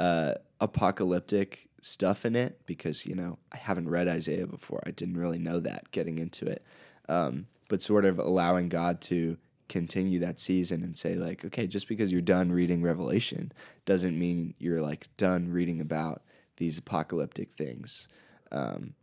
uh, 0.00 0.34
apocalyptic 0.60 1.68
stuff 1.82 2.24
in 2.24 2.34
it, 2.34 2.60
because 2.66 3.06
you 3.06 3.14
know 3.14 3.38
I 3.52 3.58
haven't 3.58 3.88
read 3.88 4.08
Isaiah 4.08 4.46
before. 4.46 4.82
I 4.86 4.90
didn't 4.90 5.18
really 5.18 5.38
know 5.38 5.60
that 5.60 5.90
getting 5.92 6.18
into 6.18 6.46
it, 6.46 6.64
um, 7.08 7.46
but 7.68 7.82
sort 7.82 8.04
of 8.04 8.18
allowing 8.18 8.68
God 8.68 9.00
to 9.02 9.36
continue 9.68 10.18
that 10.18 10.40
season 10.40 10.82
and 10.82 10.96
say 10.96 11.14
like, 11.14 11.44
okay, 11.44 11.66
just 11.66 11.86
because 11.86 12.10
you're 12.10 12.20
done 12.20 12.50
reading 12.50 12.82
Revelation 12.82 13.52
doesn't 13.84 14.18
mean 14.18 14.54
you're 14.58 14.82
like 14.82 15.08
done 15.16 15.48
reading 15.50 15.80
about 15.80 16.22
these 16.56 16.76
apocalyptic 16.76 17.52
things. 17.52 18.08
Um, 18.50 18.94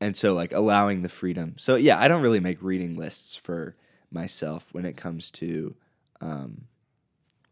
and 0.00 0.16
so 0.16 0.32
like 0.32 0.52
allowing 0.52 1.02
the 1.02 1.08
freedom. 1.08 1.56
So 1.58 1.74
yeah, 1.74 1.98
I 1.98 2.08
don't 2.08 2.22
really 2.22 2.40
make 2.40 2.62
reading 2.62 2.96
lists 2.96 3.36
for 3.36 3.74
myself 4.10 4.68
when 4.72 4.84
it 4.84 4.96
comes 4.96 5.30
to 5.32 5.74
um, 6.20 6.66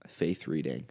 faith 0.07 0.47
reading. 0.47 0.87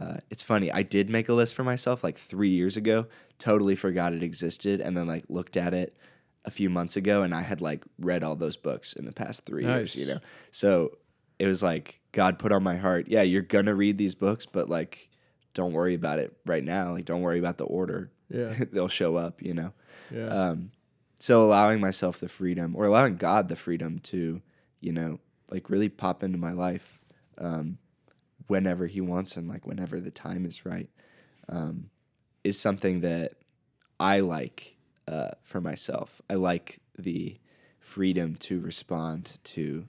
Uh, 0.00 0.16
it's 0.30 0.42
funny. 0.42 0.72
I 0.72 0.82
did 0.82 1.10
make 1.10 1.28
a 1.28 1.34
list 1.34 1.54
for 1.54 1.62
myself 1.62 2.02
like 2.02 2.16
three 2.18 2.48
years 2.48 2.76
ago. 2.76 3.06
Totally 3.38 3.76
forgot 3.76 4.12
it 4.14 4.22
existed, 4.22 4.80
and 4.80 4.96
then 4.96 5.06
like 5.06 5.24
looked 5.28 5.56
at 5.56 5.74
it 5.74 5.96
a 6.44 6.50
few 6.50 6.70
months 6.70 6.96
ago, 6.96 7.22
and 7.22 7.34
I 7.34 7.42
had 7.42 7.60
like 7.60 7.84
read 7.98 8.22
all 8.22 8.34
those 8.36 8.56
books 8.56 8.94
in 8.94 9.04
the 9.04 9.12
past 9.12 9.44
three 9.44 9.64
years. 9.64 9.94
You 9.96 10.06
know, 10.06 10.20
so 10.50 10.98
it 11.38 11.46
was 11.46 11.62
like 11.62 12.00
God 12.12 12.38
put 12.38 12.52
on 12.52 12.62
my 12.62 12.76
heart. 12.76 13.06
Yeah, 13.08 13.22
you're 13.22 13.42
gonna 13.42 13.74
read 13.74 13.98
these 13.98 14.14
books, 14.14 14.46
but 14.46 14.70
like, 14.70 15.10
don't 15.52 15.72
worry 15.72 15.94
about 15.94 16.18
it 16.18 16.34
right 16.46 16.64
now. 16.64 16.92
Like, 16.92 17.04
don't 17.04 17.20
worry 17.22 17.38
about 17.38 17.58
the 17.58 17.64
order. 17.64 18.10
Yeah, 18.30 18.54
They'll 18.72 18.88
show 18.88 19.16
up. 19.16 19.42
You 19.42 19.54
know. 19.54 19.72
yeah, 20.10 20.26
Um, 20.28 20.70
so 21.18 21.44
allowing 21.44 21.80
myself 21.80 22.20
the 22.20 22.28
freedom, 22.28 22.74
or 22.74 22.86
allowing 22.86 23.16
God 23.16 23.48
the 23.48 23.56
freedom 23.56 23.98
to, 24.04 24.40
you 24.80 24.92
know, 24.92 25.18
like 25.50 25.68
really 25.68 25.90
pop 25.90 26.22
into 26.22 26.38
my 26.38 26.52
life 26.52 26.98
um, 27.36 27.76
whenever 28.50 28.88
He 28.88 29.00
wants 29.00 29.36
and 29.36 29.48
like 29.48 29.66
whenever 29.66 30.00
the 30.00 30.10
time 30.10 30.44
is 30.44 30.66
right, 30.66 30.90
um, 31.48 31.90
is 32.42 32.58
something 32.58 33.00
that 33.00 33.34
I 34.00 34.20
like 34.20 34.76
uh, 35.06 35.30
for 35.44 35.60
myself. 35.60 36.20
I 36.28 36.34
like 36.34 36.80
the 36.98 37.38
freedom 37.78 38.34
to 38.36 38.60
respond 38.60 39.38
to 39.44 39.86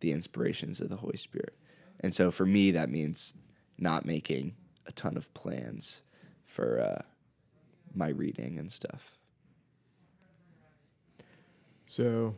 the 0.00 0.12
inspirations 0.12 0.82
of 0.82 0.90
the 0.90 0.96
Holy 0.96 1.16
Spirit, 1.16 1.56
and 2.00 2.14
so 2.14 2.30
for 2.30 2.44
me 2.44 2.70
that 2.72 2.90
means 2.90 3.34
not 3.78 4.04
making 4.04 4.54
a 4.86 4.92
ton 4.92 5.16
of 5.16 5.32
plans 5.32 6.02
for 6.44 6.78
uh, 6.80 7.02
my 7.94 8.08
reading 8.08 8.58
and 8.58 8.70
stuff. 8.70 9.16
So, 11.86 12.34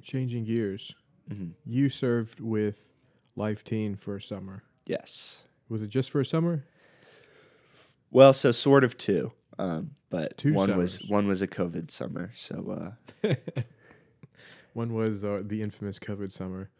changing 0.00 0.44
gears, 0.44 0.94
hmm 1.28 1.50
you 1.64 1.88
served 1.88 2.40
with 2.40 2.91
Life 3.36 3.64
Teen 3.64 3.94
for 3.96 4.16
a 4.16 4.20
summer. 4.22 4.62
Yes. 4.86 5.42
Was 5.68 5.82
it 5.82 5.88
just 5.88 6.10
for 6.10 6.20
a 6.20 6.26
summer? 6.26 6.64
Well, 8.10 8.32
so 8.32 8.52
sort 8.52 8.84
of 8.84 8.98
two, 8.98 9.32
um, 9.58 9.92
but 10.10 10.36
Two 10.36 10.52
one 10.52 10.76
was 10.76 11.02
one 11.08 11.26
was 11.26 11.40
a 11.40 11.46
COVID 11.46 11.90
summer. 11.90 12.30
So 12.34 12.94
uh, 13.24 13.34
One 14.74 14.94
was 14.94 15.22
uh, 15.22 15.42
the 15.44 15.62
infamous 15.62 15.98
COVID 15.98 16.32
summer. 16.32 16.70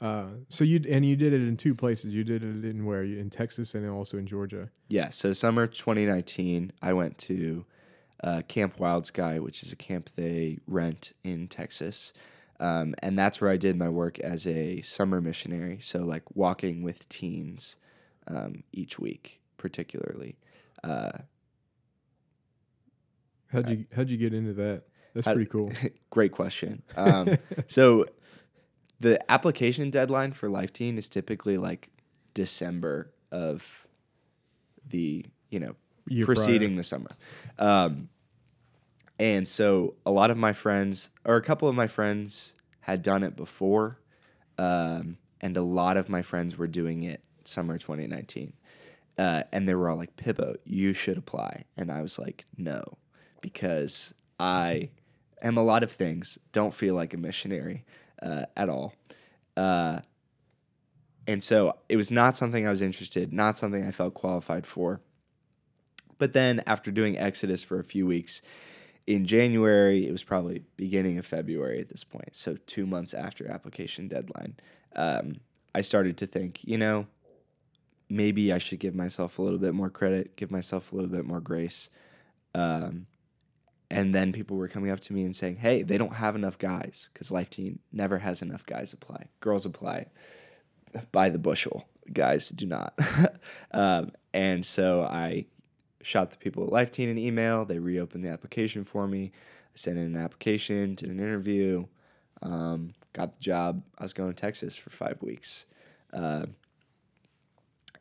Uh, 0.00 0.26
so 0.48 0.64
you 0.64 0.80
and 0.88 1.04
you 1.06 1.14
did 1.14 1.32
it 1.32 1.42
in 1.42 1.56
two 1.56 1.74
places. 1.74 2.12
You 2.14 2.24
did 2.24 2.42
it 2.42 2.64
in 2.64 2.84
where? 2.84 3.02
In 3.04 3.30
Texas 3.30 3.74
and 3.74 3.88
also 3.88 4.16
in 4.18 4.26
Georgia. 4.26 4.70
yeah, 4.88 5.10
so 5.10 5.32
summer 5.32 5.66
2019, 5.66 6.72
I 6.82 6.92
went 6.92 7.18
to 7.18 7.64
uh, 8.24 8.42
Camp 8.48 8.78
Wild 8.80 9.06
Sky, 9.06 9.38
which 9.38 9.62
is 9.62 9.72
a 9.72 9.76
camp 9.76 10.10
they 10.16 10.58
rent 10.66 11.12
in 11.22 11.46
Texas, 11.46 12.12
um, 12.62 12.94
and 13.00 13.18
that's 13.18 13.40
where 13.40 13.50
I 13.50 13.56
did 13.56 13.76
my 13.76 13.88
work 13.88 14.20
as 14.20 14.46
a 14.46 14.80
summer 14.82 15.20
missionary. 15.20 15.80
So 15.82 16.04
like 16.04 16.22
walking 16.36 16.84
with 16.84 17.08
teens 17.08 17.76
um, 18.28 18.62
each 18.72 19.00
week, 19.00 19.40
particularly. 19.56 20.36
Uh, 20.84 21.10
How'd 23.48 23.68
you 23.68 23.84
How'd 23.94 24.08
you 24.08 24.16
get 24.16 24.32
into 24.32 24.54
that? 24.54 24.84
That's 25.12 25.26
pretty 25.26 25.46
cool. 25.46 25.72
Great 26.10 26.30
question. 26.30 26.82
Um, 26.96 27.36
so 27.66 28.06
the 29.00 29.20
application 29.30 29.90
deadline 29.90 30.32
for 30.32 30.48
Life 30.48 30.72
Teen 30.72 30.96
is 30.96 31.08
typically 31.08 31.58
like 31.58 31.90
December 32.32 33.12
of 33.32 33.86
the 34.86 35.26
you 35.50 35.58
know 35.58 35.74
Year 36.06 36.24
preceding 36.24 36.76
the 36.76 36.84
summer. 36.84 37.10
Um, 37.58 38.08
and 39.22 39.48
so 39.48 39.94
a 40.04 40.10
lot 40.10 40.32
of 40.32 40.36
my 40.36 40.52
friends, 40.52 41.08
or 41.24 41.36
a 41.36 41.42
couple 41.42 41.68
of 41.68 41.76
my 41.76 41.86
friends, 41.86 42.54
had 42.80 43.02
done 43.02 43.22
it 43.22 43.36
before, 43.36 44.00
um, 44.58 45.16
and 45.40 45.56
a 45.56 45.62
lot 45.62 45.96
of 45.96 46.08
my 46.08 46.22
friends 46.22 46.58
were 46.58 46.66
doing 46.66 47.04
it 47.04 47.22
summer 47.44 47.78
2019. 47.78 48.52
Uh, 49.16 49.44
and 49.52 49.68
they 49.68 49.76
were 49.76 49.88
all 49.88 49.96
like, 49.96 50.16
Pippo, 50.16 50.56
you 50.64 50.92
should 50.92 51.16
apply. 51.16 51.66
And 51.76 51.92
I 51.92 52.02
was 52.02 52.18
like, 52.18 52.46
no, 52.58 52.82
because 53.40 54.12
I 54.40 54.90
am 55.40 55.56
a 55.56 55.62
lot 55.62 55.84
of 55.84 55.92
things, 55.92 56.36
don't 56.50 56.74
feel 56.74 56.96
like 56.96 57.14
a 57.14 57.16
missionary 57.16 57.84
uh, 58.20 58.46
at 58.56 58.68
all. 58.68 58.92
Uh, 59.56 60.00
and 61.28 61.44
so 61.44 61.76
it 61.88 61.94
was 61.94 62.10
not 62.10 62.36
something 62.36 62.66
I 62.66 62.70
was 62.70 62.82
interested, 62.82 63.32
not 63.32 63.56
something 63.56 63.86
I 63.86 63.92
felt 63.92 64.14
qualified 64.14 64.66
for. 64.66 65.00
But 66.18 66.32
then 66.32 66.60
after 66.66 66.90
doing 66.90 67.16
Exodus 67.16 67.62
for 67.62 67.78
a 67.78 67.84
few 67.84 68.04
weeks 68.04 68.42
in 69.06 69.26
January, 69.26 70.06
it 70.06 70.12
was 70.12 70.24
probably 70.24 70.62
beginning 70.76 71.18
of 71.18 71.26
February 71.26 71.80
at 71.80 71.88
this 71.88 72.04
point, 72.04 72.36
so 72.36 72.56
two 72.66 72.86
months 72.86 73.14
after 73.14 73.50
application 73.50 74.08
deadline, 74.08 74.56
um, 74.94 75.36
I 75.74 75.80
started 75.80 76.16
to 76.18 76.26
think, 76.26 76.60
you 76.62 76.78
know, 76.78 77.06
maybe 78.08 78.52
I 78.52 78.58
should 78.58 78.78
give 78.78 78.94
myself 78.94 79.38
a 79.38 79.42
little 79.42 79.58
bit 79.58 79.74
more 79.74 79.90
credit, 79.90 80.36
give 80.36 80.50
myself 80.50 80.92
a 80.92 80.94
little 80.94 81.10
bit 81.10 81.24
more 81.24 81.40
grace. 81.40 81.88
Um, 82.54 83.06
and 83.90 84.14
then 84.14 84.32
people 84.32 84.56
were 84.56 84.68
coming 84.68 84.90
up 84.90 85.00
to 85.00 85.12
me 85.12 85.22
and 85.22 85.34
saying, 85.36 85.56
"Hey, 85.56 85.82
they 85.82 85.98
don't 85.98 86.14
have 86.14 86.34
enough 86.34 86.58
guys 86.58 87.10
because 87.12 87.30
Life 87.30 87.50
Teen 87.50 87.78
never 87.92 88.18
has 88.18 88.40
enough 88.40 88.64
guys 88.64 88.92
apply. 88.92 89.26
Girls 89.40 89.66
apply 89.66 90.06
by 91.10 91.28
the 91.28 91.38
bushel. 91.38 91.88
Guys 92.10 92.48
do 92.48 92.66
not." 92.66 92.98
um, 93.72 94.12
and 94.32 94.64
so 94.64 95.02
I 95.02 95.46
shot 96.02 96.30
the 96.30 96.36
people 96.36 96.64
at 96.64 96.72
Lifeteen 96.72 97.08
an 97.08 97.18
email. 97.18 97.64
They 97.64 97.78
reopened 97.78 98.24
the 98.24 98.30
application 98.30 98.84
for 98.84 99.06
me. 99.06 99.32
I 99.34 99.76
sent 99.76 99.98
in 99.98 100.04
an 100.04 100.16
application, 100.16 100.94
did 100.94 101.08
an 101.08 101.20
interview, 101.20 101.86
um, 102.42 102.94
got 103.12 103.34
the 103.34 103.40
job. 103.40 103.82
I 103.98 104.02
was 104.02 104.12
going 104.12 104.32
to 104.32 104.40
Texas 104.40 104.76
for 104.76 104.90
five 104.90 105.22
weeks. 105.22 105.66
Uh, 106.12 106.46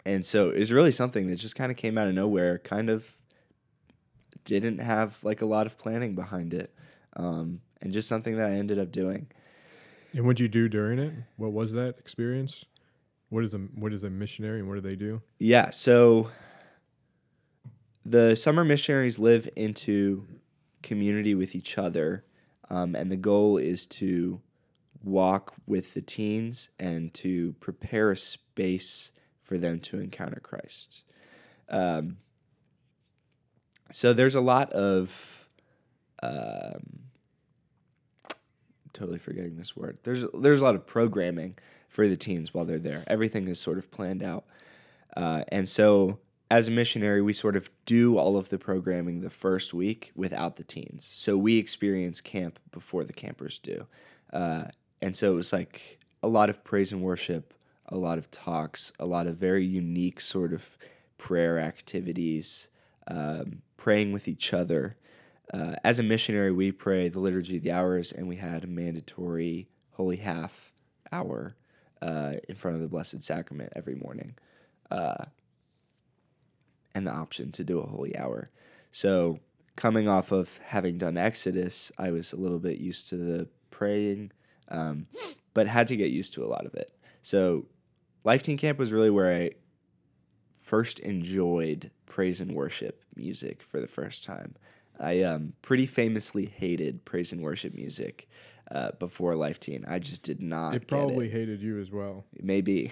and 0.06 0.26
so 0.26 0.49
it 0.49 0.60
was 0.60 0.72
really 0.72 0.91
something 0.91 1.28
that 1.28 1.36
just 1.36 1.56
kind 1.56 1.72
of 1.72 1.78
came 1.78 1.97
out 1.97 2.08
of 2.08 2.14
nowhere, 2.14 2.58
kind 2.58 2.89
of 2.89 3.14
didn't 4.43 4.80
have 4.80 5.24
like 5.24 5.41
a 5.41 5.45
lot 5.45 5.66
of 5.66 5.78
planning 5.78 6.14
behind 6.16 6.54
it. 6.54 6.74
Um, 7.16 7.62
and 7.82 7.93
just 7.93 8.08
something 8.08 8.38
that 8.38 8.47
I 8.47 8.54
ended 8.54 8.80
up 8.80 8.91
doing. 8.91 9.28
And 10.14 10.26
what 10.26 10.38
did 10.38 10.43
you 10.43 10.49
do 10.49 10.70
during 10.70 10.99
it? 10.99 11.14
What 11.38 11.52
was 11.52 11.72
that 11.74 11.97
experience? 11.99 12.66
What 13.30 13.43
is 13.43 13.54
a 13.54 13.60
what 13.60 13.93
is 13.93 14.04
a 14.04 14.10
missionary 14.10 14.60
and 14.60 14.68
what 14.68 14.76
do 14.76 14.82
they 14.82 14.95
do? 14.95 15.22
Yeah, 15.39 15.70
so 15.70 16.30
the 18.06 18.36
summer 18.36 18.64
missionaries 18.64 19.20
live 19.20 19.47
into 19.56 20.28
community 20.82 21.36
with 21.36 21.56
each 21.56 21.78
other, 21.78 22.24
um, 22.70 22.95
and 22.95 23.12
the 23.12 23.18
goal 23.18 23.58
is 23.58 23.86
to 23.86 24.41
walk 25.04 25.54
with 25.66 25.93
the 25.93 26.02
teens 26.02 26.70
and 26.80 27.14
to 27.14 27.54
prepare 27.54 28.12
a 28.12 28.18
space 28.18 29.12
for 29.43 29.58
them 29.58 29.80
to 29.80 29.99
encounter 29.99 30.39
Christ. 30.39 31.04
Um, 31.70 32.18
so 33.91 34.14
there's 34.14 34.36
a 34.36 34.41
lot 34.41 34.72
of 34.74 35.47
um, 36.24 37.02
totally 38.93 39.20
forgetting 39.20 39.58
this 39.58 39.76
word. 39.76 39.97
There's 40.04 40.26
there's 40.34 40.62
a 40.62 40.64
lot 40.64 40.76
of 40.76 40.86
programming 40.86 41.58
for 41.89 42.08
the 42.08 42.18
teens 42.18 42.54
while 42.54 42.66
they're 42.66 42.80
there. 42.80 43.04
Everything 43.08 43.47
is 43.47 43.60
sort 43.60 43.78
of 43.78 43.91
planned 43.91 44.24
out, 44.24 44.45
uh, 45.16 45.43
and 45.49 45.68
so 45.68 46.20
as 46.52 46.68
a 46.68 46.72
missionary, 46.72 47.22
we 47.22 47.32
sort 47.32 47.56
of 47.56 47.70
do 47.86 48.18
all 48.18 48.36
of 48.36 48.49
the 48.49 48.58
programming 48.58 49.22
the 49.22 49.30
first 49.30 49.74
week 49.74 50.12
without 50.16 50.58
the 50.58 50.66
teens. 50.66 51.10
So 51.10 51.38
we 51.38 51.58
experience 51.58 52.20
camp 52.20 52.60
before 52.72 53.06
the 53.06 53.14
campers 53.14 53.58
do, 53.58 53.88
uh, 54.34 54.66
and 55.02 55.16
so 55.16 55.32
it 55.32 55.36
was 55.36 55.54
like 55.54 55.99
a 56.22 56.28
lot 56.28 56.49
of 56.49 56.62
praise 56.66 56.91
and 56.91 57.02
worship, 57.02 57.54
a 57.88 57.95
lot 57.95 58.18
of 58.18 58.30
talks, 58.32 58.91
a 58.99 59.06
lot 59.06 59.28
of 59.28 59.38
very 59.38 59.66
unique 59.66 60.20
sort 60.20 60.52
of 60.52 60.78
prayer 61.18 61.58
activities, 61.58 62.68
um, 63.08 63.62
praying 63.78 64.12
with 64.12 64.28
each 64.28 64.54
other. 64.54 64.97
Uh, 65.54 65.76
as 65.86 65.99
a 65.99 66.04
missionary, 66.04 66.52
we 66.52 66.74
pray 66.74 67.08
the 67.08 67.20
liturgy 67.20 67.58
of 67.58 67.64
the 67.64 67.72
hours, 67.72 68.12
and 68.12 68.28
we 68.28 68.36
had 68.36 68.66
a 68.66 68.68
mandatory 68.68 69.70
holy 69.91 70.18
half 70.18 70.74
hour 71.14 71.56
uh, 72.02 72.34
in 72.49 72.56
front 72.56 72.76
of 72.76 72.82
the 72.82 72.89
Blessed 72.89 73.24
Sacrament 73.24 73.72
every 73.74 73.95
morning, 73.95 74.36
uh, 74.89 75.24
and 76.94 77.06
the 77.06 77.12
option 77.12 77.52
to 77.54 77.64
do 77.64 77.80
a 77.80 77.88
holy 77.88 78.18
hour. 78.18 78.50
So, 78.92 79.39
coming 79.76 80.08
off 80.08 80.32
of 80.32 80.58
having 80.58 80.98
done 80.98 81.18
Exodus, 81.18 81.92
I 81.98 82.12
was 82.12 82.34
a 82.34 82.38
little 82.38 82.60
bit 82.60 82.78
used 82.78 83.10
to 83.10 83.18
the 83.18 83.48
praying, 83.70 84.32
um, 84.68 85.08
but 85.54 85.68
had 85.68 85.88
to 85.88 85.96
get 85.96 86.12
used 86.12 86.34
to 86.34 86.44
a 86.44 86.48
lot 86.48 86.66
of 86.66 86.76
it. 86.76 86.92
So, 87.22 87.66
Life 88.24 88.44
Teen 88.44 88.58
Camp 88.58 88.78
was 88.78 88.92
really 88.92 89.10
where 89.10 89.34
I 89.34 89.52
first 90.54 91.00
enjoyed 91.00 91.92
praise 92.06 92.39
and 92.39 92.54
worship 92.54 93.04
music 93.16 93.64
for 93.64 93.80
the 93.80 93.88
first 93.88 94.24
time. 94.24 94.56
I 95.00 95.24
um, 95.24 95.54
pretty 95.62 95.86
famously 95.86 96.46
hated 96.46 97.04
praise 97.06 97.32
and 97.32 97.42
worship 97.42 97.74
music 97.74 98.30
uh, 98.72 98.91
before 98.99 99.34
Life 99.34 99.59
Teen. 99.59 99.84
I 99.88 99.99
just 99.99 100.24
did 100.24 100.41
not. 100.41 100.74
It 100.76 100.88
probably 100.88 101.28
it. 101.28 101.34
hated 101.34 101.61
you 101.61 101.80
as 101.80 101.91
well. 101.91 102.26
maybe. 102.41 102.89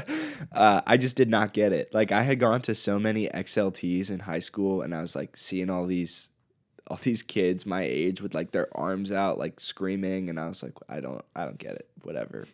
uh, 0.52 0.80
I 0.86 0.96
just 0.96 1.16
did 1.16 1.28
not 1.28 1.52
get 1.52 1.72
it. 1.72 1.94
Like 1.94 2.10
I 2.10 2.22
had 2.22 2.40
gone 2.40 2.62
to 2.62 2.74
so 2.74 2.98
many 2.98 3.28
XLTs 3.28 4.10
in 4.10 4.20
high 4.20 4.40
school, 4.40 4.82
and 4.82 4.94
I 4.94 5.00
was 5.00 5.14
like 5.14 5.36
seeing 5.36 5.70
all 5.70 5.86
these, 5.86 6.28
all 6.88 6.98
these 7.00 7.22
kids 7.22 7.64
my 7.64 7.82
age 7.82 8.20
with 8.20 8.34
like 8.34 8.50
their 8.50 8.68
arms 8.76 9.12
out, 9.12 9.38
like 9.38 9.60
screaming, 9.60 10.28
and 10.28 10.40
I 10.40 10.48
was 10.48 10.62
like, 10.62 10.74
I 10.88 11.00
don't, 11.00 11.24
I 11.36 11.44
don't 11.44 11.58
get 11.58 11.76
it. 11.76 11.88
Whatever. 12.02 12.46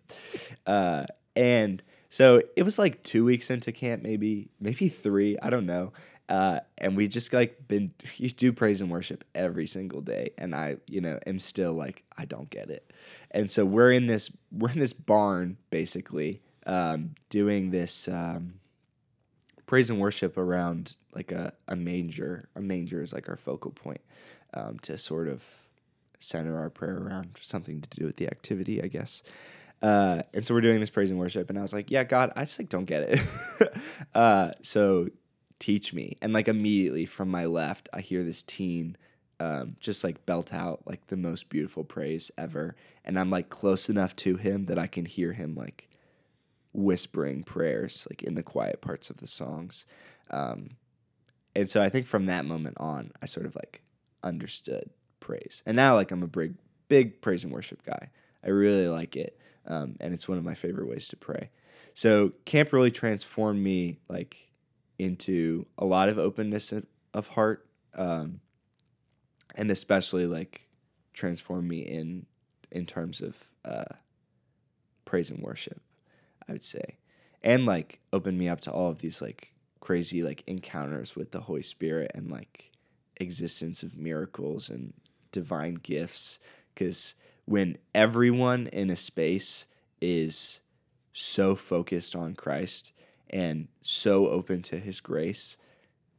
Uh, 0.67 1.07
and 1.35 1.83
so 2.11 2.43
it 2.57 2.63
was 2.63 2.79
like 2.79 3.03
two 3.03 3.25
weeks 3.25 3.51
into 3.51 3.73
camp, 3.73 4.03
maybe, 4.03 4.51
maybe 4.61 4.89
three. 4.89 5.39
I 5.41 5.51
don't 5.51 5.67
know. 5.67 5.93
Uh, 6.29 6.61
and 6.79 6.97
we 6.97 7.07
just 7.07 7.33
like 7.33 7.69
been 7.69 7.93
you 8.17 8.29
do 8.31 8.53
praise 8.53 8.81
and 8.81 8.91
worship 8.91 9.25
every 9.35 9.67
single 9.67 10.01
day, 10.01 10.31
and 10.39 10.55
I 10.55 10.77
you 10.87 11.01
know 11.01 11.19
am 11.27 11.39
still 11.39 11.73
like 11.73 12.05
I 12.17 12.25
don't 12.25 12.51
get 12.51 12.71
it, 12.71 12.93
and 13.31 13.51
so 13.51 13.65
we're 13.65 13.93
in 13.93 14.07
this 14.07 14.37
we're 14.53 14.71
in 14.71 14.81
this 14.81 14.93
barn 14.93 15.57
basically 15.71 16.43
um, 16.67 17.15
doing 17.31 17.71
this 17.71 18.09
um, 18.09 18.55
praise 19.67 19.89
and 19.89 20.01
worship 20.01 20.37
around 20.37 20.97
like 21.15 21.33
a, 21.33 21.53
a 21.69 21.77
manger. 21.77 22.49
A 22.57 22.61
manger 22.61 23.03
is 23.03 23.13
like 23.13 23.29
our 23.29 23.37
focal 23.37 23.71
point 23.71 24.01
um, 24.53 24.79
to 24.81 24.99
sort 24.99 25.29
of 25.29 25.45
center 26.19 26.59
our 26.59 26.71
prayer 26.71 26.99
around 26.99 27.37
something 27.41 27.81
to 27.81 27.89
do 28.01 28.07
with 28.07 28.17
the 28.17 28.27
activity, 28.27 28.83
I 28.83 28.89
guess. 28.89 29.23
Uh, 29.83 30.23
and 30.33 30.45
so 30.45 30.55
we're 30.55 30.63
doing 30.63 30.81
this 30.81 30.91
praise 30.91 31.11
and 31.11 31.21
worship, 31.21 31.51
and 31.51 31.59
I 31.59 31.63
was 31.63 31.73
like, 31.73 31.91
"Yeah, 31.91 32.03
God, 32.05 32.33
I 32.35 32.45
just 32.45 32.59
like 32.59 32.69
don't 32.69 32.87
get 32.87 33.03
it." 33.03 33.21
uh, 34.15 34.53
so 34.63 35.09
teach 35.59 35.93
me. 35.93 36.17
And 36.21 36.33
like 36.33 36.49
immediately 36.49 37.07
from 37.07 37.31
my 37.31 37.47
left, 37.47 37.89
I 37.93 38.01
hear 38.01 38.23
this 38.23 38.43
teen 38.43 38.97
um, 39.39 39.77
just 39.81 40.03
like 40.03 40.25
belt 40.25 40.55
out 40.55 40.81
like 40.87 41.09
the 41.09 41.17
most 41.17 41.49
beautiful 41.51 41.85
praise 41.85 42.31
ever, 42.39 42.75
and 43.05 43.19
I'm 43.19 43.31
like 43.31 43.51
close 43.51 43.89
enough 43.89 44.17
to 44.17 44.37
him 44.37 44.65
that 44.67 44.79
I 44.79 44.87
can 44.87 45.05
hear 45.05 45.35
him 45.35 45.55
like 45.55 45.89
whispering 46.73 47.43
prayers 47.43 48.07
like 48.11 48.23
in 48.23 48.35
the 48.35 48.43
quiet 48.43 48.81
parts 48.81 49.11
of 49.11 49.19
the 49.19 49.27
songs. 49.27 49.85
Um, 50.31 50.71
and 51.55 51.69
so 51.69 51.83
I 51.83 51.89
think 51.89 52.07
from 52.07 52.27
that 52.27 52.45
moment 52.45 52.77
on, 52.79 53.13
I 53.23 53.27
sort 53.27 53.47
of 53.47 53.55
like 53.57 53.83
understood 54.23 54.91
praise, 55.21 55.63
and 55.67 55.77
now 55.77 55.97
like 55.97 56.11
I'm 56.11 56.23
a 56.23 56.29
big 56.29 56.55
big 56.89 57.21
praise 57.21 57.45
and 57.45 57.53
worship 57.53 57.85
guy. 57.85 58.09
I 58.43 58.49
really 58.49 58.89
like 58.89 59.17
it, 59.17 59.39
um, 59.67 59.97
and 60.01 60.15
it's 60.15 60.29
one 60.29 60.39
of 60.39 60.45
my 60.45 60.55
favorite 60.55 60.89
ways 60.89 61.09
to 61.09 61.17
pray. 61.17 61.51
So 61.93 62.33
camp 62.47 62.73
really 62.73 62.91
transformed 62.91 63.63
me 63.63 63.99
like 64.09 64.46
into 64.99 65.67
a 65.79 65.85
lot 65.85 66.09
of 66.09 66.19
openness 66.19 66.73
of- 67.13 67.29
heart, 67.29 67.67
um, 67.95 68.41
and 69.55 69.71
especially 69.71 70.27
like 70.27 70.69
transform 71.15 71.67
me 71.67 71.79
in 71.79 72.27
in 72.71 72.85
terms 72.85 73.21
of 73.21 73.45
uh, 73.65 73.95
praise 75.05 75.31
and 75.31 75.43
worship. 75.43 75.81
I 76.49 76.53
would 76.53 76.65
say, 76.65 76.99
and 77.43 77.65
like 77.65 78.01
open 78.13 78.37
me 78.37 78.49
up 78.49 78.61
to 78.63 78.71
all 78.71 78.91
of 78.91 79.01
these 79.01 79.23
like 79.23 79.53
crazy 79.81 80.23
like 80.23 80.43
encounters 80.47 81.17
with 81.17 81.31
the 81.31 81.43
Holy 81.43 81.63
Spirit 81.63 82.11
and 82.15 82.31
like 82.31 82.71
existence 83.17 83.83
of 83.83 83.97
miracles 83.97 84.69
and 84.69 84.93
divine 85.33 85.75
gifts. 85.75 86.39
Because 86.75 87.15
when 87.47 87.79
everyone 87.95 88.67
in 88.67 88.91
a 88.91 88.97
space 88.97 89.67
is 90.01 90.61
so 91.13 91.55
focused 91.55 92.15
on 92.15 92.35
Christ 92.35 92.93
and 93.31 93.69
so 93.83 94.29
open 94.29 94.63
to 94.63 94.79
His 94.79 95.01
grace, 95.01 95.57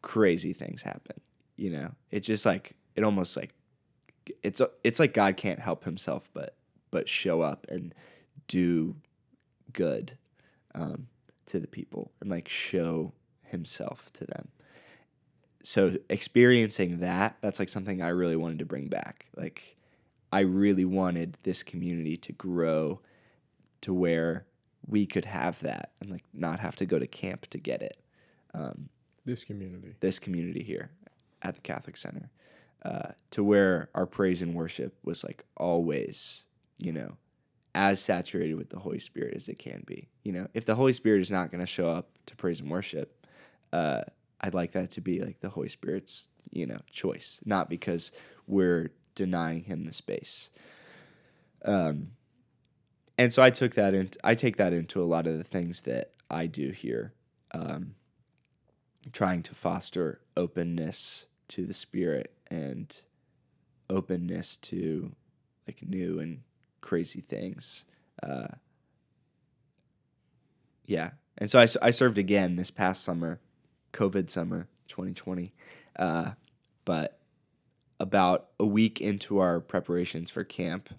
crazy 0.01 0.53
things 0.53 0.83
happen. 0.83 1.19
You 1.55 1.71
know, 1.71 1.91
it 2.11 2.21
just 2.21 2.45
like 2.45 2.75
it 2.95 3.03
almost 3.03 3.35
like 3.37 3.53
it's 4.43 4.61
it's 4.83 4.99
like 4.99 5.13
God 5.13 5.37
can't 5.37 5.59
help 5.59 5.83
Himself 5.83 6.29
but 6.33 6.55
but 6.91 7.07
show 7.07 7.41
up 7.41 7.65
and 7.69 7.93
do 8.47 8.95
good 9.73 10.17
um, 10.73 11.07
to 11.45 11.59
the 11.59 11.67
people 11.67 12.11
and 12.21 12.29
like 12.29 12.47
show 12.47 13.13
himself 13.43 14.11
to 14.13 14.25
them. 14.25 14.49
So 15.63 15.97
experiencing 16.09 16.99
that, 16.99 17.37
that's 17.41 17.59
like 17.59 17.69
something 17.69 18.01
I 18.01 18.09
really 18.09 18.35
wanted 18.35 18.59
to 18.59 18.65
bring 18.65 18.87
back. 18.87 19.25
Like 19.35 19.75
I 20.31 20.41
really 20.41 20.85
wanted 20.85 21.37
this 21.43 21.63
community 21.63 22.15
to 22.17 22.33
grow 22.33 23.01
to 23.81 23.93
where 23.93 24.45
we 24.87 25.05
could 25.05 25.25
have 25.25 25.59
that 25.61 25.91
and 26.01 26.09
like 26.09 26.23
not 26.33 26.59
have 26.59 26.75
to 26.77 26.85
go 26.85 26.97
to 26.97 27.07
camp 27.07 27.47
to 27.47 27.57
get 27.57 27.81
it. 27.81 27.97
Um, 28.53 28.89
This 29.25 29.43
community. 29.43 29.95
this 29.99 30.19
community 30.19 30.63
here 30.63 30.91
at 31.41 31.55
the 31.55 31.61
Catholic 31.61 31.97
Center, 31.97 32.29
uh, 32.83 33.09
to 33.31 33.43
where 33.43 33.89
our 33.93 34.05
praise 34.05 34.41
and 34.41 34.55
worship 34.55 34.97
was 35.03 35.23
like 35.23 35.43
always, 35.55 36.45
you 36.79 36.91
know, 36.91 37.17
as 37.75 37.99
saturated 37.99 38.55
with 38.55 38.69
the 38.69 38.79
Holy 38.79 38.99
Spirit 38.99 39.35
as 39.35 39.47
it 39.47 39.59
can 39.59 39.83
be. 39.85 40.09
You 40.23 40.31
know, 40.31 40.47
if 40.53 40.65
the 40.65 40.75
Holy 40.75 40.93
Spirit 40.93 41.21
is 41.21 41.29
not 41.29 41.51
going 41.51 41.61
to 41.61 41.67
show 41.67 41.89
up 41.89 42.09
to 42.25 42.35
praise 42.35 42.61
and 42.61 42.71
worship, 42.71 43.27
uh, 43.71 44.01
I'd 44.41 44.53
like 44.53 44.71
that 44.71 44.91
to 44.91 45.01
be 45.01 45.19
like 45.21 45.41
the 45.41 45.49
Holy 45.49 45.69
Spirit's, 45.69 46.27
you 46.49 46.65
know, 46.65 46.79
choice, 46.89 47.39
not 47.45 47.69
because 47.69 48.11
we're 48.47 48.91
denying 49.15 49.63
him 49.63 49.83
the 49.83 49.93
space. 49.93 50.49
Um, 51.65 52.11
and 53.17 53.33
so 53.33 53.41
I 53.41 53.49
took 53.49 53.73
that 53.75 53.93
in. 53.93 54.09
I 54.23 54.35
take 54.35 54.57
that 54.57 54.73
into 54.73 55.01
a 55.01 55.05
lot 55.05 55.27
of 55.27 55.37
the 55.37 55.43
things 55.43 55.81
that 55.81 56.11
I 56.29 56.45
do 56.45 56.69
here, 56.71 57.13
um, 57.51 57.95
trying 59.11 59.43
to 59.43 59.55
foster 59.55 60.21
openness 60.35 61.27
to 61.49 61.65
the 61.65 61.73
Spirit 61.73 62.33
and 62.49 63.01
openness 63.89 64.57
to 64.57 65.13
like 65.65 65.81
new 65.81 66.19
and 66.19 66.41
crazy 66.81 67.21
things. 67.21 67.85
Uh, 68.21 68.47
yeah, 70.85 71.11
and 71.37 71.49
so 71.51 71.59
I, 71.59 71.67
I 71.81 71.91
served 71.91 72.17
again 72.17 72.55
this 72.55 72.71
past 72.71 73.03
summer, 73.03 73.39
COVID 73.93 74.29
summer 74.29 74.67
2020, 74.87 75.53
uh, 75.97 76.31
but 76.85 77.19
about 77.99 78.47
a 78.59 78.65
week 78.65 79.01
into 79.01 79.39
our 79.39 79.59
preparations 79.59 80.29
for 80.29 80.43
camp, 80.43 80.89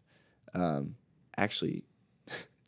um, 0.54 0.96
actually 1.36 1.84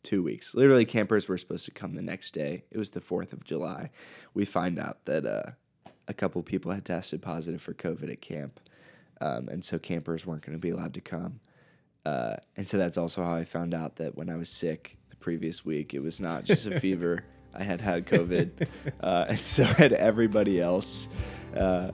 two 0.03 0.23
weeks. 0.23 0.53
Literally, 0.55 0.85
campers 0.85 1.27
were 1.27 1.37
supposed 1.37 1.65
to 1.65 1.71
come 1.71 1.93
the 1.93 2.01
next 2.01 2.31
day. 2.33 2.63
It 2.71 2.77
was 2.77 2.91
the 2.91 3.01
4th 3.01 3.33
of 3.33 3.43
July. 3.43 3.91
We 4.33 4.45
find 4.45 4.79
out 4.79 5.05
that 5.05 5.25
uh, 5.25 5.51
a 6.07 6.13
couple 6.13 6.41
people 6.43 6.71
had 6.71 6.85
tested 6.85 7.21
positive 7.21 7.61
for 7.61 7.73
COVID 7.73 8.11
at 8.11 8.21
camp. 8.21 8.59
Um, 9.19 9.47
and 9.49 9.63
so 9.63 9.77
campers 9.77 10.25
weren't 10.25 10.41
going 10.43 10.57
to 10.57 10.59
be 10.61 10.71
allowed 10.71 10.93
to 10.95 11.01
come. 11.01 11.39
Uh, 12.05 12.37
and 12.57 12.67
so 12.67 12.77
that's 12.77 12.97
also 12.97 13.23
how 13.23 13.35
I 13.35 13.43
found 13.43 13.73
out 13.75 13.97
that 13.97 14.15
when 14.15 14.29
I 14.29 14.35
was 14.35 14.49
sick 14.49 14.97
the 15.11 15.15
previous 15.17 15.63
week, 15.63 15.93
it 15.93 15.99
was 15.99 16.19
not 16.19 16.43
just 16.43 16.65
a 16.65 16.79
fever. 16.81 17.23
I 17.53 17.63
had 17.63 17.81
had 17.81 18.07
COVID. 18.07 18.67
Uh, 19.01 19.25
and 19.29 19.39
so 19.39 19.65
had 19.65 19.93
everybody 19.93 20.59
else. 20.59 21.07
Uh, 21.55 21.91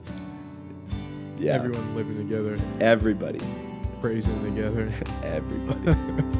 yeah. 1.38 1.54
Everyone 1.54 1.94
living 1.94 2.16
together, 2.16 2.56
Everybody. 2.80 3.40
praising 4.00 4.42
together, 4.44 4.90
Everybody. 5.22 6.22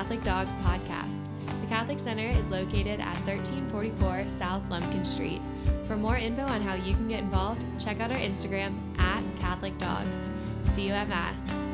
Catholic 0.00 0.22
Dogs 0.22 0.54
Podcast. 0.56 1.26
The 1.60 1.66
Catholic 1.66 2.00
Center 2.00 2.22
is 2.22 2.48
located 2.48 3.00
at 3.00 3.14
1344 3.26 4.30
South 4.30 4.66
Lumpkin 4.70 5.04
Street. 5.04 5.42
For 5.86 5.94
more 5.94 6.16
info 6.16 6.40
on 6.40 6.62
how 6.62 6.72
you 6.72 6.94
can 6.94 7.06
get 7.06 7.20
involved, 7.20 7.62
check 7.78 8.00
out 8.00 8.10
our 8.10 8.16
Instagram 8.16 8.74
at 8.98 9.22
Catholic 9.40 9.76
Dogs. 9.76 10.30
See 10.70 10.86
you 10.86 10.94
at 10.94 11.06
Mass. 11.10 11.69